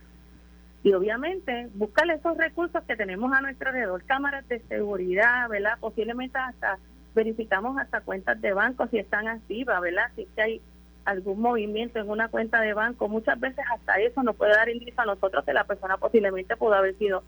Y 0.84 0.92
obviamente 0.92 1.70
buscar 1.74 2.08
esos 2.10 2.36
recursos 2.36 2.82
que 2.84 2.94
tenemos 2.94 3.32
a 3.32 3.40
nuestro 3.40 3.70
alrededor, 3.70 4.04
cámaras 4.04 4.46
de 4.48 4.60
seguridad, 4.68 5.48
¿verdad? 5.48 5.78
Posiblemente 5.80 6.38
hasta 6.38 6.78
verificamos 7.14 7.78
hasta 7.78 8.02
cuentas 8.02 8.38
de 8.42 8.52
banco 8.52 8.86
si 8.88 8.98
están 8.98 9.26
activas, 9.26 9.80
¿verdad? 9.80 10.10
Si 10.14 10.28
hay 10.36 10.60
algún 11.06 11.40
movimiento 11.40 11.98
en 11.98 12.10
una 12.10 12.28
cuenta 12.28 12.60
de 12.60 12.74
banco, 12.74 13.08
muchas 13.08 13.40
veces 13.40 13.64
hasta 13.72 13.94
eso 13.94 14.22
nos 14.22 14.36
puede 14.36 14.52
dar 14.52 14.68
indicio 14.68 15.00
a 15.00 15.06
nosotros 15.06 15.42
que 15.46 15.54
la 15.54 15.64
persona 15.64 15.96
posiblemente 15.96 16.54
pudo 16.56 16.74
haber 16.74 16.96
sido 16.98 17.22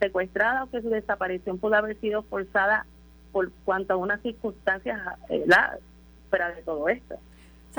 secuestrada 0.00 0.64
o 0.64 0.70
que 0.70 0.82
su 0.82 0.90
desaparición 0.90 1.58
pudo 1.58 1.76
haber 1.76 1.98
sido 2.00 2.24
forzada 2.24 2.86
por 3.30 3.52
cuanto 3.64 3.94
a 3.94 3.96
unas 3.96 4.20
circunstancias 4.22 5.00
¿verdad? 5.28 5.78
fuera 6.28 6.50
de 6.50 6.62
todo 6.62 6.88
esto. 6.88 7.16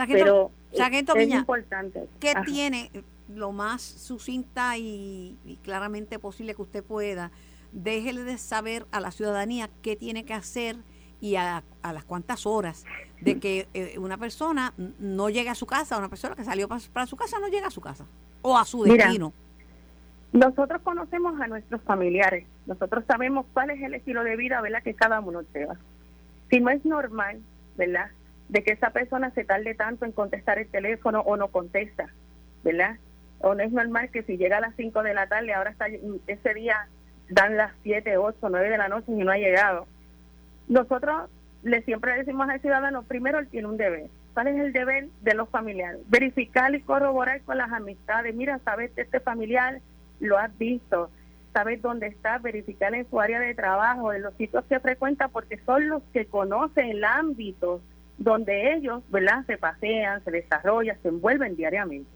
Pero 0.08 0.52
es, 0.72 1.30
importante. 1.30 2.08
¿Qué 2.20 2.34
tiene 2.46 2.92
lo 3.28 3.52
más 3.52 3.82
sucinta 3.82 4.78
y, 4.78 5.38
y 5.46 5.58
claramente 5.58 6.20
posible 6.20 6.56
que 6.56 6.62
usted 6.62 6.84
pueda? 6.84 7.32
Déjele 7.72 8.24
de 8.24 8.38
saber 8.38 8.86
a 8.92 9.00
la 9.00 9.12
ciudadanía 9.12 9.70
qué 9.82 9.96
tiene 9.96 10.26
que 10.26 10.34
hacer 10.34 10.78
y 11.20 11.36
a, 11.36 11.64
las 11.84 12.06
cuantas 12.06 12.46
horas 12.46 12.86
de 13.22 13.40
que 13.40 13.68
eh, 13.74 13.98
una 13.98 14.18
persona 14.18 14.74
no 15.00 15.30
llegue 15.30 15.50
a 15.50 15.56
su 15.56 15.66
casa, 15.66 15.98
una 15.98 16.10
persona 16.10 16.36
que 16.36 16.44
salió 16.44 16.68
para, 16.68 17.06
su 17.06 17.16
casa 17.16 17.40
no 17.40 17.48
llega 17.48 17.68
a 17.68 17.72
su 17.72 17.82
casa 17.82 18.06
o 18.42 18.58
a 18.58 18.66
su 18.66 18.84
destino. 18.84 19.34
nosotros 20.32 20.82
conocemos 20.84 21.40
a 21.42 21.48
nuestros 21.48 21.82
familiares, 21.82 22.46
nosotros 22.66 23.04
sabemos 23.08 23.46
cuál 23.54 23.72
es 23.72 23.82
el 23.82 23.96
estilo 23.96 24.24
de 24.24 24.36
vida 24.36 24.62
¿verdad? 24.62 24.84
que 24.84 24.94
cada 24.94 25.20
uno 25.20 25.42
lleva. 25.54 25.78
Si 26.50 26.60
no 26.60 26.70
es 26.70 26.86
normal, 26.86 27.42
¿verdad? 27.76 28.12
De 28.50 28.64
que 28.64 28.74
esa 28.74 28.92
persona 28.92 29.32
se 29.32 29.44
tarde 29.44 29.74
tanto 29.74 30.06
en 30.06 30.12
contestar 30.12 30.60
el 30.60 30.68
teléfono 30.68 31.22
o 31.22 31.36
no 31.36 31.50
contesta, 31.50 32.08
¿verdad? 32.64 32.98
O 33.40 33.54
no 33.54 33.64
es 33.64 33.72
normal 33.72 34.10
que 34.10 34.24
si 34.24 34.38
llega 34.38 34.58
a 34.58 34.62
las 34.62 34.76
5 34.76 35.04
de 35.04 35.14
la 35.14 35.28
tarde, 35.28 35.54
ahora 35.54 35.72
está 35.72 35.88
ese 36.28 36.54
día 36.54 36.88
dan 37.30 37.58
las 37.58 37.72
7, 37.84 38.18
8, 38.18 38.38
9 38.50 38.70
de 38.70 38.78
la 38.78 38.88
noche 38.88 39.12
y 39.12 39.16
no 39.16 39.32
ha 39.32 39.38
llegado 39.38 39.86
nosotros 40.68 41.30
le 41.64 41.82
siempre 41.84 42.16
decimos 42.16 42.50
al 42.50 42.62
ciudadano, 42.62 43.04
primero 43.04 43.40
él 43.40 43.48
tiene 43.48 43.68
un 43.68 43.78
deber. 43.78 44.08
¿Cuál 44.34 44.48
es 44.48 44.60
el 44.60 44.74
deber 44.74 45.08
de 45.22 45.34
los 45.34 45.50
familiares? 45.50 46.02
Verificar 46.08 46.74
y 46.76 46.82
corroborar 46.82 47.42
con 47.42 47.58
las 47.58 47.72
amistades. 47.72 48.36
Mira, 48.36 48.60
sabes 48.64 48.92
este 48.96 49.20
familiar, 49.20 49.82
lo 50.20 50.38
has 50.38 50.56
visto, 50.58 51.10
sabes 51.54 51.82
dónde 51.82 52.08
está, 52.08 52.38
verificar 52.38 52.94
en 52.94 53.10
su 53.10 53.20
área 53.20 53.40
de 53.40 53.56
trabajo, 53.56 54.14
en 54.14 54.22
los 54.22 54.36
sitios 54.36 54.64
que 54.66 54.80
frecuenta, 54.80 55.30
porque 55.30 55.58
son 55.66 55.88
los 55.88 56.04
que 56.14 56.28
conocen 56.28 56.90
el 56.90 57.04
ámbito 57.04 57.82
donde 58.20 58.74
ellos, 58.74 59.04
¿verdad? 59.10 59.44
Se 59.48 59.58
pasean, 59.58 60.24
se 60.24 60.32
desarrollan, 60.32 61.02
se 61.02 61.08
envuelven 61.08 61.56
diariamente. 61.56 62.10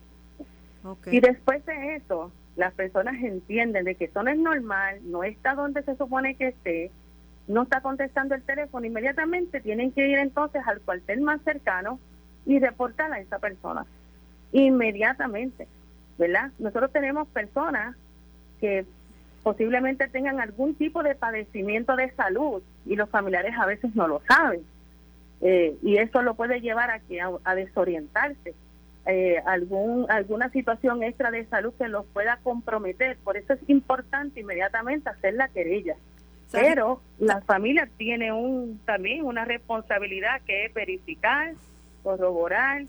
Y 1.11 1.19
después 1.19 1.65
de 1.65 1.95
eso, 1.95 2.31
las 2.55 2.73
personas 2.73 3.15
entienden 3.21 3.85
de 3.85 3.95
que 3.95 4.05
eso 4.05 4.23
no 4.23 4.31
es 4.31 4.37
normal, 4.37 4.99
no 5.03 5.23
está 5.23 5.53
donde 5.55 5.83
se 5.83 5.95
supone 5.95 6.35
que 6.35 6.49
esté, 6.49 6.91
no 7.47 7.63
está 7.63 7.81
contestando 7.81 8.35
el 8.35 8.43
teléfono, 8.43 8.85
inmediatamente 8.85 9.61
tienen 9.61 9.91
que 9.91 10.07
ir 10.07 10.17
entonces 10.17 10.61
al 10.65 10.81
cuartel 10.81 11.21
más 11.21 11.41
cercano 11.43 11.99
y 12.45 12.59
reportar 12.59 13.11
a 13.11 13.19
esa 13.19 13.39
persona. 13.39 13.85
Inmediatamente, 14.51 15.67
¿verdad? 16.17 16.51
Nosotros 16.59 16.91
tenemos 16.91 17.27
personas 17.29 17.95
que 18.59 18.85
posiblemente 19.43 20.07
tengan 20.07 20.39
algún 20.39 20.75
tipo 20.75 21.03
de 21.03 21.15
padecimiento 21.15 21.95
de 21.95 22.11
salud 22.11 22.61
y 22.85 22.95
los 22.95 23.09
familiares 23.09 23.53
a 23.57 23.65
veces 23.65 23.95
no 23.95 24.07
lo 24.07 24.21
saben. 24.27 24.61
Eh, 25.41 25.75
y 25.81 25.97
eso 25.97 26.21
lo 26.21 26.35
puede 26.35 26.61
llevar 26.61 26.91
a, 26.91 26.99
que, 26.99 27.19
a, 27.21 27.55
desorientarse. 27.55 28.53
Eh, 29.07 29.41
algún 29.47 30.05
alguna 30.11 30.49
situación 30.51 31.01
extra 31.01 31.31
de 31.31 31.45
salud 31.47 31.73
que 31.77 31.87
los 31.87 32.05
pueda 32.07 32.37
comprometer. 32.43 33.17
Por 33.23 33.35
eso 33.35 33.53
es 33.53 33.59
importante 33.67 34.41
inmediatamente 34.41 35.09
hacer 35.09 35.33
la 35.33 35.47
querella. 35.47 35.95
Pero 36.51 37.01
la 37.17 37.41
familia 37.41 37.89
tiene 37.97 38.33
un 38.33 38.79
también 38.85 39.25
una 39.25 39.45
responsabilidad 39.45 40.41
que 40.45 40.65
es 40.65 40.73
verificar, 40.73 41.53
corroborar. 42.03 42.83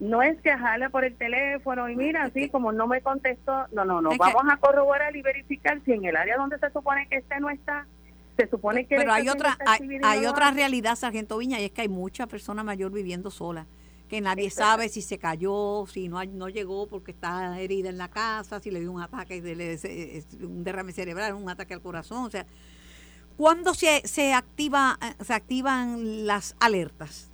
No 0.00 0.22
es 0.22 0.40
que 0.40 0.50
jala 0.50 0.88
por 0.88 1.04
el 1.04 1.14
teléfono 1.14 1.88
y 1.88 1.94
mira, 1.94 2.24
así 2.24 2.48
como 2.48 2.72
no 2.72 2.88
me 2.88 3.00
contestó. 3.02 3.66
No, 3.70 3.84
no, 3.84 4.00
no. 4.00 4.10
Vamos 4.18 4.44
a 4.50 4.56
corroborar 4.56 5.14
y 5.14 5.22
verificar 5.22 5.78
si 5.84 5.92
en 5.92 6.06
el 6.06 6.16
área 6.16 6.38
donde 6.38 6.58
se 6.58 6.70
supone 6.70 7.06
que 7.06 7.18
esté 7.18 7.38
no 7.38 7.50
está. 7.50 7.86
Se 8.36 8.48
supone 8.48 8.86
que. 8.86 8.96
Pero 8.96 9.12
hay 9.12 9.28
otra, 9.28 9.56
hay, 9.66 10.26
otra 10.26 10.50
realidad, 10.50 10.96
Sargento 10.96 11.38
Viña, 11.38 11.60
y 11.60 11.66
es 11.66 11.70
que 11.70 11.82
hay 11.82 11.88
mucha 11.88 12.26
persona 12.26 12.64
mayor 12.64 12.90
viviendo 12.90 13.30
sola 13.30 13.66
que 14.12 14.20
nadie 14.20 14.50
sabe 14.50 14.90
si 14.90 15.00
se 15.00 15.16
cayó, 15.16 15.86
si 15.86 16.06
no, 16.06 16.22
no 16.22 16.50
llegó 16.50 16.86
porque 16.86 17.12
está 17.12 17.58
herida 17.58 17.88
en 17.88 17.96
la 17.96 18.08
casa, 18.08 18.60
si 18.60 18.70
le 18.70 18.80
dio 18.80 18.92
un 18.92 19.00
ataque, 19.00 19.40
un 20.38 20.62
derrame 20.62 20.92
cerebral, 20.92 21.32
un 21.32 21.48
ataque 21.48 21.72
al 21.72 21.80
corazón, 21.80 22.26
o 22.26 22.30
sea, 22.30 22.44
¿Cuándo 23.38 23.72
se, 23.72 24.06
se, 24.06 24.34
activa, 24.34 24.98
eh, 25.00 25.24
se 25.24 25.32
activan 25.32 26.26
las 26.26 26.54
alertas? 26.60 27.30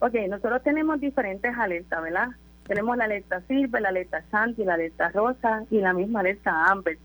Ok, 0.00 0.14
nosotros 0.28 0.60
tenemos 0.64 1.00
diferentes 1.00 1.56
alertas, 1.56 2.02
¿verdad? 2.02 2.30
Tenemos 2.66 2.96
la 2.96 3.04
alerta 3.04 3.40
Silver, 3.46 3.80
la 3.80 3.90
alerta 3.90 4.24
Santi, 4.30 4.64
la 4.64 4.74
alerta 4.74 5.10
Rosa 5.10 5.64
y 5.70 5.78
la 5.78 5.92
misma 5.92 6.20
alerta 6.20 6.66
Amber. 6.66 6.98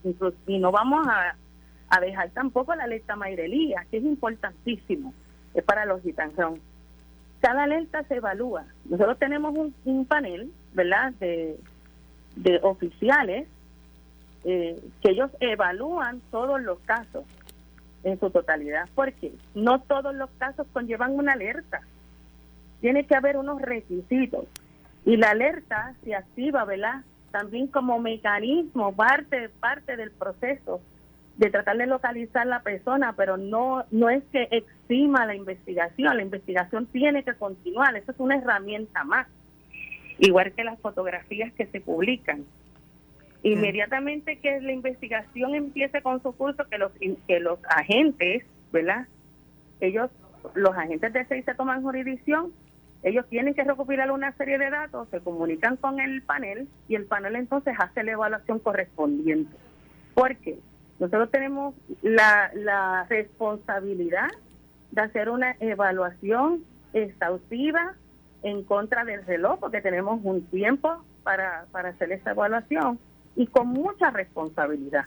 y 0.48 0.58
no 0.58 0.72
vamos 0.72 1.06
a, 1.08 2.00
dejar 2.00 2.32
tampoco 2.32 2.74
la 2.74 2.86
alerta 2.86 3.16
Mayrelía, 3.16 3.86
que 3.92 3.98
es 3.98 4.04
importantísimo, 4.04 5.14
es 5.54 5.64
para 5.64 5.86
los 5.86 6.02
gitanjón. 6.02 6.60
Cada 7.42 7.64
alerta 7.64 8.04
se 8.04 8.16
evalúa. 8.16 8.66
Nosotros 8.86 9.18
tenemos 9.18 9.54
un, 9.84 10.06
panel, 10.06 10.52
¿verdad?, 10.74 11.14
de, 11.20 11.60
de 12.36 12.60
oficiales 12.62 13.48
eh, 14.44 14.80
que 15.02 15.12
ellos 15.12 15.32
evalúan 15.40 16.22
todos 16.32 16.62
los 16.62 16.80
casos 16.80 17.26
en 18.04 18.20
su 18.20 18.30
totalidad, 18.30 18.90
porque 18.96 19.34
no 19.54 19.82
todos 19.82 20.16
los 20.16 20.30
casos 20.38 20.68
conllevan 20.74 21.14
una 21.14 21.34
alerta. 21.34 21.82
Tiene 22.80 23.06
que 23.06 23.16
haber 23.16 23.38
unos 23.38 23.62
requisitos. 23.62 24.46
Y 25.06 25.18
la 25.18 25.32
alerta 25.32 25.94
se 26.04 26.16
activa, 26.16 26.64
¿verdad? 26.66 27.02
También 27.32 27.68
como 27.68 28.00
mecanismo, 28.00 28.94
parte, 28.94 29.50
parte 29.50 29.98
del 29.98 30.12
proceso 30.12 30.82
de 31.38 31.50
tratar 31.50 31.78
de 31.78 31.88
localizar 31.88 32.46
la 32.46 32.62
persona, 32.62 33.14
pero 33.16 33.38
no, 33.38 33.86
no 33.92 34.10
es 34.10 34.24
que 34.32 34.48
exima 34.52 35.26
la 35.26 35.36
investigación, 35.36 36.18
la 36.18 36.24
investigación 36.24 36.86
tiene 36.88 37.24
que 37.24 37.34
continuar, 37.34 37.96
eso 37.96 38.12
es 38.12 38.20
una 38.20 38.38
herramienta 38.38 39.04
más, 39.04 39.28
igual 40.20 40.52
que 40.52 40.64
las 40.64 40.80
fotografías 40.80 41.52
que 41.54 41.66
se 41.68 41.82
publican. 41.82 42.46
Inmediatamente 43.44 44.38
que 44.38 44.62
la 44.62 44.72
investigación 44.72 45.56
empiece 45.56 46.04
con 46.04 46.22
su 46.22 46.32
curso, 46.34 46.64
que 46.70 46.78
los, 46.78 46.92
que 47.28 47.40
los 47.40 47.58
agentes, 47.68 48.44
¿verdad? 48.72 49.08
Ellos, 49.80 50.12
los 50.54 50.78
agentes 50.78 51.12
de 51.12 51.26
SEI 51.26 51.42
se 51.42 51.56
toman 51.56 51.82
jurisdicción, 51.82 52.54
ellos 53.02 53.26
tienen 53.30 53.56
que 53.56 53.64
recopilar 53.64 54.12
una 54.12 54.32
serie 54.34 54.60
de 54.60 54.70
datos, 54.70 55.08
se 55.10 55.22
comunican 55.22 55.76
con 55.78 56.00
el 56.00 56.22
panel 56.22 56.68
y 56.88 56.94
el 56.94 57.06
panel 57.06 57.36
entonces 57.36 57.74
hace 57.80 58.04
la 58.04 58.12
evaluación 58.12 58.60
correspondiente. 58.60 59.56
Porque 60.14 60.60
nosotros 61.02 61.32
tenemos 61.32 61.74
la, 62.04 63.08
responsabilidad 63.10 64.30
de 64.92 65.02
hacer 65.02 65.30
una 65.30 65.56
evaluación 65.60 66.64
exhaustiva 66.94 67.96
en 68.44 68.64
contra 68.64 69.04
del 69.04 69.26
reloj, 69.26 69.60
porque 69.60 69.82
tenemos 69.82 70.20
un 70.24 70.44
tiempo 70.46 71.04
para, 71.24 71.66
para 71.72 71.90
hacer 71.90 72.12
esa 72.12 72.32
evaluación 72.32 73.00
y 73.36 73.48
con 73.48 73.68
mucha 73.70 74.12
responsabilidad. 74.12 75.06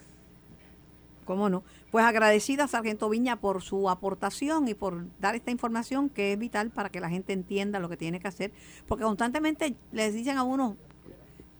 ¿Cómo 1.24 1.48
no? 1.48 1.62
Pues 1.92 2.04
agradecida, 2.04 2.66
Sargento 2.66 3.08
Viña, 3.08 3.36
por 3.36 3.62
su 3.62 3.88
aportación 3.88 4.66
y 4.66 4.74
por 4.74 5.04
dar 5.20 5.36
esta 5.36 5.52
información 5.52 6.08
que 6.08 6.32
es 6.32 6.38
vital 6.40 6.70
para 6.70 6.88
que 6.88 6.98
la 6.98 7.08
gente 7.08 7.32
entienda 7.32 7.78
lo 7.78 7.88
que 7.88 7.96
tiene 7.96 8.18
que 8.18 8.26
hacer, 8.26 8.50
porque 8.88 9.04
constantemente 9.04 9.76
les 9.92 10.12
dicen 10.12 10.38
a 10.38 10.42
uno 10.42 10.76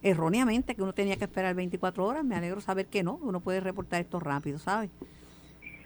erróneamente 0.05 0.77
que 0.77 0.83
uno 0.83 0.93
tenía 0.93 1.17
que 1.17 1.25
esperar 1.25 1.55
24 1.55 2.05
horas. 2.05 2.25
Me 2.25 2.37
alegro 2.37 2.61
saber 2.61 2.87
que 2.87 3.03
no, 3.03 3.19
uno 3.23 3.41
puede 3.41 3.61
reportar 3.61 4.01
esto 4.01 4.21
rápido, 4.21 4.59
¿sabes? 4.59 4.91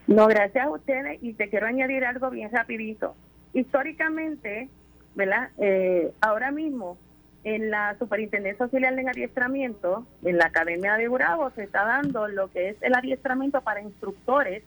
No, 0.06 0.26
gracias 0.26 0.66
a 0.66 0.70
ustedes 0.70 1.22
y 1.22 1.32
te 1.34 1.48
quiero 1.48 1.66
añadir 1.66 2.04
algo 2.04 2.28
bien 2.28 2.50
rapidito. 2.50 3.14
Históricamente, 3.54 4.68
¿verdad? 5.14 5.50
Eh, 5.58 6.12
ahora 6.20 6.50
mismo 6.50 6.98
en 7.44 7.70
la 7.70 7.96
Superintendencia 7.98 8.64
Auxiliar 8.64 8.94
de 8.96 9.08
Adiestramiento, 9.08 10.04
en 10.24 10.38
la 10.38 10.46
Academia 10.46 10.94
de 10.96 11.08
Bravo, 11.08 11.50
se 11.54 11.62
está 11.62 11.84
dando 11.84 12.26
lo 12.26 12.50
que 12.50 12.70
es 12.70 12.82
el 12.82 12.94
adiestramiento 12.94 13.60
para 13.60 13.80
instructores 13.80 14.64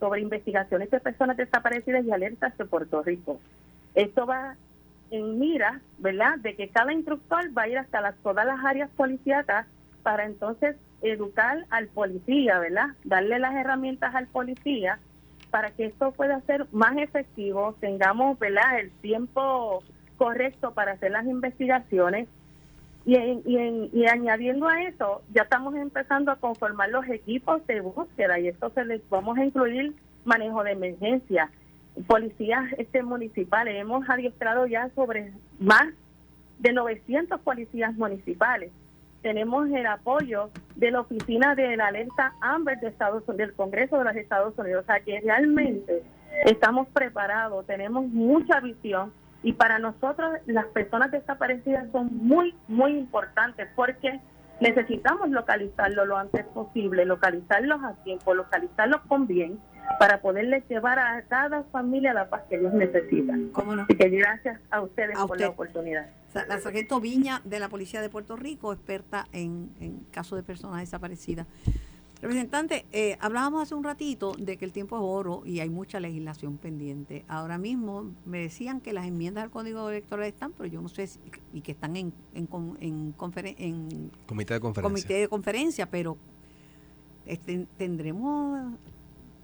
sobre 0.00 0.20
investigaciones 0.20 0.90
de 0.90 1.00
personas 1.00 1.36
desaparecidas 1.36 2.04
y 2.04 2.10
alertas 2.10 2.56
de 2.58 2.64
Puerto 2.64 3.02
Rico. 3.02 3.40
Esto 3.94 4.26
va 4.26 4.56
en 5.10 5.38
mira, 5.38 5.80
¿verdad?, 5.98 6.38
de 6.38 6.54
que 6.54 6.68
cada 6.68 6.92
instructor 6.92 7.56
va 7.56 7.62
a 7.62 7.68
ir 7.68 7.78
hasta 7.78 8.00
las, 8.00 8.16
todas 8.18 8.46
las 8.46 8.64
áreas 8.64 8.90
policíacas 8.96 9.66
para 10.02 10.24
entonces 10.24 10.76
educar 11.02 11.64
al 11.70 11.88
policía, 11.88 12.58
¿verdad?, 12.58 12.88
darle 13.04 13.38
las 13.38 13.54
herramientas 13.54 14.14
al 14.14 14.26
policía 14.26 14.98
para 15.50 15.70
que 15.70 15.86
esto 15.86 16.12
pueda 16.12 16.40
ser 16.42 16.66
más 16.72 16.96
efectivo, 16.98 17.74
tengamos, 17.80 18.38
¿verdad?, 18.38 18.80
el 18.80 18.90
tiempo 18.90 19.82
correcto 20.16 20.72
para 20.72 20.92
hacer 20.92 21.12
las 21.12 21.26
investigaciones. 21.26 22.28
Y, 23.06 23.16
y, 23.16 24.06
añadiendo 24.06 24.68
a 24.68 24.82
eso, 24.82 25.22
ya 25.32 25.42
estamos 25.42 25.74
empezando 25.76 26.30
a 26.30 26.36
conformar 26.36 26.90
los 26.90 27.08
equipos 27.08 27.66
de 27.66 27.80
búsqueda 27.80 28.38
y 28.38 28.48
esto 28.48 28.68
se 28.74 28.84
les 28.84 29.08
vamos 29.08 29.38
a 29.38 29.46
incluir 29.46 29.94
manejo 30.26 30.62
de 30.62 30.72
emergencia, 30.72 31.50
policías 32.06 32.64
este 32.78 33.02
municipales. 33.02 33.76
Hemos 33.76 34.08
adiestrado 34.08 34.66
ya 34.66 34.90
sobre 34.94 35.32
más 35.58 35.88
de 36.58 36.72
900 36.72 37.40
policías 37.40 37.94
municipales. 37.94 38.70
Tenemos 39.22 39.68
el 39.70 39.86
apoyo 39.86 40.50
de 40.76 40.90
la 40.90 41.00
oficina 41.00 41.54
de 41.54 41.76
la 41.76 41.88
alerta 41.88 42.34
Amber 42.40 42.78
de 42.80 42.88
Estados 42.88 43.24
del 43.36 43.52
Congreso 43.54 43.98
de 43.98 44.04
los 44.04 44.16
Estados 44.16 44.56
Unidos. 44.58 44.84
O 44.84 44.86
sea 44.86 45.00
que 45.00 45.20
realmente 45.20 46.02
estamos 46.44 46.88
preparados, 46.88 47.66
tenemos 47.66 48.06
mucha 48.06 48.60
visión 48.60 49.12
y 49.42 49.52
para 49.52 49.78
nosotros 49.78 50.38
las 50.46 50.66
personas 50.66 51.10
desaparecidas 51.10 51.90
son 51.90 52.10
muy, 52.12 52.54
muy 52.66 52.92
importantes 52.92 53.68
porque 53.74 54.20
necesitamos 54.60 55.30
localizarlo 55.30 56.04
lo 56.04 56.16
antes 56.16 56.44
posible, 56.46 57.04
localizarlos 57.04 57.82
a 57.82 57.94
tiempo, 58.04 58.34
localizarlos 58.34 59.00
con 59.08 59.26
bien 59.26 59.60
para 59.98 60.20
poderles 60.20 60.64
llevar 60.68 60.98
a 60.98 61.22
cada 61.22 61.62
familia 61.64 62.12
la 62.12 62.28
paz 62.28 62.42
que 62.48 62.56
ellos 62.56 62.74
necesitan. 62.74 63.48
¿Cómo 63.50 63.74
no? 63.74 63.82
Así 63.82 63.96
que 63.96 64.08
gracias 64.10 64.60
a 64.70 64.80
ustedes 64.82 65.18
por 65.18 65.40
la 65.40 65.48
oportunidad. 65.48 66.06
La 66.46 66.60
sargento 66.60 67.00
Viña 67.00 67.40
de 67.44 67.58
la 67.58 67.68
Policía 67.68 68.02
de 68.02 68.10
Puerto 68.10 68.36
Rico, 68.36 68.72
experta 68.72 69.26
en, 69.32 69.70
en 69.80 70.00
casos 70.10 70.36
de 70.36 70.42
personas 70.42 70.80
desaparecidas. 70.80 71.46
Representante, 72.20 72.84
eh, 72.90 73.16
hablábamos 73.20 73.62
hace 73.62 73.76
un 73.76 73.84
ratito 73.84 74.34
de 74.36 74.56
que 74.56 74.64
el 74.64 74.72
tiempo 74.72 74.96
es 74.96 75.02
oro 75.04 75.42
y 75.44 75.60
hay 75.60 75.70
mucha 75.70 76.00
legislación 76.00 76.58
pendiente. 76.58 77.24
Ahora 77.28 77.58
mismo 77.58 78.10
me 78.24 78.40
decían 78.40 78.80
que 78.80 78.92
las 78.92 79.06
enmiendas 79.06 79.44
al 79.44 79.50
Código 79.50 79.88
Electoral 79.88 80.26
están, 80.26 80.52
pero 80.52 80.68
yo 80.68 80.82
no 80.82 80.88
sé 80.88 81.06
si, 81.06 81.20
y 81.52 81.60
que 81.60 81.70
están 81.70 81.96
en, 81.96 82.12
en, 82.34 82.48
en, 82.80 83.12
comité 84.26 84.54
de 84.54 84.60
conferencia. 84.60 84.82
Comité 84.82 85.14
de 85.14 85.28
conferencia, 85.28 85.86
pero 85.88 86.18
este, 87.24 87.66
tendremos 87.76 88.72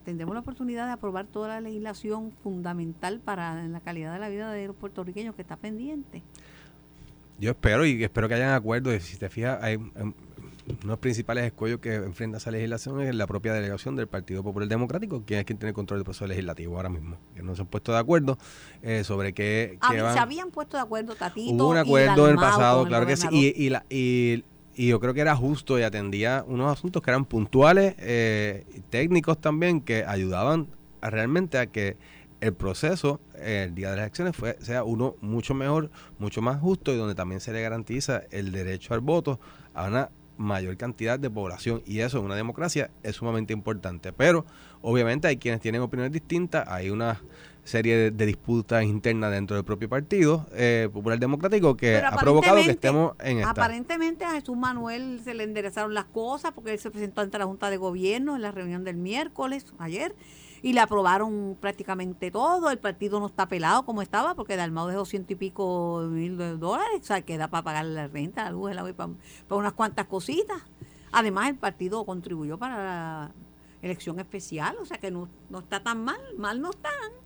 tendremos 0.05 0.35
la 0.35 0.41
oportunidad 0.41 0.87
de 0.87 0.93
aprobar 0.93 1.27
toda 1.27 1.49
la 1.49 1.61
legislación 1.61 2.31
fundamental 2.43 3.21
para 3.21 3.67
la 3.67 3.81
calidad 3.81 4.13
de 4.13 4.19
la 4.19 4.29
vida 4.29 4.53
de 4.53 4.67
los 4.67 4.77
puertorriqueños 4.77 5.35
que 5.35 5.43
está 5.43 5.57
pendiente. 5.57 6.23
Yo 7.39 7.51
espero 7.51 7.87
y 7.87 8.03
espero 8.05 8.29
que 8.29 8.35
hayan 8.35 8.53
acuerdo. 8.53 8.99
Si 9.01 9.17
te 9.17 9.29
fijas, 9.29 9.63
hay, 9.63 9.79
uno 10.67 10.79
de 10.81 10.87
los 10.87 10.99
principales 10.99 11.45
escollos 11.45 11.81
que 11.81 11.95
enfrenta 11.95 12.39
esa 12.39 12.51
legislación 12.51 13.01
es 13.03 13.15
la 13.15 13.27
propia 13.27 13.53
delegación 13.53 13.97
del 13.97 14.07
Partido 14.07 14.43
Popular 14.43 14.69
Democrático, 14.69 15.23
quien 15.25 15.41
es 15.41 15.47
quien 15.47 15.59
tiene 15.59 15.73
control 15.73 15.99
del 15.99 16.05
proceso 16.05 16.27
legislativo 16.27 16.77
ahora 16.77 16.89
mismo. 16.89 17.19
Que 17.35 17.43
no 17.43 17.55
se 17.55 17.63
han 17.63 17.69
puesto 17.69 17.93
de 17.93 17.99
acuerdo 17.99 18.39
eh, 18.83 19.05
sobre 19.05 19.33
qué. 19.35 19.79
Ah, 19.81 20.13
se 20.13 20.19
habían 20.19 20.51
puesto 20.51 20.77
de 20.77 20.83
acuerdo, 20.83 21.15
Tatito. 21.15 21.55
Hubo 21.55 21.71
un 21.71 21.77
acuerdo 21.77 22.27
en 22.27 22.33
el 22.33 22.37
pasado, 22.37 22.87
claro 22.87 23.07
que 23.07 23.17
sí. 23.17 23.27
Y, 23.31 23.69
la, 23.69 23.85
y, 23.91 24.45
yo 24.75 25.01
creo 25.01 25.15
que 25.15 25.21
era 25.21 25.37
justo 25.37 25.79
y 25.79 25.83
atendía 25.83 26.45
unos 26.47 26.73
asuntos 26.73 27.03
que 27.03 27.11
eran 27.11 27.25
puntuales, 27.27 27.95
eh, 27.99 28.67
técnicos 28.91 29.39
también, 29.41 29.81
que 29.81 30.05
ayudaban 30.05 30.69
realmente 31.03 31.59
a 31.59 31.67
que 31.67 31.97
el 32.41 32.55
proceso 32.55 33.21
eh, 33.37 33.65
el 33.69 33.75
día 33.75 33.91
de 33.91 33.97
las 33.97 34.05
elecciones 34.05 34.37
fue, 34.37 34.57
sea 34.61 34.85
uno 34.85 35.17
mucho 35.21 35.55
mejor, 35.55 35.91
mucho 36.19 36.43
más 36.43 36.61
justo 36.61 36.93
y 36.93 36.97
donde 36.97 37.15
también 37.15 37.41
se 37.41 37.53
le 37.53 37.63
garantiza 37.63 38.23
el 38.31 38.53
derecho 38.53 38.95
al 38.95 39.01
voto 39.01 39.41
a 39.73 39.87
una 39.87 40.11
mayor 40.37 40.77
cantidad 40.77 41.19
de 41.19 41.31
población 41.31 41.83
y 41.87 42.01
eso 42.01 42.19
en 42.19 42.25
una 42.25 42.37
democracia 42.37 42.91
es 43.03 43.17
sumamente 43.17 43.53
importante. 43.53 44.13
Pero 44.13 44.45
obviamente 44.83 45.29
hay 45.29 45.37
quienes 45.37 45.61
tienen 45.61 45.83
opiniones 45.83 46.13
distintas, 46.13 46.67
hay 46.69 46.91
una 46.91 47.21
serie 47.65 48.11
de, 48.11 48.27
disputas 48.27 48.85
internas 48.85 49.31
dentro 49.31 49.57
del 49.57 49.65
propio 49.65 49.89
partido 49.89 50.47
eh, 50.53 50.89
Popular 50.93 51.19
Democrático 51.19 51.77
que 51.77 51.97
ha 51.97 52.13
provocado 52.17 52.57
que 52.57 52.71
estemos 52.71 53.15
en 53.21 53.39
esta. 53.39 53.51
Aparentemente 53.51 54.25
a 54.25 54.33
Jesús 54.33 54.57
Manuel 54.57 55.21
se 55.25 55.35
le 55.35 55.45
enderezaron 55.45 55.95
las 55.95 56.05
cosas 56.05 56.53
porque 56.53 56.73
él 56.73 56.79
se 56.79 56.91
presentó 56.91 57.23
ante 57.23 57.39
la 57.39 57.47
Junta 57.47 57.71
de 57.71 57.79
Gobierno 57.79 58.37
en 58.37 58.43
la 58.43 58.51
reunión 58.51 58.85
del 58.85 58.97
miércoles, 58.97 59.67
ayer, 59.79 60.15
y 60.63 60.73
le 60.73 60.81
aprobaron 60.81 61.57
prácticamente 61.61 62.31
todo. 62.31 62.71
El 62.71 62.79
partido 62.79 63.19
no 63.19 63.27
está 63.27 63.49
pelado 63.49 63.85
como 63.85 64.03
estaba 64.03 64.35
porque 64.35 64.57
Dalmau 64.57 64.89
de 64.89 64.95
doscientos 64.95 65.33
y 65.33 65.35
pico 65.37 66.07
mil 66.11 66.37
dólares, 66.59 67.01
o 67.01 67.05
sea, 67.05 67.23
queda 67.23 67.49
para 67.49 67.65
pagar 67.65 67.87
la 67.87 68.09
renta, 68.09 68.45
la 68.45 68.51
luz, 68.51 68.71
el 68.71 68.79
agua 68.79 68.93
para, 68.93 69.13
para 69.49 69.59
unas 69.59 69.73
cuantas 69.73 70.07
cositas. 70.07 70.63
Además, 71.13 71.49
el 71.49 71.57
partido 71.57 72.05
contribuyó 72.05 72.59
para 72.59 72.77
la 72.77 73.35
elección 73.83 74.19
especial, 74.19 74.77
o 74.81 74.85
sea 74.85 74.99
que 74.99 75.11
no, 75.11 75.29
no 75.51 75.61
está 75.61 75.83
tan 75.83 76.03
mal, 76.03 76.21
mal 76.37 76.61
no 76.61 76.71
están. 76.71 77.24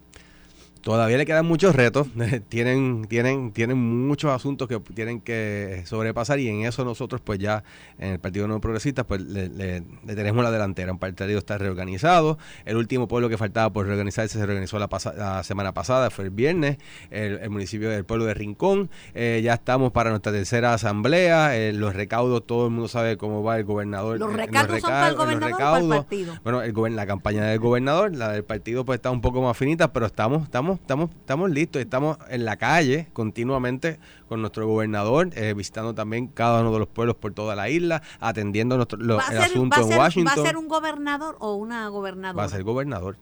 Todavía 0.80 1.16
le 1.16 1.26
quedan 1.26 1.46
muchos 1.46 1.74
retos, 1.74 2.06
tienen, 2.48 3.06
tienen, 3.08 3.52
tienen 3.52 3.78
muchos 3.78 4.30
asuntos 4.30 4.68
que 4.68 4.78
tienen 4.94 5.20
que 5.20 5.82
sobrepasar 5.86 6.38
y 6.38 6.48
en 6.48 6.64
eso 6.64 6.84
nosotros 6.84 7.20
pues 7.20 7.38
ya 7.38 7.64
en 7.98 8.12
el 8.12 8.18
Partido 8.18 8.46
No 8.46 8.60
Progresista 8.60 9.04
pues 9.04 9.20
le, 9.20 9.82
tenemos 10.06 10.42
la 10.44 10.50
delantera. 10.50 10.92
Un 10.92 10.98
partido 10.98 11.38
está 11.38 11.58
reorganizado, 11.58 12.38
el 12.64 12.76
último 12.76 13.08
pueblo 13.08 13.28
que 13.28 13.36
faltaba 13.36 13.72
por 13.72 13.86
reorganizarse 13.86 14.38
se 14.38 14.46
reorganizó 14.46 14.78
la, 14.78 15.42
semana 15.42 15.72
pasada, 15.72 16.10
fue 16.10 16.26
el 16.26 16.30
viernes, 16.30 16.78
el, 17.10 17.48
municipio 17.50 17.90
del 17.90 18.04
pueblo 18.04 18.26
de 18.26 18.34
Rincón, 18.34 18.90
eh, 19.14 19.40
ya 19.42 19.54
estamos 19.54 19.92
para 19.92 20.10
nuestra 20.10 20.32
tercera 20.32 20.74
asamblea, 20.74 21.56
eh, 21.56 21.72
los 21.72 21.94
recaudos, 21.94 22.46
todo 22.46 22.66
el 22.66 22.72
mundo 22.72 22.88
sabe 22.88 23.16
cómo 23.16 23.42
va 23.42 23.56
el 23.56 23.64
gobernador. 23.64 24.18
Los 24.18 24.32
recaudos 24.32 24.80
son 24.80 24.90
para 24.90 25.08
el 25.08 25.14
gobernador 25.16 25.82
el 25.82 25.88
partido. 25.88 26.34
Bueno, 26.44 26.62
el, 26.62 26.96
la 26.96 27.06
campaña 27.06 27.44
del 27.44 27.58
gobernador, 27.58 28.14
la 28.14 28.32
del 28.32 28.44
partido 28.44 28.84
pues 28.84 28.98
está 28.98 29.10
un 29.10 29.20
poco 29.20 29.42
más 29.42 29.56
finita, 29.56 29.92
pero 29.92 30.06
estamos, 30.06 30.44
estamos 30.44 30.67
estamos, 30.74 31.10
estamos, 31.10 31.50
listos, 31.50 31.80
estamos 31.80 32.18
en 32.28 32.44
la 32.44 32.56
calle 32.56 33.08
continuamente 33.12 33.98
con 34.28 34.40
nuestro 34.40 34.66
gobernador, 34.66 35.30
eh, 35.34 35.54
visitando 35.54 35.94
también 35.94 36.28
cada 36.28 36.60
uno 36.60 36.72
de 36.72 36.78
los 36.80 36.88
pueblos 36.88 37.16
por 37.16 37.32
toda 37.32 37.56
la 37.56 37.68
isla, 37.68 38.02
atendiendo 38.20 38.76
nuestro, 38.76 38.98
el 38.98 39.10
asunto 39.38 39.80
en 39.80 39.98
Washington. 39.98 40.34
¿Va 40.38 40.42
a 40.42 40.46
ser 40.46 40.56
un 40.56 40.68
gobernador 40.68 41.36
o 41.40 41.54
una 41.54 41.88
gobernadora? 41.88 42.42
Va 42.42 42.44
a 42.44 42.48
ser 42.48 42.62
gobernador. 42.62 43.16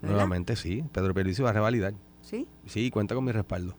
Nuevamente 0.00 0.56
sí, 0.56 0.84
Pedro 0.92 1.14
Pierluisi 1.14 1.42
va 1.42 1.50
a 1.50 1.54
revalidar. 1.54 1.94
¿Sí? 2.22 2.46
Sí, 2.66 2.90
cuenta 2.90 3.14
con 3.14 3.24
mi 3.24 3.32
respaldo. 3.32 3.74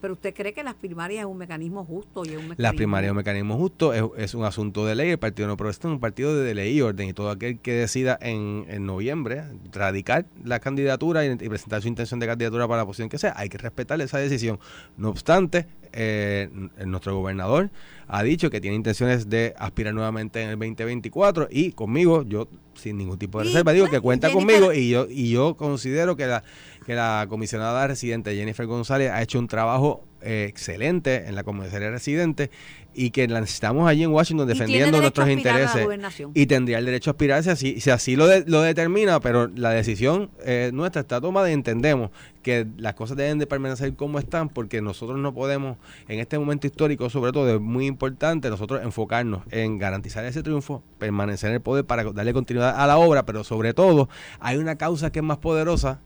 Pero 0.00 0.14
usted 0.14 0.34
cree 0.34 0.52
que 0.52 0.62
las 0.62 0.74
primarias 0.74 1.20
es 1.20 1.26
un 1.26 1.36
mecanismo 1.36 1.84
justo 1.84 2.24
y 2.24 2.28
es 2.28 2.36
un 2.36 2.48
mecanismo... 2.48 2.62
Las 2.62 2.74
primarias 2.74 3.08
es 3.08 3.10
un 3.10 3.16
mecanismo 3.16 3.56
justo, 3.56 3.92
es, 3.92 4.34
un 4.34 4.44
asunto 4.44 4.86
de 4.86 4.94
ley. 4.94 5.10
El 5.10 5.18
Partido 5.18 5.48
No 5.48 5.56
Progresista 5.56 5.88
es 5.88 5.94
un 5.94 6.00
partido 6.00 6.36
de 6.36 6.54
ley 6.54 6.76
y 6.76 6.80
orden. 6.80 7.08
Y 7.08 7.12
todo 7.12 7.30
aquel 7.30 7.58
que 7.58 7.72
decida 7.72 8.18
en, 8.20 8.64
en 8.68 8.86
noviembre 8.86 9.44
radicar 9.72 10.26
la 10.44 10.60
candidatura 10.60 11.24
y, 11.24 11.36
presentar 11.36 11.82
su 11.82 11.88
intención 11.88 12.20
de 12.20 12.26
candidatura 12.26 12.66
para 12.66 12.82
la 12.82 12.86
posición 12.86 13.08
que 13.08 13.18
sea, 13.18 13.34
hay 13.36 13.48
que 13.48 13.58
respetar 13.58 14.00
esa 14.00 14.18
decisión. 14.18 14.58
No 14.96 15.10
obstante, 15.10 15.66
eh, 15.92 16.48
nuestro 16.84 17.16
gobernador 17.16 17.70
ha 18.06 18.22
dicho 18.22 18.50
que 18.50 18.60
tiene 18.60 18.76
intenciones 18.76 19.28
de 19.28 19.54
aspirar 19.58 19.94
nuevamente 19.94 20.42
en 20.42 20.50
el 20.50 20.58
2024 20.58 21.48
y 21.50 21.72
conmigo, 21.72 22.22
yo 22.22 22.48
sin 22.74 22.96
ningún 22.96 23.18
tipo 23.18 23.38
de 23.38 23.44
reserva, 23.44 23.72
digo 23.72 23.88
que 23.88 24.00
cuenta 24.00 24.32
conmigo 24.32 24.72
y 24.72 24.90
yo, 24.90 25.06
y 25.08 25.30
yo 25.30 25.54
considero 25.54 26.16
que 26.16 26.26
la 26.26 26.42
que 26.84 26.94
la 26.94 27.26
comisionada 27.28 27.86
residente 27.86 28.34
Jennifer 28.34 28.66
González 28.66 29.10
ha 29.10 29.22
hecho 29.22 29.38
un 29.38 29.48
trabajo 29.48 30.04
eh, 30.22 30.46
excelente 30.48 31.26
en 31.28 31.34
la 31.34 31.44
comisaría 31.44 31.90
residente 31.90 32.50
y 32.92 33.10
que 33.10 33.26
la 33.28 33.40
necesitamos 33.40 33.88
allí 33.88 34.02
en 34.02 34.10
Washington 34.10 34.46
defendiendo 34.48 34.98
nuestros 35.00 35.26
intereses. 35.38 35.86
y 36.34 36.46
tendría 36.46 36.78
el 36.78 36.84
derecho 36.84 37.10
a 37.10 37.12
aspirarse 37.12 37.50
así, 37.50 37.80
si 37.80 37.88
así 37.90 38.16
lo, 38.16 38.26
de- 38.26 38.44
lo 38.46 38.60
determina, 38.60 39.20
pero 39.20 39.46
la 39.48 39.70
decisión 39.70 40.30
eh, 40.44 40.70
nuestra 40.74 41.00
está 41.02 41.20
tomada 41.22 41.48
y 41.48 41.54
entendemos 41.54 42.10
que 42.42 42.66
las 42.76 42.94
cosas 42.94 43.16
deben 43.16 43.38
de 43.38 43.46
permanecer 43.46 43.94
como 43.94 44.18
están 44.18 44.48
porque 44.50 44.82
nosotros 44.82 45.18
no 45.18 45.32
podemos, 45.32 45.78
en 46.08 46.18
este 46.18 46.38
momento 46.38 46.66
histórico 46.66 47.08
sobre 47.08 47.32
todo, 47.32 47.54
es 47.54 47.60
muy 47.60 47.86
importante 47.86 48.50
nosotros 48.50 48.82
enfocarnos 48.82 49.42
en 49.50 49.78
garantizar 49.78 50.24
ese 50.26 50.42
triunfo, 50.42 50.82
permanecer 50.98 51.48
en 51.50 51.54
el 51.56 51.60
poder 51.62 51.84
para 51.86 52.04
darle 52.12 52.32
continuidad 52.34 52.74
a 52.78 52.86
la 52.86 52.98
obra, 52.98 53.24
pero 53.24 53.42
sobre 53.44 53.72
todo 53.72 54.08
hay 54.40 54.58
una 54.58 54.76
causa 54.76 55.10
que 55.12 55.20
es 55.20 55.24
más 55.24 55.38
poderosa 55.38 56.00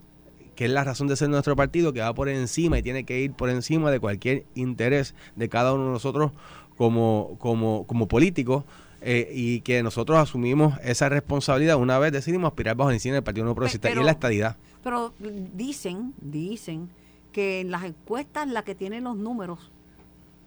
que 0.54 0.66
es 0.66 0.70
la 0.70 0.84
razón 0.84 1.06
de 1.06 1.16
ser 1.16 1.28
nuestro 1.28 1.56
partido, 1.56 1.92
que 1.92 2.00
va 2.00 2.14
por 2.14 2.28
encima 2.28 2.78
y 2.78 2.82
tiene 2.82 3.04
que 3.04 3.20
ir 3.20 3.32
por 3.32 3.50
encima 3.50 3.90
de 3.90 4.00
cualquier 4.00 4.44
interés 4.54 5.14
de 5.36 5.48
cada 5.48 5.72
uno 5.72 5.86
de 5.86 5.90
nosotros 5.92 6.32
como, 6.76 7.36
como, 7.38 7.86
como 7.86 8.08
políticos, 8.08 8.64
eh, 9.06 9.30
y 9.34 9.60
que 9.60 9.82
nosotros 9.82 10.18
asumimos 10.18 10.78
esa 10.82 11.10
responsabilidad 11.10 11.76
una 11.76 11.98
vez 11.98 12.10
decidimos 12.10 12.48
aspirar 12.48 12.74
bajo 12.74 12.88
el 12.88 12.96
insignia 12.96 13.16
del 13.16 13.22
Partido 13.22 13.44
Nuevo 13.44 13.56
Progresista 13.56 13.90
y 13.90 13.94
la 13.96 14.12
estadidad. 14.12 14.56
Pero 14.82 15.12
dicen, 15.18 16.14
dicen 16.22 16.88
que 17.30 17.60
en 17.60 17.70
las 17.70 17.84
encuestas 17.84 18.48
la 18.48 18.62
que 18.62 18.74
tienen 18.74 19.04
los 19.04 19.14
números 19.14 19.70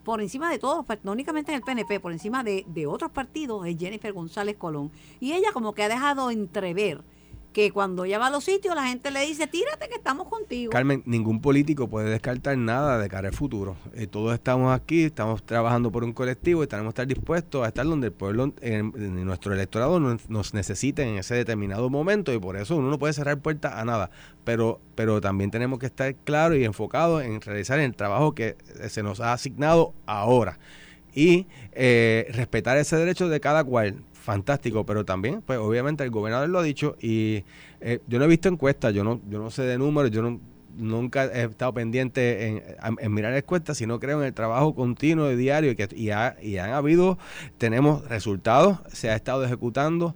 por 0.03 0.21
encima 0.21 0.49
de 0.49 0.57
todos, 0.57 0.85
no 1.03 1.11
únicamente 1.11 1.51
en 1.51 1.57
el 1.57 1.61
PNP, 1.61 1.99
por 1.99 2.13
encima 2.13 2.43
de, 2.43 2.65
de 2.67 2.87
otros 2.87 3.11
partidos, 3.11 3.67
es 3.67 3.77
Jennifer 3.77 4.11
González 4.11 4.55
Colón. 4.57 4.89
Y 5.19 5.33
ella 5.33 5.51
como 5.53 5.73
que 5.73 5.83
ha 5.83 5.89
dejado 5.89 6.31
entrever 6.31 7.01
que 7.57 7.71
cuando 7.71 8.05
ella 8.05 8.19
va 8.19 8.27
a 8.27 8.29
los 8.29 8.43
sitios 8.43 8.75
la 8.75 8.85
gente 8.85 9.09
le 9.09 9.25
dice, 9.25 9.47
tírate 9.47 9.89
que 9.89 9.95
estamos 9.95 10.27
contigo. 10.27 10.69
Carmen, 10.69 11.01
ningún 11.07 11.41
político 11.41 11.87
puede 11.87 12.07
descartar 12.07 12.55
nada 12.55 12.99
de 12.99 13.09
cara 13.09 13.29
al 13.29 13.33
futuro. 13.33 13.75
Eh, 13.95 14.05
todos 14.05 14.31
estamos 14.35 14.79
aquí, 14.79 15.05
estamos 15.05 15.41
trabajando 15.41 15.91
por 15.91 16.03
un 16.03 16.13
colectivo 16.13 16.63
y 16.63 16.67
tenemos 16.67 16.93
que 16.93 17.01
estar 17.01 17.07
dispuestos 17.07 17.65
a 17.65 17.69
estar 17.69 17.83
donde 17.87 18.07
el 18.07 18.13
pueblo, 18.13 18.53
nuestro 18.93 19.55
electorado 19.55 19.99
nos, 19.99 20.29
nos 20.29 20.53
necesite 20.53 21.01
en 21.01 21.17
ese 21.17 21.33
determinado 21.33 21.89
momento 21.89 22.31
y 22.31 22.37
por 22.37 22.57
eso 22.57 22.75
uno 22.75 22.91
no 22.91 22.99
puede 22.99 23.13
cerrar 23.13 23.39
puertas 23.39 23.73
a 23.73 23.83
nada. 23.85 24.11
Pero, 24.43 24.79
pero 24.93 25.19
también 25.19 25.49
tenemos 25.49 25.79
que 25.79 25.87
estar 25.87 26.13
claros 26.13 26.59
y 26.59 26.63
enfocados 26.63 27.23
en 27.23 27.41
realizar 27.41 27.79
el 27.79 27.95
trabajo 27.95 28.35
que 28.35 28.55
se 28.87 29.01
nos 29.01 29.19
ha 29.19 29.33
asignado 29.33 29.95
ahora 30.05 30.59
y 31.15 31.47
eh, 31.71 32.27
respetar 32.33 32.77
ese 32.77 32.97
derecho 32.97 33.29
de 33.29 33.39
cada 33.39 33.63
cual. 33.63 33.95
Fantástico, 34.27 34.85
pero 34.85 35.05
también, 35.05 35.41
pues 35.41 35.57
obviamente 35.57 36.03
el 36.03 36.09
gobernador 36.11 36.49
lo 36.49 36.59
ha 36.59 36.63
dicho 36.63 36.97
y 36.99 37.45
eh, 37.79 38.01
yo 38.07 38.19
no 38.19 38.25
he 38.25 38.27
visto 38.27 38.49
encuestas, 38.49 38.93
yo 38.93 39.05
no, 39.05 39.21
yo 39.29 39.39
no 39.39 39.49
sé 39.49 39.61
de 39.63 39.77
números, 39.77 40.11
yo 40.11 40.21
no, 40.21 40.41
nunca 40.77 41.23
he 41.27 41.45
estado 41.45 41.73
pendiente 41.73 42.61
en, 42.99 43.13
mirar 43.13 43.33
encuestas, 43.33 43.77
sino 43.77 44.01
creo 44.01 44.19
en 44.19 44.27
el 44.27 44.33
trabajo 44.33 44.75
continuo 44.75 45.31
y 45.31 45.37
diario 45.37 45.71
y, 45.71 45.75
que, 45.77 45.87
y, 45.95 46.09
ha- 46.09 46.35
y 46.41 46.57
han 46.57 46.71
habido, 46.71 47.17
tenemos 47.57 48.05
resultados, 48.09 48.79
se 48.91 49.09
ha 49.09 49.15
estado 49.15 49.45
ejecutando, 49.45 50.13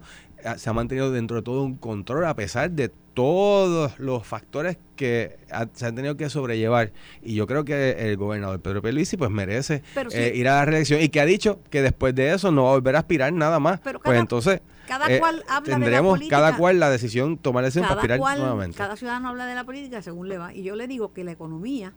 se 0.58 0.68
ha 0.68 0.72
mantenido 0.74 1.10
dentro 1.10 1.36
de 1.38 1.42
todo 1.42 1.62
un 1.62 1.76
control 1.76 2.26
a 2.26 2.36
pesar 2.36 2.70
de 2.70 2.92
todos 3.14 3.98
los 3.98 4.26
factores 4.26 4.78
que 4.96 5.36
ha- 5.50 5.66
se 5.72 5.86
han 5.86 5.94
tenido 5.94 6.16
que 6.16 6.28
sobrellevar 6.30 6.92
y 7.22 7.34
yo 7.34 7.46
creo 7.46 7.64
que 7.64 7.92
el 8.10 8.16
gobernador 8.16 8.60
Pedro 8.60 8.82
Pierluisi 8.82 9.16
pues 9.16 9.30
merece 9.30 9.82
sí. 10.08 10.16
eh, 10.18 10.32
ir 10.34 10.48
a 10.48 10.56
la 10.56 10.64
reelección 10.64 11.00
y 11.00 11.08
que 11.08 11.20
ha 11.20 11.24
dicho 11.26 11.60
que 11.70 11.82
después 11.82 12.14
de 12.14 12.32
eso 12.32 12.50
no 12.52 12.64
va 12.64 12.70
a 12.70 12.72
volver 12.74 12.96
a 12.96 13.00
aspirar 13.00 13.32
nada 13.32 13.58
más 13.60 13.80
Pero 13.80 13.98
pues 14.00 14.10
cada- 14.12 14.20
entonces 14.20 14.60
cada 14.88 15.06
eh, 15.12 15.18
cual 15.18 15.44
habla 15.48 15.78
de 15.78 15.90
la 15.90 16.02
política. 16.02 16.36
cada 16.36 16.56
cual 16.56 16.80
la 16.80 16.90
decisión 16.90 17.38
tomar 17.38 17.62
la 17.62 17.66
decisión 17.68 17.84
para 17.84 17.94
cada 17.94 18.00
aspirar 18.02 18.18
cual, 18.18 18.38
nuevamente 18.40 18.76
cada 18.78 18.96
ciudadano 18.96 19.28
habla 19.28 19.46
de 19.46 19.54
la 19.54 19.64
política 19.64 20.02
según 20.02 20.28
le 20.28 20.38
va. 20.38 20.52
Y 20.54 20.62
yo 20.64 20.76
le 20.76 20.86
digo 20.88 21.12
que 21.12 21.24
la 21.24 21.32
economía 21.32 21.92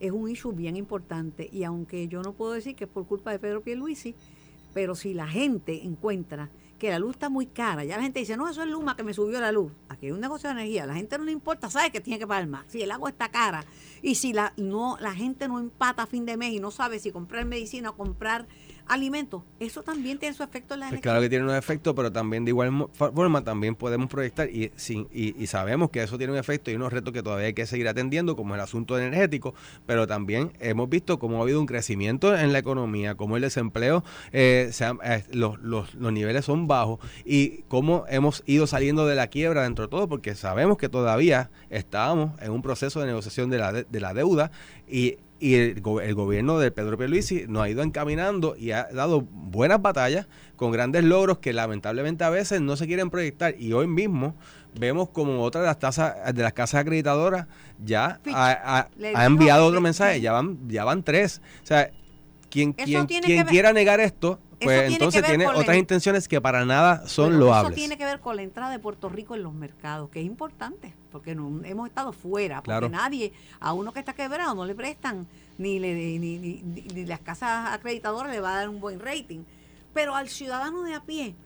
es 0.00 0.12
un 0.12 0.30
issue 0.30 0.52
bien 0.52 0.76
importante. 0.76 1.48
Y 1.52 1.64
aunque 1.64 2.06
yo 2.08 2.22
no 2.22 2.32
puedo 2.32 2.52
decir 2.52 2.76
que 2.76 2.84
es 2.84 2.90
por 2.90 3.06
culpa 3.06 3.32
de 3.32 3.38
Pedro 3.40 3.60
Pierluisi, 3.62 4.14
pero 4.72 4.94
si 4.94 5.12
la 5.14 5.26
gente 5.26 5.84
encuentra 5.84 6.48
que 6.78 6.90
la 6.90 6.98
luz 6.98 7.12
está 7.12 7.28
muy 7.28 7.46
cara, 7.46 7.84
ya 7.84 7.96
la 7.96 8.02
gente 8.02 8.20
dice, 8.20 8.36
no, 8.36 8.48
eso 8.48 8.62
es 8.62 8.68
Luma 8.68 8.96
que 8.96 9.02
me 9.02 9.12
subió 9.12 9.40
la 9.40 9.52
luz. 9.52 9.72
Aquí 9.88 10.06
hay 10.06 10.12
un 10.12 10.20
negocio 10.20 10.48
de 10.48 10.54
energía, 10.54 10.86
la 10.86 10.94
gente 10.94 11.18
no 11.18 11.24
le 11.24 11.32
importa, 11.32 11.68
sabe 11.68 11.90
que 11.90 12.00
tiene 12.00 12.18
que 12.18 12.26
pagar 12.26 12.46
más. 12.46 12.64
Si 12.68 12.80
el 12.80 12.90
agua 12.90 13.10
está 13.10 13.28
cara 13.28 13.64
y 14.00 14.14
si 14.14 14.32
la, 14.32 14.52
no, 14.56 14.96
la 15.00 15.14
gente 15.14 15.48
no 15.48 15.58
empata 15.58 16.04
a 16.04 16.06
fin 16.06 16.24
de 16.24 16.36
mes 16.36 16.52
y 16.52 16.60
no 16.60 16.70
sabe 16.70 16.98
si 17.00 17.10
comprar 17.10 17.44
medicina 17.44 17.90
o 17.90 17.96
comprar 17.96 18.46
alimentos, 18.88 19.42
eso 19.60 19.82
también 19.82 20.18
tiene 20.18 20.34
su 20.34 20.42
efecto 20.42 20.74
en 20.74 20.80
la 20.80 20.86
Pues 20.86 20.92
elección. 20.94 21.02
claro 21.12 21.20
que 21.22 21.28
tiene 21.28 21.44
un 21.44 21.54
efecto, 21.54 21.94
pero 21.94 22.10
también 22.10 22.44
de 22.44 22.50
igual 22.50 22.88
forma 22.94 23.44
también 23.44 23.74
podemos 23.74 24.08
proyectar 24.08 24.48
y, 24.48 24.70
sin, 24.76 25.06
y, 25.12 25.40
y 25.42 25.46
sabemos 25.46 25.90
que 25.90 26.02
eso 26.02 26.16
tiene 26.18 26.32
un 26.32 26.38
efecto 26.38 26.70
y 26.70 26.74
unos 26.74 26.92
retos 26.92 27.12
que 27.12 27.22
todavía 27.22 27.46
hay 27.46 27.54
que 27.54 27.66
seguir 27.66 27.86
atendiendo, 27.88 28.34
como 28.36 28.54
el 28.54 28.60
asunto 28.60 28.98
energético, 28.98 29.54
pero 29.86 30.06
también 30.06 30.52
hemos 30.60 30.88
visto 30.88 31.18
cómo 31.18 31.38
ha 31.38 31.42
habido 31.42 31.60
un 31.60 31.66
crecimiento 31.66 32.36
en 32.36 32.52
la 32.52 32.58
economía, 32.58 33.14
cómo 33.14 33.36
el 33.36 33.42
desempleo, 33.42 34.02
eh, 34.32 34.70
se 34.72 34.84
ha- 34.84 34.96
eh, 35.04 35.24
los, 35.32 35.58
los, 35.60 35.94
los 35.94 36.12
niveles 36.12 36.44
son 36.44 36.66
bajos 36.66 36.98
y 37.24 37.62
cómo 37.68 38.04
hemos 38.08 38.42
ido 38.46 38.66
saliendo 38.66 39.06
de 39.06 39.14
la 39.14 39.26
quiebra 39.28 39.62
dentro 39.64 39.84
de 39.84 39.90
todo, 39.90 40.08
porque 40.08 40.34
sabemos 40.34 40.78
que 40.78 40.88
todavía 40.88 41.50
estábamos 41.70 42.40
en 42.40 42.50
un 42.52 42.62
proceso 42.62 43.00
de 43.00 43.06
negociación 43.06 43.50
de 43.50 43.58
la, 43.58 43.72
de, 43.72 43.84
de 43.84 44.00
la 44.00 44.14
deuda 44.14 44.50
y 44.88 45.16
y 45.40 45.54
el, 45.54 45.80
go- 45.80 46.00
el 46.00 46.14
gobierno 46.14 46.58
de 46.58 46.70
Pedro 46.70 46.96
Pierluisi 46.98 47.44
nos 47.48 47.62
ha 47.62 47.68
ido 47.68 47.82
encaminando 47.82 48.56
y 48.56 48.72
ha 48.72 48.88
dado 48.92 49.20
buenas 49.22 49.80
batallas 49.80 50.26
con 50.56 50.72
grandes 50.72 51.04
logros 51.04 51.38
que 51.38 51.52
lamentablemente 51.52 52.24
a 52.24 52.30
veces 52.30 52.60
no 52.60 52.76
se 52.76 52.86
quieren 52.86 53.10
proyectar. 53.10 53.54
Y 53.58 53.72
hoy 53.72 53.86
mismo 53.86 54.34
vemos 54.78 55.08
como 55.10 55.42
otra 55.42 55.60
de 55.60 55.66
las 55.68 55.78
tasas 55.78 56.34
de 56.34 56.42
las 56.42 56.52
casas 56.52 56.80
acreditadoras 56.82 57.46
ya 57.84 58.20
Fitch 58.22 58.34
ha, 58.36 58.78
ha- 58.78 59.24
enviado 59.24 59.66
otro 59.66 59.80
mensaje 59.80 60.20
ya 60.20 60.32
van 60.32 60.58
ya 60.68 60.84
van 60.84 61.02
tres. 61.02 61.40
O 61.62 61.66
sea 61.66 61.90
quien 62.50 62.72
quiera 62.72 63.72
negar 63.72 64.00
esto 64.00 64.38
pues 64.60 64.80
tiene 64.80 64.94
entonces 64.94 65.22
tiene 65.24 65.44
la- 65.44 65.56
otras 65.56 65.76
intenciones 65.76 66.26
que 66.26 66.40
para 66.40 66.64
nada 66.64 67.06
son 67.06 67.38
loables 67.38 67.72
Eso 67.72 67.74
tiene 67.76 67.96
que 67.96 68.04
ver 68.04 68.18
con 68.20 68.34
la 68.34 68.42
entrada 68.42 68.72
de 68.72 68.80
Puerto 68.80 69.08
Rico 69.08 69.36
en 69.36 69.44
los 69.44 69.54
mercados, 69.54 70.10
que 70.10 70.18
es 70.20 70.26
importante, 70.26 70.94
porque 71.12 71.34
no, 71.36 71.62
hemos 71.64 71.86
estado 71.88 72.12
fuera, 72.12 72.56
porque 72.56 72.66
Claro. 72.70 72.88
nadie, 72.88 73.32
a 73.60 73.72
uno 73.72 73.92
que 73.92 74.00
está 74.00 74.14
quebrado, 74.14 74.56
no 74.56 74.64
le 74.64 74.74
prestan, 74.74 75.28
ni, 75.58 75.78
le, 75.78 75.94
ni, 75.94 76.18
ni, 76.18 76.38
ni- 76.38 76.82
ni 76.92 77.04
las 77.06 77.20
casas 77.20 77.72
acreditadoras 77.72 78.32
le 78.32 78.40
va 78.40 78.54
a 78.54 78.56
dar 78.58 78.68
un 78.68 78.80
buen 78.80 78.98
rating. 78.98 79.40
Pero 79.94 80.16
al 80.16 80.28
ciudadano 80.28 80.82
de 80.82 80.94
a 80.94 81.02
pie, 81.04 81.36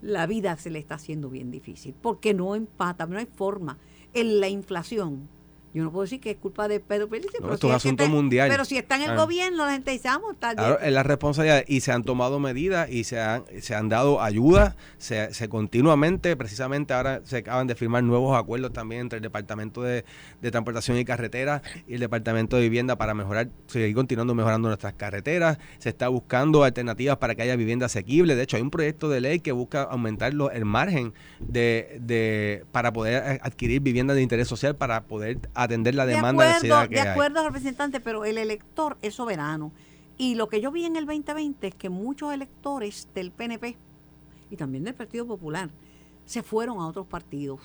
la 0.00 0.26
vida 0.26 0.56
se 0.56 0.70
le 0.70 0.78
está 0.78 0.94
haciendo 0.94 1.28
bien 1.28 1.50
difícil, 1.50 1.94
porque 2.00 2.32
no 2.32 2.54
empata, 2.54 3.04
no 3.06 3.18
hay 3.18 3.26
forma. 3.26 3.76
En 4.14 4.40
la 4.40 4.48
inflación, 4.48 5.28
yo 5.72 5.82
no 5.84 5.90
puedo 5.92 6.02
decir 6.02 6.20
que 6.20 6.30
es 6.32 6.36
culpa 6.36 6.66
de 6.68 6.80
Pedro 6.80 7.08
Pierluisi, 7.08 7.36
No, 7.38 7.42
pero, 7.42 7.54
esto 7.54 7.66
si 7.68 7.70
es 7.70 7.76
asunto 7.76 8.02
está- 8.04 8.14
mundial. 8.14 8.48
pero 8.50 8.64
si 8.64 8.76
está 8.76 8.96
en 8.96 9.02
el 9.02 9.10
Ah. 9.10 9.16
gobierno, 9.16 9.64
la 9.66 9.72
gente 9.72 9.90
dice, 9.92 10.08
vamos, 10.08 10.32
está 10.32 10.54
Claro, 10.54 10.76
bien". 10.76 10.88
es 10.88 10.92
la 10.94 11.02
responsabilidad 11.02 11.64
y 11.66 11.80
se 11.80 11.92
han 11.92 12.02
tomado 12.04 12.38
medidas 12.40 12.90
y 12.90 13.04
se 13.04 13.20
han, 13.20 13.44
se 13.60 13.74
han 13.74 13.88
dado 13.88 14.20
ayuda, 14.20 14.76
se, 14.98 15.32
se 15.32 15.48
continuamente, 15.48 16.36
precisamente 16.36 16.92
ahora 16.94 17.20
se 17.24 17.38
acaban 17.38 17.66
de 17.66 17.74
firmar 17.74 18.02
nuevos 18.02 18.36
acuerdos 18.36 18.72
también 18.72 19.02
entre 19.02 19.18
el 19.18 19.22
Departamento 19.22 19.82
de, 19.82 20.04
de 20.40 20.50
Transportación 20.50 20.98
y 20.98 21.04
Carretera 21.04 21.62
y 21.86 21.94
el 21.94 22.00
Departamento 22.00 22.56
de 22.56 22.62
Vivienda 22.62 22.96
para 22.96 23.14
mejorar, 23.14 23.48
seguir 23.66 23.94
continuando 23.94 24.34
mejorando 24.34 24.68
nuestras 24.68 24.94
carreteras, 24.94 25.58
se 25.78 25.88
está 25.90 26.08
buscando 26.08 26.64
alternativas 26.64 27.16
para 27.18 27.34
que 27.34 27.42
haya 27.42 27.56
vivienda 27.56 27.86
asequible, 27.86 28.34
de 28.34 28.42
hecho 28.42 28.56
hay 28.56 28.62
un 28.62 28.70
proyecto 28.70 29.08
de 29.08 29.20
ley 29.20 29.40
que 29.40 29.52
busca 29.52 29.82
aumentar 29.82 30.34
lo- 30.34 30.50
el 30.50 30.64
margen 30.64 31.12
de, 31.38 31.98
de 32.00 32.64
para 32.72 32.92
poder 32.92 33.40
adquirir 33.42 33.80
viviendas 33.80 34.16
de 34.16 34.22
interés 34.22 34.48
social 34.48 34.76
para 34.76 35.04
poder 35.04 35.38
atender 35.62 35.94
la 35.94 36.06
demanda 36.06 36.44
de 36.44 36.48
de 36.50 36.54
acuerdo, 36.56 36.62
necesidad 36.80 36.88
que 36.88 36.94
de 36.94 37.00
hay. 37.02 37.08
acuerdo, 37.08 37.44
representante, 37.44 38.00
pero 38.00 38.24
el 38.24 38.38
elector 38.38 38.96
es 39.02 39.14
soberano. 39.14 39.72
Y 40.18 40.34
lo 40.34 40.48
que 40.48 40.60
yo 40.60 40.70
vi 40.70 40.84
en 40.84 40.96
el 40.96 41.06
2020 41.06 41.66
es 41.68 41.74
que 41.74 41.88
muchos 41.88 42.32
electores 42.32 43.08
del 43.14 43.30
PNP 43.30 43.76
y 44.50 44.56
también 44.56 44.84
del 44.84 44.94
Partido 44.94 45.26
Popular 45.26 45.70
se 46.26 46.42
fueron 46.42 46.78
a 46.78 46.86
otros 46.86 47.06
partidos. 47.06 47.60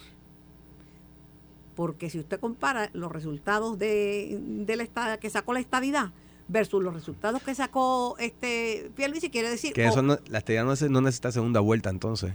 Porque 1.76 2.10
si 2.10 2.20
usted 2.20 2.40
compara 2.40 2.90
los 2.94 3.12
resultados 3.12 3.78
de, 3.78 4.40
de 4.42 4.76
la 4.78 4.84
esta- 4.84 5.18
que 5.18 5.30
sacó 5.30 5.52
la 5.54 5.60
estadidad 5.60 6.12
versus 6.48 6.82
los 6.82 6.94
resultados 6.94 7.42
que 7.44 7.54
sacó 7.56 8.16
este 8.20 8.90
Pierluisi, 8.96 9.30
quiere 9.30 9.50
decir... 9.50 9.74
Que 9.74 9.86
eso 9.88 10.02
no, 10.02 10.18
la 10.28 10.38
estadía 10.38 10.64
no, 10.64 10.72
nece- 10.72 10.90
no 10.90 11.02
necesita 11.02 11.32
segunda 11.34 11.60
vuelta 11.60 11.90
entonces. 11.90 12.32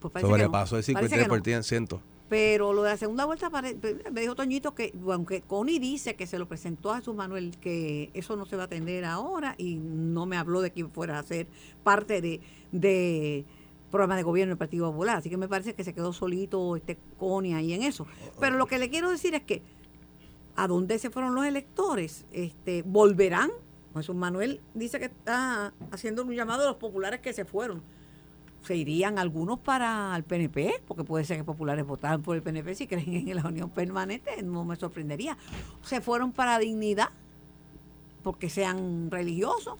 pues 0.00 0.14
que 0.14 0.22
no, 0.22 0.28
Sobrepasó 0.28 0.78
el 0.78 0.84
parece 0.94 1.16
que 1.18 1.26
no. 1.26 1.34
53%. 1.34 2.00
Pero 2.28 2.74
lo 2.74 2.82
de 2.82 2.90
la 2.90 2.96
segunda 2.96 3.24
vuelta, 3.24 3.50
me 3.50 4.20
dijo 4.20 4.34
Toñito 4.34 4.74
que, 4.74 4.92
aunque 5.10 5.40
Connie 5.40 5.78
dice 5.78 6.14
que 6.14 6.26
se 6.26 6.38
lo 6.38 6.46
presentó 6.46 6.90
a 6.90 6.98
Jesús 6.98 7.14
Manuel, 7.14 7.56
que 7.58 8.10
eso 8.12 8.36
no 8.36 8.44
se 8.44 8.56
va 8.56 8.64
a 8.64 8.66
atender 8.66 9.06
ahora 9.06 9.54
y 9.56 9.76
no 9.76 10.26
me 10.26 10.36
habló 10.36 10.60
de 10.60 10.70
quién 10.70 10.90
fuera 10.90 11.18
a 11.18 11.22
ser 11.22 11.46
parte 11.82 12.20
de, 12.20 12.40
de 12.70 13.46
programa 13.90 14.16
de 14.16 14.24
gobierno 14.24 14.50
del 14.50 14.58
Partido 14.58 14.90
Popular. 14.90 15.16
Así 15.16 15.30
que 15.30 15.38
me 15.38 15.48
parece 15.48 15.74
que 15.74 15.84
se 15.84 15.94
quedó 15.94 16.12
solito 16.12 16.76
este 16.76 16.98
Connie 17.18 17.54
ahí 17.54 17.72
en 17.72 17.82
eso. 17.82 18.06
Pero 18.38 18.58
lo 18.58 18.66
que 18.66 18.78
le 18.78 18.90
quiero 18.90 19.10
decir 19.10 19.34
es 19.34 19.42
que 19.42 19.62
a 20.54 20.66
dónde 20.66 20.98
se 20.98 21.08
fueron 21.08 21.34
los 21.34 21.46
electores, 21.46 22.26
este, 22.32 22.82
volverán. 22.82 23.50
Jesús 23.94 24.14
Manuel 24.14 24.60
dice 24.74 24.98
que 24.98 25.06
está 25.06 25.72
haciendo 25.90 26.22
un 26.22 26.34
llamado 26.34 26.64
a 26.64 26.66
los 26.66 26.76
populares 26.76 27.20
que 27.20 27.32
se 27.32 27.44
fueron 27.44 27.82
se 28.62 28.76
irían 28.76 29.18
algunos 29.18 29.58
para 29.58 30.14
el 30.16 30.24
PNP, 30.24 30.82
porque 30.86 31.04
puede 31.04 31.24
ser 31.24 31.38
que 31.38 31.44
populares 31.44 31.86
votaran 31.86 32.22
por 32.22 32.36
el 32.36 32.42
PNP 32.42 32.74
si 32.74 32.86
creen 32.86 33.28
en 33.28 33.36
la 33.36 33.46
unión 33.46 33.70
permanente, 33.70 34.42
no 34.42 34.64
me 34.64 34.76
sorprendería. 34.76 35.36
Se 35.82 36.00
fueron 36.00 36.32
para 36.32 36.58
dignidad. 36.58 37.08
porque 38.22 38.50
sean 38.50 39.10
religiosos. 39.10 39.76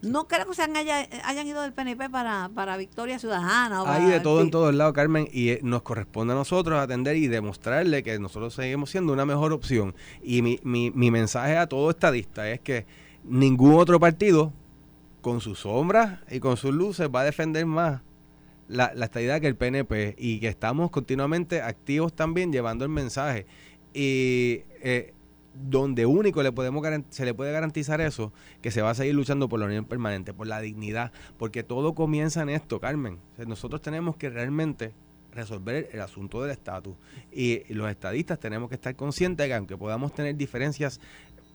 No 0.00 0.28
creo 0.28 0.46
que 0.46 0.54
sean 0.54 0.74
hayan 0.76 1.46
ido 1.46 1.60
del 1.60 1.72
PNP 1.72 2.08
para, 2.08 2.48
para 2.54 2.76
Victoria 2.76 3.18
Ciudadana. 3.18 3.82
Hay 3.84 4.06
de 4.06 4.20
todo 4.20 4.40
en 4.42 4.50
todos 4.50 4.72
lados, 4.72 4.94
Carmen, 4.94 5.28
y 5.32 5.50
eh, 5.50 5.60
nos 5.62 5.82
corresponde 5.82 6.32
a 6.34 6.36
nosotros 6.36 6.78
atender 6.80 7.16
y 7.16 7.26
demostrarle 7.26 8.04
que 8.04 8.18
nosotros 8.20 8.54
seguimos 8.54 8.90
siendo 8.90 9.12
una 9.12 9.26
mejor 9.26 9.52
opción. 9.52 9.94
Y 10.22 10.40
mi, 10.40 10.60
mi, 10.62 10.92
mi 10.92 11.10
mensaje 11.10 11.56
a 11.56 11.66
todo 11.66 11.90
estadista 11.90 12.48
es 12.48 12.60
que 12.60 12.86
ningún 13.24 13.74
otro 13.74 13.98
partido, 13.98 14.52
con 15.20 15.40
sus 15.40 15.60
sombras 15.60 16.20
y 16.30 16.40
con 16.40 16.56
sus 16.56 16.74
luces, 16.74 17.08
va 17.14 17.20
a 17.20 17.24
defender 17.24 17.66
más 17.66 18.02
la, 18.68 18.92
la 18.94 19.06
estadidad 19.06 19.40
que 19.40 19.46
el 19.46 19.56
PNP 19.56 20.14
y 20.18 20.40
que 20.40 20.48
estamos 20.48 20.90
continuamente 20.90 21.62
activos 21.62 22.12
también 22.14 22.52
llevando 22.52 22.84
el 22.84 22.90
mensaje. 22.90 23.46
Y 23.94 24.62
eh, 24.82 25.14
donde 25.54 26.06
único 26.06 26.42
le 26.42 26.52
podemos 26.52 26.86
se 27.10 27.24
le 27.24 27.34
puede 27.34 27.52
garantizar 27.52 28.00
eso, 28.00 28.32
que 28.62 28.70
se 28.70 28.82
va 28.82 28.90
a 28.90 28.94
seguir 28.94 29.14
luchando 29.14 29.48
por 29.48 29.58
la 29.60 29.66
unión 29.66 29.84
permanente, 29.84 30.32
por 30.32 30.46
la 30.46 30.60
dignidad, 30.60 31.12
porque 31.36 31.62
todo 31.62 31.94
comienza 31.94 32.42
en 32.42 32.50
esto, 32.50 32.80
Carmen. 32.80 33.18
nosotros 33.46 33.82
tenemos 33.82 34.16
que 34.16 34.30
realmente 34.30 34.92
resolver 35.32 35.90
el 35.92 36.00
asunto 36.00 36.42
del 36.42 36.50
estatus 36.50 36.96
y, 37.30 37.62
los 37.72 37.90
estadistas 37.90 38.38
tenemos 38.38 38.68
que 38.68 38.76
estar 38.76 38.96
conscientes 38.96 39.44
de 39.44 39.48
que 39.48 39.54
aunque 39.54 39.76
podamos 39.76 40.12
tener 40.12 40.36
diferencias 40.36 41.00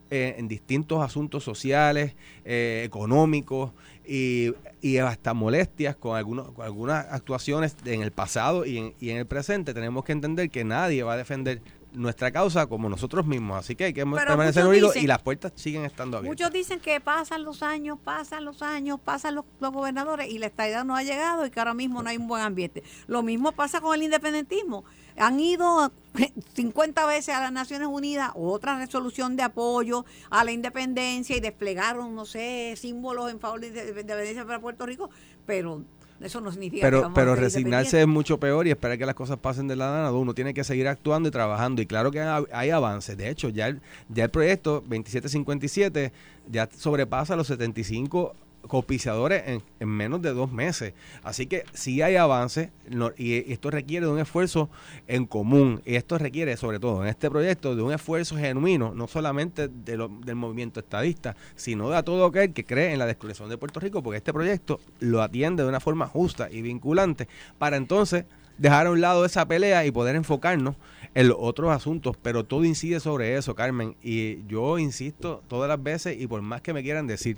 eh, 0.09 0.35
en 0.37 0.47
distintos 0.47 1.03
asuntos 1.03 1.43
sociales, 1.43 2.15
eh, 2.45 2.83
económicos 2.85 3.71
y, 4.05 4.53
hasta 5.01 5.33
molestias 5.33 5.95
con, 5.95 6.17
algunos, 6.17 6.51
con 6.51 6.65
algunas 6.65 7.05
actuaciones 7.09 7.75
en 7.85 8.01
el 8.01 8.11
pasado 8.11 8.65
y 8.65 8.77
en, 8.77 8.93
y 8.99 9.11
en 9.11 9.17
el 9.17 9.25
presente, 9.25 9.73
tenemos 9.73 10.03
que 10.03 10.11
entender 10.11 10.49
que 10.49 10.65
nadie 10.65 11.03
va 11.03 11.13
a 11.13 11.17
defender 11.17 11.61
nuestra 11.93 12.31
causa 12.31 12.67
como 12.67 12.89
nosotros 12.89 13.25
mismos. 13.25 13.59
Así 13.59 13.75
que 13.75 13.85
hay 13.85 13.93
que 13.93 14.05
permanecer 14.05 14.65
unidos 14.65 14.95
y 14.95 15.07
las 15.07 15.21
puertas 15.21 15.53
siguen 15.55 15.85
estando 15.85 16.17
abiertas. 16.17 16.39
Muchos 16.39 16.53
dicen 16.53 16.79
que 16.79 16.99
pasan 16.99 17.43
los 17.43 17.63
años, 17.63 17.99
pasan 18.03 18.45
los 18.45 18.61
años, 18.61 18.99
pasan 19.03 19.35
los, 19.35 19.45
gobernadores 19.59 20.29
y 20.29 20.39
la 20.39 20.47
estabilidad 20.47 20.85
no 20.85 20.95
ha 20.95 21.03
llegado 21.03 21.45
y 21.45 21.51
que 21.51 21.59
ahora 21.59 21.73
mismo 21.73 22.03
no 22.03 22.09
hay 22.09 22.17
un 22.17 22.27
buen 22.27 22.43
ambiente. 22.43 22.83
Lo 23.07 23.23
mismo 23.23 23.51
pasa 23.51 23.81
con 23.81 23.95
el 23.95 24.03
independentismo. 24.03 24.83
Han 25.17 25.39
ido 25.39 25.91
50 26.55 27.05
veces 27.05 27.35
a 27.35 27.41
las 27.41 27.51
Naciones 27.51 27.87
Unidas, 27.87 28.31
otra 28.35 28.77
resolución 28.77 29.35
de 29.35 29.43
apoyo 29.43 30.05
a 30.29 30.43
la 30.43 30.51
independencia 30.51 31.35
y 31.35 31.39
desplegaron, 31.39 32.15
no 32.15 32.25
sé, 32.25 32.75
símbolos 32.77 33.31
en 33.31 33.39
favor 33.39 33.59
de 33.59 33.71
la 33.71 33.81
independencia 33.83 34.45
para 34.45 34.59
Puerto 34.59 34.85
Rico, 34.85 35.09
pero 35.45 35.83
eso 36.23 36.39
no 36.39 36.51
significa 36.51 36.87
pero, 36.87 37.11
Pero 37.13 37.35
resignarse 37.35 38.01
es 38.01 38.07
mucho 38.07 38.39
peor 38.39 38.65
y 38.65 38.71
esperar 38.71 38.97
que 38.97 39.05
las 39.05 39.15
cosas 39.15 39.37
pasen 39.37 39.67
de 39.67 39.75
la 39.75 39.91
nada. 39.91 40.13
Uno 40.13 40.33
tiene 40.33 40.53
que 40.53 40.63
seguir 40.63 40.87
actuando 40.87 41.27
y 41.27 41.31
trabajando. 41.31 41.81
Y 41.81 41.85
claro 41.85 42.11
que 42.11 42.21
hay, 42.21 42.69
avances. 42.69 43.17
De 43.17 43.29
hecho, 43.29 43.49
ya 43.49 43.67
el, 43.67 43.81
ya 44.07 44.25
el 44.25 44.29
proyecto 44.29 44.75
2757 44.87 46.13
ya 46.49 46.69
sobrepasa 46.75 47.35
los 47.35 47.47
75 47.47 48.35
copiciadores 48.67 49.43
en, 49.45 49.63
en, 49.79 49.89
menos 49.89 50.21
de 50.21 50.33
dos 50.33 50.51
meses. 50.51 50.93
Así 51.23 51.47
que 51.47 51.63
sí 51.73 52.01
hay 52.01 52.15
avance 52.15 52.71
y 53.17 53.51
esto 53.51 53.69
requiere 53.69 54.05
de 54.05 54.11
un 54.11 54.19
esfuerzo 54.19 54.69
en 55.07 55.25
común. 55.25 55.81
Y 55.85 55.95
esto 55.95 56.17
requiere, 56.17 56.57
sobre 56.57 56.79
todo 56.79 57.03
en 57.03 57.09
este 57.09 57.29
proyecto, 57.29 57.75
de 57.75 57.81
un 57.81 57.93
esfuerzo 57.93 58.35
genuino, 58.35 58.93
no 58.93 59.07
solamente 59.07 59.67
de 59.67 59.93
del 59.93 60.35
movimiento 60.35 60.79
estadista, 60.79 61.35
sino 61.55 61.89
de 61.89 62.03
todo 62.03 62.25
aquel 62.25 62.53
que 62.53 62.65
cree 62.65 62.93
en 62.93 62.99
la 62.99 63.05
desconexión 63.05 63.49
de 63.49 63.57
Puerto 63.57 63.79
Rico, 63.79 64.01
porque 64.01 64.17
este 64.17 64.33
proyecto 64.33 64.79
lo 64.99 65.21
atiende 65.21 65.63
de 65.63 65.69
una 65.69 65.79
forma 65.79 66.07
justa 66.07 66.49
y 66.49 66.61
vinculante 66.61 67.27
para 67.57 67.77
entonces 67.77 68.25
dejar 68.57 68.87
a 68.87 68.91
un 68.91 69.01
lado 69.01 69.25
esa 69.25 69.47
pelea 69.47 69.85
y 69.85 69.91
poder 69.91 70.15
enfocarnos 70.15 70.75
en 71.15 71.27
los 71.27 71.37
otros 71.39 71.71
asuntos, 71.71 72.17
pero 72.21 72.43
todo 72.43 72.65
incide 72.65 72.99
sobre 72.99 73.37
eso, 73.37 73.55
Carmen. 73.55 73.95
Y 74.01 74.45
yo 74.47 74.79
insisto 74.79 75.43
todas 75.47 75.69
las 75.69 75.81
veces, 75.81 76.19
y 76.19 76.27
por 76.27 76.41
más 76.41 76.61
que 76.61 76.73
me 76.73 76.83
quieran 76.83 77.07
decir 77.07 77.37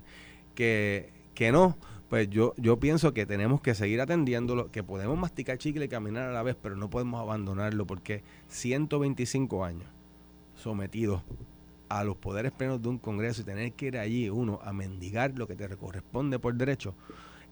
que 0.56 1.15
que 1.36 1.52
no, 1.52 1.78
pues 2.10 2.30
yo, 2.30 2.54
yo 2.58 2.80
pienso 2.80 3.14
que 3.14 3.26
tenemos 3.26 3.62
que 3.62 3.76
seguir 3.76 4.02
atendiéndolo, 4.02 4.72
que 4.72 4.84
podemos 4.84 5.18
masticar 5.18 5.58
chicle 5.58 5.86
y 5.86 5.90
caminar 5.90 6.30
a 6.30 6.34
la 6.34 6.42
vez, 6.42 6.56
pero 6.60 6.76
no 6.76 6.90
podemos 6.90 7.22
abandonarlo 7.22 7.86
porque 7.86 8.24
125 8.48 9.64
años 9.64 9.88
sometidos 10.56 11.22
a 11.90 12.04
los 12.04 12.16
poderes 12.18 12.52
plenos 12.52 12.82
de 12.82 12.90
un 12.90 12.98
Congreso 12.98 13.42
y 13.42 13.46
tener 13.46 13.74
que 13.74 13.88
ir 13.88 13.98
allí 13.98 14.30
uno 14.30 14.60
a 14.64 14.74
mendigar 14.74 15.34
lo 15.38 15.48
que 15.48 15.56
te 15.56 15.68
corresponde 15.78 16.40
por 16.40 16.56
derecho, 16.56 16.96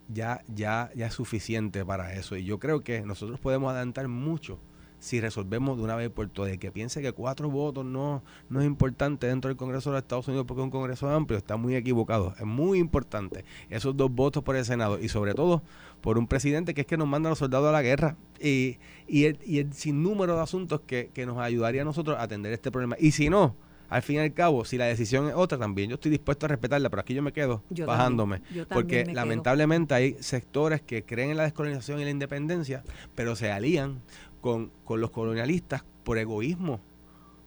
ya, 0.08 0.44
ya, 0.48 0.90
ya 0.96 1.08
es 1.08 1.14
suficiente 1.14 1.86
para 1.86 2.14
eso. 2.14 2.36
Y 2.36 2.44
yo 2.44 2.60
creo 2.60 2.84
que 2.84 3.02
nosotros 3.02 3.40
podemos 3.40 3.72
adelantar 3.72 4.08
mucho 4.08 4.60
si 5.04 5.20
resolvemos 5.20 5.78
de 5.78 5.84
una 5.84 5.97
vez 5.97 6.10
por 6.10 6.30
todas. 6.30 6.58
que 6.58 6.72
piense 6.72 7.01
que 7.01 7.12
cuatro 7.12 7.49
votos 7.49 7.84
no, 7.84 8.24
no 8.49 8.62
es 8.62 8.66
importante 8.66 9.28
dentro 9.28 9.49
del 9.49 9.58
Congreso 9.58 9.89
de 9.89 9.95
los 9.95 10.04
Estados 10.04 10.30
Unidos 10.30 10.45
porque 10.47 10.62
es 10.62 10.64
un 10.64 10.72
Congreso 10.72 11.10
amplio, 11.10 11.38
está 11.38 11.58
muy 11.58 11.76
equivocado. 11.76 12.34
Es 12.39 12.45
muy 12.45 12.80
importante 12.80 13.43
esos 13.70 13.97
dos 13.97 14.10
votos 14.10 14.43
por 14.43 14.56
el 14.56 14.64
Senado 14.64 14.97
y 14.99 15.10
sobre 15.10 15.34
todo 15.34 15.62
por 15.99 16.18
un 16.18 16.26
presidente 16.26 16.74
que 16.74 16.82
es 16.82 16.88
que 16.88 16.95
nos 16.95 17.08
manda 17.08 17.28
a 17.28 17.32
los 17.32 17.39
soldados 17.39 17.68
a 17.68 17.74
la 17.74 17.82
guerra 17.82 18.16
y, 18.39 18.78
y, 19.06 19.26
el, 19.26 19.39
y 19.45 19.60
el 19.60 19.74
sinnúmero 19.74 20.38
de 20.38 20.41
asuntos 20.41 20.80
que, 20.88 21.12
que 21.14 21.26
nos 21.26 21.38
ayudaría 21.38 21.82
a 21.82 21.86
nosotros 21.86 22.18
a 22.18 22.24
atender 22.24 22.54
este 22.54 22.72
problema. 22.72 22.95
Y 22.97 23.12
si 23.12 23.30
no, 23.30 23.58
al 23.89 24.01
fin 24.01 24.16
y 24.16 24.20
al 24.20 24.34
cabo, 24.34 24.64
si 24.64 24.78
la 24.78 24.86
decisión 24.86 25.28
es 25.28 25.36
otra, 25.36 25.58
también 25.58 25.89
yo 25.89 25.95
estoy 25.95 26.12
dispuesto 26.12 26.45
a 26.45 26.49
respetarla, 26.49 26.89
pero 26.89 27.01
aquí 27.01 27.14
yo 27.14 27.22
me 27.22 27.34
quedo 27.34 27.62
bajándome. 27.86 28.41
porque 28.70 29.06
lamentablemente 29.06 29.93
hay 29.93 30.16
sectores 30.22 30.82
que 30.82 31.04
creen 31.04 31.32
en 31.32 31.38
la 31.38 31.43
descolonización 31.43 31.99
y 31.99 32.06
la 32.06 32.10
independencia, 32.10 32.84
pero 33.16 33.36
se 33.36 33.51
alían 33.51 34.01
con, 34.44 34.72
con 34.84 35.00
los 35.00 35.10
colonialistas 35.10 35.86
por 36.04 36.18
egoísmo, 36.18 36.82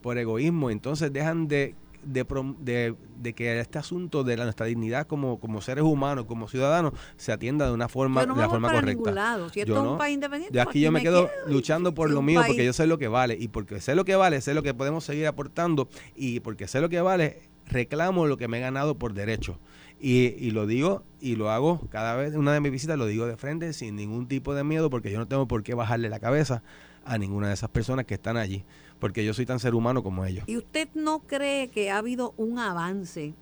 por 0.01 0.17
egoísmo. 0.17 0.71
Entonces 0.71 1.13
dejan 1.13 1.47
de, 1.47 1.75
de, 2.03 2.95
de, 3.17 3.33
que 3.33 3.59
este 3.59 3.77
asunto 3.77 4.23
de 4.23 4.35
la, 4.35 4.45
nuestra 4.45 4.65
dignidad 4.65 5.05
como, 5.05 5.39
como 5.39 5.61
seres 5.61 5.83
humanos, 5.83 6.25
como 6.25 6.47
ciudadanos, 6.47 6.93
se 7.15 7.31
atienda 7.31 7.67
de 7.67 7.73
una 7.73 7.87
forma, 7.87 8.25
de 8.25 8.35
la 8.35 8.49
forma 8.49 8.71
correcta. 8.71 9.11
Lado. 9.11 9.49
Si 9.49 9.63
yo 9.63 9.91
un 9.91 9.99
país 9.99 10.15
independiente, 10.15 10.59
aquí 10.59 10.81
yo 10.81 10.91
me, 10.91 11.03
quedo, 11.03 11.29
luchando 11.45 11.93
por 11.93 12.09
lo 12.09 12.23
mío 12.23 12.41
porque 12.45 12.65
yo 12.65 12.73
sé 12.73 12.87
lo 12.87 12.97
que 12.97 13.07
vale 13.07 13.37
y 13.39 13.47
porque 13.47 13.79
sé 13.79 13.93
lo 13.93 14.03
que 14.03 14.15
vale, 14.15 14.41
sé 14.41 14.55
lo 14.55 14.63
que 14.63 14.73
podemos 14.73 15.03
seguir 15.03 15.27
aportando 15.27 15.87
y 16.15 16.39
porque 16.39 16.67
sé 16.67 16.81
lo 16.81 16.89
que 16.89 16.99
vale, 16.99 17.47
reclamo 17.67 18.27
lo 18.27 18.37
que 18.37 18.47
me 18.47 18.57
he 18.57 18.61
ganado 18.61 18.97
por 18.97 19.13
derecho. 19.13 19.59
Y, 19.99 20.35
y, 20.37 20.51
lo 20.51 20.67
digo 20.67 21.03
y 21.19 21.37
lo 21.37 21.49
hago 21.49 21.81
cada 21.89 22.15
vez, 22.15 22.35
una 22.35 22.53
de 22.53 22.59
mis 22.59 22.71
visitas 22.71 22.99
lo 22.99 23.07
digo 23.07 23.25
de 23.25 23.35
frente 23.35 23.73
sin 23.73 23.95
ningún 23.95 24.27
tipo 24.27 24.53
de 24.53 24.63
miedo 24.63 24.91
porque 24.91 25.11
yo 25.11 25.17
no 25.17 25.27
tengo 25.27 25.47
por 25.47 25.63
qué 25.63 25.73
bajarle 25.73 26.07
la 26.07 26.19
cabeza 26.19 26.61
a 27.03 27.17
ninguna 27.17 27.47
de 27.47 27.55
esas 27.55 27.69
personas 27.69 28.05
que 28.05 28.13
están 28.15 28.37
allí, 28.37 28.63
porque 28.99 29.25
yo 29.25 29.33
soy 29.33 29.45
tan 29.45 29.59
ser 29.59 29.73
humano 29.73 30.03
como 30.03 30.25
ellos. 30.25 30.43
¿Y 30.47 30.57
usted 30.57 30.89
no 30.93 31.19
cree 31.19 31.69
que 31.69 31.89
ha 31.89 31.97
habido 31.97 32.33
un 32.37 32.59
avance 32.59 33.33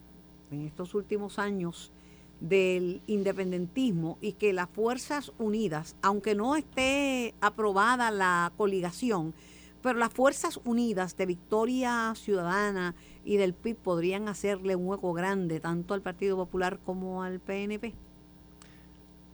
en 0.52 0.62
estos 0.62 0.94
últimos 0.94 1.40
años 1.40 1.92
del 2.40 3.02
independentismo 3.08 4.18
y 4.22 4.34
que 4.34 4.54
las 4.54 4.70
Fuerzas 4.70 5.32
Unidas, 5.40 5.96
aunque 6.02 6.36
no 6.36 6.56
esté 6.56 7.34
aprobada 7.42 8.12
la 8.12 8.52
coligación, 8.56 9.34
pero 9.82 9.98
las 9.98 10.14
Fuerzas 10.14 10.60
Unidas 10.64 11.18
de 11.18 11.26
Victoria 11.26 12.14
Ciudadana 12.16 12.96
y 13.26 13.38
del 13.38 13.54
PIB 13.54 13.76
podrían 13.76 14.30
hacerle 14.30 14.76
un 14.76 14.88
hueco 14.88 15.12
grande 15.12 15.60
tanto 15.60 15.94
al 15.94 16.02
Partido 16.02 16.38
Popular 16.38 16.80
como 16.86 17.24
al 17.24 17.40
PNP? 17.40 17.94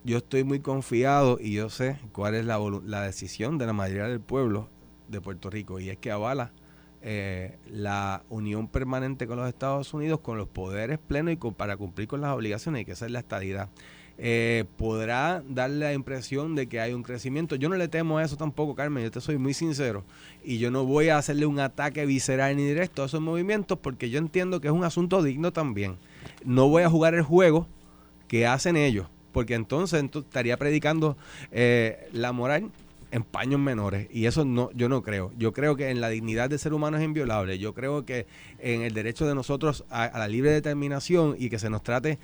yo 0.03 0.17
estoy 0.17 0.43
muy 0.43 0.59
confiado 0.59 1.37
y 1.39 1.53
yo 1.53 1.69
sé 1.69 1.99
cuál 2.11 2.35
es 2.35 2.45
la, 2.45 2.59
la 2.85 3.01
decisión 3.01 3.57
de 3.57 3.67
la 3.67 3.73
mayoría 3.73 4.07
del 4.07 4.19
pueblo 4.19 4.67
de 5.07 5.21
Puerto 5.21 5.49
Rico 5.49 5.79
y 5.79 5.89
es 5.89 5.97
que 5.97 6.11
avala 6.11 6.51
eh, 7.01 7.57
la 7.67 8.23
unión 8.29 8.67
permanente 8.67 9.27
con 9.27 9.37
los 9.37 9.47
Estados 9.47 9.93
Unidos 9.93 10.19
con 10.21 10.37
los 10.37 10.47
poderes 10.47 10.99
plenos 10.99 11.33
y 11.33 11.37
para 11.37 11.77
cumplir 11.77 12.07
con 12.07 12.21
las 12.21 12.35
obligaciones 12.35 12.81
y 12.81 12.85
que 12.85 12.91
esa 12.93 13.05
es 13.05 13.11
la 13.11 13.19
estadidad. 13.19 13.69
Eh, 14.17 14.65
podrá 14.77 15.43
darle 15.49 15.85
la 15.85 15.93
impresión 15.93 16.55
de 16.55 16.67
que 16.67 16.79
hay 16.79 16.93
un 16.93 17.03
crecimiento. 17.03 17.55
Yo 17.55 17.69
no 17.69 17.75
le 17.75 17.87
temo 17.87 18.17
a 18.17 18.23
eso 18.23 18.37
tampoco, 18.37 18.75
Carmen, 18.75 19.03
yo 19.03 19.11
te 19.11 19.21
soy 19.21 19.37
muy 19.37 19.53
sincero. 19.53 20.03
Y 20.43 20.59
yo 20.59 20.69
no 20.69 20.85
voy 20.85 21.09
a 21.09 21.17
hacerle 21.17 21.45
un 21.45 21.59
ataque 21.59 22.05
visceral 22.05 22.55
ni 22.55 22.65
directo 22.65 23.03
a 23.03 23.07
esos 23.07 23.21
movimientos 23.21 23.79
porque 23.79 24.09
yo 24.09 24.19
entiendo 24.19 24.61
que 24.61 24.67
es 24.67 24.73
un 24.73 24.83
asunto 24.83 25.23
digno 25.23 25.51
también. 25.51 25.97
No 26.45 26.67
voy 26.67 26.83
a 26.83 26.89
jugar 26.89 27.15
el 27.15 27.23
juego 27.23 27.67
que 28.27 28.45
hacen 28.45 28.77
ellos 28.77 29.07
porque 29.31 29.55
entonces, 29.55 30.03
estaría 30.03 30.57
predicando 30.57 31.17
eh, 31.51 32.07
la 32.11 32.31
moral 32.31 32.69
en 33.11 33.23
paños 33.23 33.59
menores 33.59 34.07
y 34.11 34.25
eso 34.25 34.45
no 34.45 34.71
yo 34.71 34.87
no 34.87 35.03
creo 35.03 35.31
yo 35.37 35.51
creo 35.51 35.75
que 35.75 35.89
en 35.89 35.99
la 35.99 36.07
dignidad 36.07 36.49
del 36.49 36.59
ser 36.59 36.73
humano 36.73 36.97
es 36.97 37.03
inviolable 37.03 37.59
yo 37.59 37.73
creo 37.73 38.05
que 38.05 38.25
en 38.59 38.83
el 38.83 38.93
derecho 38.93 39.27
de 39.27 39.35
nosotros 39.35 39.83
a, 39.89 40.17
la 40.17 40.29
libre 40.29 40.51
determinación 40.51 41.35
y 41.37 41.49
que 41.49 41.59
se 41.59 41.69
nos 41.69 41.83
trate 41.83 42.19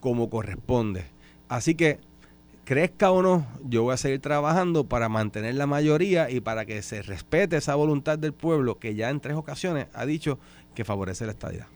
como 0.00 0.30
corresponde 0.30 1.04
así 1.52 1.74
que 1.74 2.00
crezca 2.64 3.10
o 3.10 3.20
no 3.22 3.46
yo 3.64 3.82
voy 3.82 3.92
a 3.92 3.96
seguir 3.98 4.20
trabajando 4.20 4.84
para 4.84 5.08
mantener 5.08 5.54
la 5.54 5.66
mayoría 5.66 6.30
y 6.30 6.40
para 6.40 6.64
que 6.64 6.80
se 6.80 7.02
respete 7.02 7.56
esa 7.56 7.74
voluntad 7.74 8.18
del 8.18 8.32
pueblo 8.32 8.78
que 8.78 8.94
ya 8.94 9.10
en 9.10 9.20
tres 9.20 9.36
ocasiones 9.36 9.88
ha 9.92 10.06
dicho 10.06 10.38
que 10.74 10.84
favorece 10.84 11.26
la 11.26 11.32
estadidad 11.32 11.66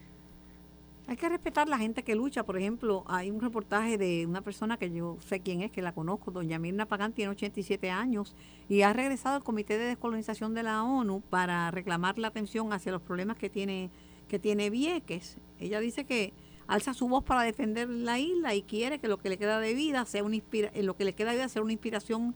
hay 1.08 1.16
que 1.16 1.28
respetar 1.28 1.68
la 1.68 1.78
gente 1.78 2.02
que 2.02 2.16
lucha. 2.16 2.42
Por 2.42 2.56
ejemplo, 2.56 3.04
hay 3.06 3.30
un 3.30 3.40
reportaje 3.40 3.96
de 3.96 4.26
una 4.26 4.40
persona 4.40 4.76
que 4.76 4.90
yo 4.90 5.18
sé 5.20 5.38
quién 5.38 5.62
es, 5.62 5.70
que 5.70 5.80
la 5.80 5.92
conozco, 5.92 6.32
doña 6.32 6.58
Mirna 6.58 6.86
Pagán, 6.86 7.12
tiene 7.12 7.30
87 7.30 7.90
años 7.90 8.34
y 8.68 8.82
ha 8.82 8.92
regresado 8.92 9.36
al 9.36 9.44
Comité 9.44 9.78
de 9.78 9.84
Descolonización 9.84 10.52
de 10.52 10.64
la 10.64 10.82
ONU 10.82 11.20
para 11.30 11.70
reclamar 11.70 12.18
la 12.18 12.26
atención 12.26 12.72
hacia 12.72 12.90
los 12.90 13.02
problemas 13.02 13.36
que 13.36 13.48
tiene 13.48 13.90
que 14.26 14.40
tiene 14.40 14.68
Vieques. 14.68 15.38
Ella 15.60 15.78
dice 15.78 16.04
que 16.04 16.32
alza 16.68 16.94
su 16.94 17.08
voz 17.08 17.22
para 17.24 17.42
defender 17.42 17.88
la 17.88 18.18
isla 18.18 18.54
y 18.54 18.62
quiere 18.62 18.98
que 18.98 19.08
lo 19.08 19.18
que 19.18 19.28
le 19.28 19.38
queda 19.38 19.60
de 19.60 19.74
vida 19.74 20.04
sea 20.04 20.22
una 20.24 20.36
inspira 20.36 20.70
eh, 20.74 20.82
lo 20.82 20.96
que 20.96 21.04
le 21.04 21.14
queda 21.14 21.30
de 21.30 21.36
vida 21.36 21.48
sea 21.48 21.62
una 21.62 21.72
inspiración 21.72 22.34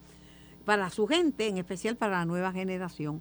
para 0.64 0.90
su 0.90 1.06
gente, 1.06 1.48
en 1.48 1.58
especial 1.58 1.96
para 1.96 2.18
la 2.18 2.24
nueva 2.26 2.52
generación. 2.52 3.20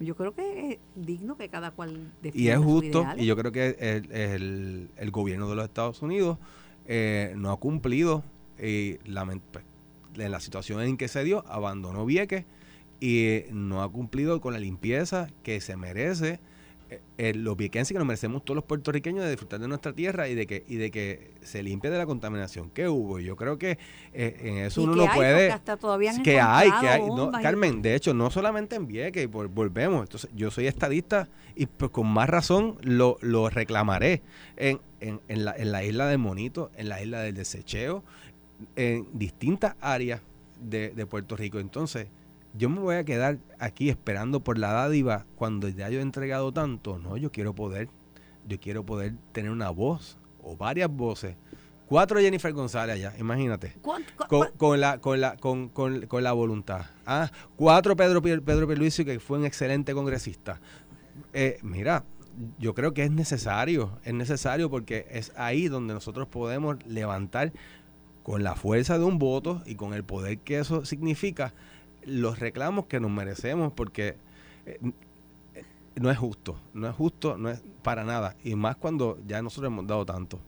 Yo 0.00 0.16
creo 0.16 0.34
que 0.34 0.72
es 0.72 0.78
digno 0.96 1.36
que 1.36 1.48
cada 1.48 1.70
cual 1.70 2.12
defienda 2.22 2.38
Y 2.40 2.48
es 2.48 2.58
justo, 2.58 3.06
y 3.16 3.26
yo 3.26 3.36
creo 3.36 3.52
que 3.52 3.76
el, 3.78 4.12
el- 4.12 4.90
el 4.96 5.10
gobierno 5.10 5.48
de 5.48 5.56
los 5.56 5.64
Estados 5.64 6.02
Unidos 6.02 6.38
eh, 6.86 7.32
no 7.36 7.50
ha 7.50 7.56
cumplido 7.58 8.22
y 8.58 8.94
lament- 9.06 9.40
pues, 9.52 9.64
en 10.16 10.30
la 10.30 10.40
situación 10.40 10.80
en 10.82 10.96
que 10.96 11.08
se 11.08 11.24
dio, 11.24 11.44
abandonó 11.48 12.04
Vieques 12.06 12.44
y 13.00 13.24
eh, 13.26 13.48
no 13.52 13.82
ha 13.82 13.90
cumplido 13.90 14.40
con 14.40 14.52
la 14.52 14.60
limpieza 14.60 15.28
que 15.42 15.60
se 15.60 15.76
merece 15.76 16.38
eh, 16.94 17.00
eh, 17.18 17.34
los 17.34 17.56
viequenses 17.56 17.92
que 17.92 17.98
nos 17.98 18.06
merecemos 18.06 18.44
todos 18.44 18.56
los 18.56 18.64
puertorriqueños 18.64 19.24
de 19.24 19.30
disfrutar 19.30 19.60
de 19.60 19.68
nuestra 19.68 19.92
tierra 19.92 20.28
y 20.28 20.34
de 20.34 20.46
que 20.46 20.64
y 20.68 20.76
de 20.76 20.90
que 20.90 21.32
se 21.42 21.62
limpie 21.62 21.90
de 21.90 21.98
la 21.98 22.06
contaminación 22.06 22.70
que 22.70 22.88
hubo. 22.88 23.20
Yo 23.20 23.36
creo 23.36 23.58
que 23.58 23.78
eh, 24.12 24.36
en 24.40 24.56
eso 24.58 24.82
uno 24.82 24.96
no 24.96 25.06
puede 25.14 25.50
hasta 25.52 25.76
todavía 25.76 26.10
han 26.10 26.22
que 26.22 26.40
hay, 26.40 26.70
que 26.80 26.88
hay. 26.88 27.02
No, 27.02 27.30
Carmen, 27.32 27.82
de 27.82 27.94
hecho, 27.94 28.14
no 28.14 28.30
solamente 28.30 28.76
en 28.76 28.86
Vieques, 28.86 29.30
vol- 29.30 29.50
volvemos. 29.52 30.02
Entonces, 30.02 30.30
yo 30.34 30.50
soy 30.50 30.66
estadista 30.66 31.28
y 31.54 31.66
pues, 31.66 31.90
con 31.90 32.06
más 32.06 32.28
razón 32.28 32.76
lo, 32.82 33.16
lo 33.20 33.48
reclamaré 33.50 34.22
en, 34.56 34.80
en, 35.00 35.20
en 35.28 35.44
la, 35.44 35.54
en 35.56 35.70
la 35.72 35.84
isla 35.84 36.06
del 36.08 36.18
Monito, 36.18 36.70
en 36.76 36.88
la 36.88 37.02
isla 37.02 37.20
del 37.20 37.34
Desecheo, 37.34 38.02
en 38.76 39.06
distintas 39.12 39.76
áreas 39.80 40.20
de, 40.60 40.90
de 40.90 41.06
Puerto 41.06 41.36
Rico. 41.36 41.58
Entonces, 41.58 42.06
yo 42.56 42.68
me 42.70 42.80
voy 42.80 42.96
a 42.96 43.04
quedar 43.04 43.38
aquí 43.58 43.88
esperando 43.90 44.40
por 44.40 44.58
la 44.58 44.72
dádiva 44.72 45.26
cuando 45.36 45.68
ya 45.68 45.88
yo 45.90 45.98
he 45.98 46.02
entregado 46.02 46.52
tanto. 46.52 46.98
No, 46.98 47.16
yo 47.16 47.30
quiero 47.32 47.54
poder, 47.54 47.88
yo 48.46 48.58
quiero 48.60 48.84
poder 48.86 49.14
tener 49.32 49.50
una 49.50 49.70
voz 49.70 50.18
o 50.42 50.56
varias 50.56 50.88
voces. 50.90 51.36
Cuatro 51.86 52.18
Jennifer 52.18 52.52
González 52.52 52.94
allá, 52.96 53.12
imagínate 53.18 53.74
¿Cuánto- 53.82 54.10
cu- 54.16 54.26
con, 54.28 54.48
con 54.56 54.80
la 54.80 54.98
con 54.98 55.20
la 55.20 55.36
con, 55.36 55.68
con- 55.68 56.06
con 56.06 56.22
la 56.24 56.32
voluntad. 56.32 56.86
Ah, 57.04 57.30
cuatro 57.56 57.94
Pedro 57.94 58.22
Pedro 58.22 58.66
Pierluisi 58.66 59.04
que 59.04 59.20
fue 59.20 59.38
un 59.38 59.44
excelente 59.44 59.92
congresista. 59.92 60.60
Eh, 61.34 61.58
mira, 61.62 62.04
yo 62.58 62.74
creo 62.74 62.94
que 62.94 63.04
es 63.04 63.10
necesario, 63.10 63.98
es 64.04 64.14
necesario 64.14 64.70
porque 64.70 65.06
es 65.10 65.32
ahí 65.36 65.68
donde 65.68 65.92
nosotros 65.92 66.26
podemos 66.26 66.76
levantar 66.86 67.52
con 68.22 68.42
la 68.42 68.54
fuerza 68.54 68.98
de 68.98 69.04
un 69.04 69.18
voto 69.18 69.62
y 69.66 69.74
con 69.74 69.92
el 69.92 70.04
poder 70.04 70.38
que 70.38 70.58
eso 70.58 70.86
significa 70.86 71.52
los 72.06 72.38
reclamos 72.38 72.86
que 72.86 73.00
nos 73.00 73.10
merecemos 73.10 73.72
porque 73.72 74.16
eh, 74.66 74.78
eh, 75.54 75.64
no 75.96 76.10
es 76.10 76.18
justo, 76.18 76.56
no 76.72 76.88
es 76.88 76.94
justo, 76.94 77.36
no 77.36 77.50
es 77.50 77.62
para 77.82 78.04
nada 78.04 78.36
y 78.44 78.54
más 78.54 78.76
cuando 78.76 79.18
ya 79.26 79.42
nosotros 79.42 79.70
hemos 79.72 79.86
dado 79.86 80.04
tanto. 80.04 80.38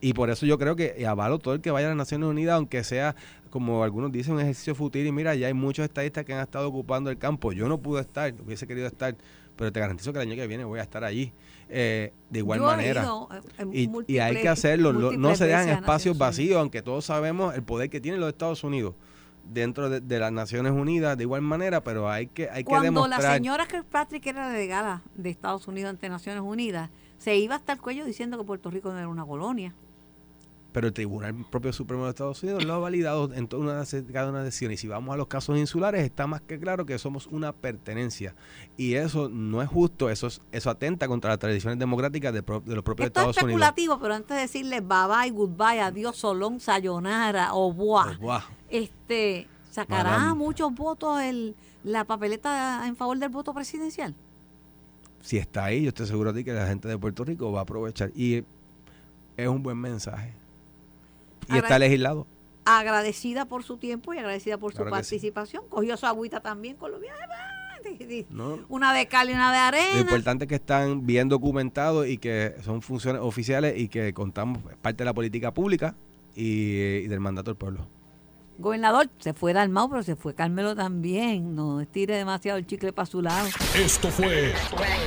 Y 0.00 0.14
por 0.14 0.30
eso 0.30 0.46
yo 0.46 0.58
creo 0.58 0.76
que 0.76 0.96
y 0.98 1.04
avalo 1.04 1.38
todo 1.38 1.54
el 1.54 1.60
que 1.60 1.70
vaya 1.70 1.88
a 1.88 1.90
las 1.90 1.96
Naciones 1.98 2.28
Unidas, 2.28 2.54
aunque 2.54 2.82
sea, 2.84 3.14
como 3.50 3.84
algunos 3.84 4.10
dicen, 4.10 4.34
un 4.34 4.40
ejercicio 4.40 4.74
fútil. 4.74 5.06
Y 5.06 5.12
mira, 5.12 5.34
ya 5.34 5.48
hay 5.48 5.54
muchos 5.54 5.84
estadistas 5.84 6.24
que 6.24 6.32
han 6.32 6.40
estado 6.40 6.68
ocupando 6.68 7.10
el 7.10 7.18
campo. 7.18 7.52
Yo 7.52 7.68
no 7.68 7.78
pude 7.78 8.00
estar, 8.00 8.32
hubiese 8.44 8.66
querido 8.66 8.86
estar, 8.86 9.14
pero 9.56 9.70
te 9.70 9.78
garantizo 9.78 10.12
que 10.12 10.20
el 10.20 10.28
año 10.28 10.36
que 10.36 10.46
viene 10.46 10.64
voy 10.64 10.80
a 10.80 10.82
estar 10.82 11.04
allí. 11.04 11.32
Eh, 11.68 12.12
de 12.30 12.38
igual 12.38 12.60
Yo 12.60 12.66
manera. 12.66 13.02
ido, 13.02 13.28
eh, 13.58 13.64
Y, 14.06 14.14
y 14.14 14.18
hay 14.20 14.40
que 14.40 14.48
hacerlo. 14.48 14.92
No, 14.92 15.36
se 15.36 15.46
dejan 15.46 15.68
espacios 15.68 16.16
vacíos, 16.16 16.58
aunque 16.58 16.80
todos 16.80 17.04
sabemos 17.04 17.54
el 17.54 17.62
poder 17.62 17.90
que 17.90 18.00
tienen 18.00 18.20
los 18.20 18.30
Estados 18.30 18.64
Unidos 18.64 18.94
dentro 19.44 19.88
de, 19.90 20.00
de 20.00 20.18
las 20.18 20.32
Naciones 20.32 20.72
Unidas, 20.72 21.16
de 21.16 21.24
igual 21.24 21.42
manera, 21.42 21.82
pero 21.82 22.08
hay 22.10 22.26
que, 22.28 22.48
hay 22.50 22.64
que 22.64 22.70
Cuando 22.70 23.06
la 23.06 23.16
demostrar. 23.16 23.34
señora 23.36 23.66
Kirkpatrick 23.66 24.26
era 24.26 24.48
delegada 24.48 25.02
de 25.14 25.30
Estados 25.30 25.66
Unidos 25.68 25.90
ante 25.90 26.08
Naciones 26.08 26.42
Unidas, 26.42 26.90
se 27.18 27.36
iba 27.36 27.54
hasta 27.56 27.72
el 27.72 27.80
cuello 27.80 28.04
diciendo 28.04 28.38
que 28.38 28.44
Puerto 28.44 28.70
Rico 28.70 28.92
no 28.92 28.98
era 28.98 29.08
una 29.08 29.24
colonia. 29.26 29.74
Pero 30.72 30.86
el 30.86 30.92
Tribunal 30.92 31.34
propio 31.50 31.72
Supremo 31.72 32.04
de 32.04 32.10
Estados 32.10 32.42
Unidos 32.44 32.64
lo 32.64 32.74
ha 32.74 32.78
validado 32.78 33.32
en 33.34 33.48
toda 33.48 33.62
una, 33.64 33.84
cada 34.12 34.28
una 34.28 34.38
de 34.38 34.44
las 34.44 34.52
decisiones. 34.52 34.78
Y 34.78 34.82
si 34.82 34.88
vamos 34.88 35.12
a 35.12 35.16
los 35.16 35.26
casos 35.26 35.58
insulares, 35.58 36.04
está 36.04 36.26
más 36.28 36.40
que 36.42 36.60
claro 36.60 36.86
que 36.86 36.96
somos 36.98 37.26
una 37.26 37.52
pertenencia. 37.52 38.34
Y 38.76 38.94
eso 38.94 39.28
no 39.28 39.62
es 39.62 39.68
justo, 39.68 40.10
eso, 40.10 40.28
es- 40.28 40.40
eso 40.52 40.70
atenta 40.70 41.08
contra 41.08 41.30
las 41.30 41.38
tradiciones 41.40 41.78
democráticas 41.78 42.32
de, 42.32 42.42
pro- 42.44 42.60
de 42.60 42.74
los 42.76 42.84
propios 42.84 43.08
Esto 43.08 43.20
es 43.20 43.26
Estados 43.30 43.42
Unidos. 43.42 43.60
especulativo, 43.68 43.98
pero 44.00 44.14
antes 44.14 44.36
de 44.36 44.40
decirle 44.42 44.80
bye 44.80 45.08
bye, 45.08 45.30
goodbye, 45.30 45.80
adiós, 45.80 46.16
solón, 46.16 46.60
sayonara 46.60 47.52
o 47.54 47.72
guau. 47.72 48.10
este, 48.70 49.48
¿sacará 49.70 50.10
Madame. 50.18 50.34
muchos 50.34 50.72
votos 50.74 51.20
el, 51.20 51.56
la 51.82 52.04
papeleta 52.04 52.86
en 52.86 52.94
favor 52.96 53.18
del 53.18 53.28
voto 53.30 53.52
presidencial? 53.52 54.14
Si 55.20 55.36
está 55.36 55.64
ahí, 55.64 55.82
yo 55.82 55.88
estoy 55.88 56.06
seguro 56.06 56.32
de 56.32 56.40
ti 56.40 56.44
que 56.44 56.52
la 56.52 56.66
gente 56.66 56.88
de 56.88 56.96
Puerto 56.96 57.24
Rico 57.24 57.50
va 57.52 57.58
a 57.60 57.62
aprovechar. 57.62 58.10
Y 58.14 58.44
es 59.36 59.48
un 59.48 59.62
buen 59.62 59.76
mensaje. 59.76 60.32
Y 61.50 61.58
está 61.58 61.78
legislado. 61.78 62.26
Agradecida 62.64 63.46
por 63.46 63.62
su 63.62 63.78
tiempo 63.78 64.14
y 64.14 64.18
agradecida 64.18 64.58
por 64.58 64.72
su 64.72 64.84
sí. 64.84 64.90
participación. 64.90 65.64
Cogió 65.68 65.96
su 65.96 66.06
agüita 66.06 66.40
también 66.40 66.76
colombiana. 66.76 67.16
¿no? 68.30 68.58
Una 68.68 68.92
de 68.92 69.06
cal 69.06 69.30
y 69.30 69.32
una 69.32 69.52
de 69.52 69.58
Lo 69.58 69.64
arena. 69.64 70.00
importante 70.00 70.44
es 70.44 70.48
que 70.48 70.56
están 70.56 71.06
bien 71.06 71.28
documentados 71.28 72.06
y 72.06 72.18
que 72.18 72.54
son 72.62 72.82
funciones 72.82 73.22
oficiales 73.22 73.78
y 73.78 73.88
que 73.88 74.12
contamos 74.12 74.58
es 74.70 74.76
parte 74.76 74.98
de 74.98 75.06
la 75.06 75.14
política 75.14 75.54
pública 75.54 75.94
y, 76.34 76.44
y 76.44 77.08
del 77.08 77.20
mandato 77.20 77.50
del 77.50 77.56
pueblo. 77.56 77.86
Gobernador, 78.58 79.08
se 79.18 79.32
fue 79.32 79.54
Dalmau, 79.54 79.88
pero 79.88 80.02
se 80.02 80.16
fue 80.16 80.34
Carmelo 80.34 80.76
también. 80.76 81.54
No 81.54 81.80
estire 81.80 82.16
demasiado 82.16 82.58
el 82.58 82.66
chicle 82.66 82.92
para 82.92 83.06
su 83.06 83.22
lado. 83.22 83.48
Esto 83.74 84.10
fue 84.10 84.52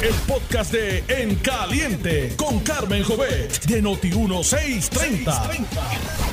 el 0.02 0.16
podcast 0.28 0.74
de 0.74 1.04
En 1.08 1.36
Caliente 1.36 2.34
con 2.36 2.60
Carmen 2.62 3.04
Jovet 3.04 3.64
de 3.66 3.84
Noti1630. 3.84 6.33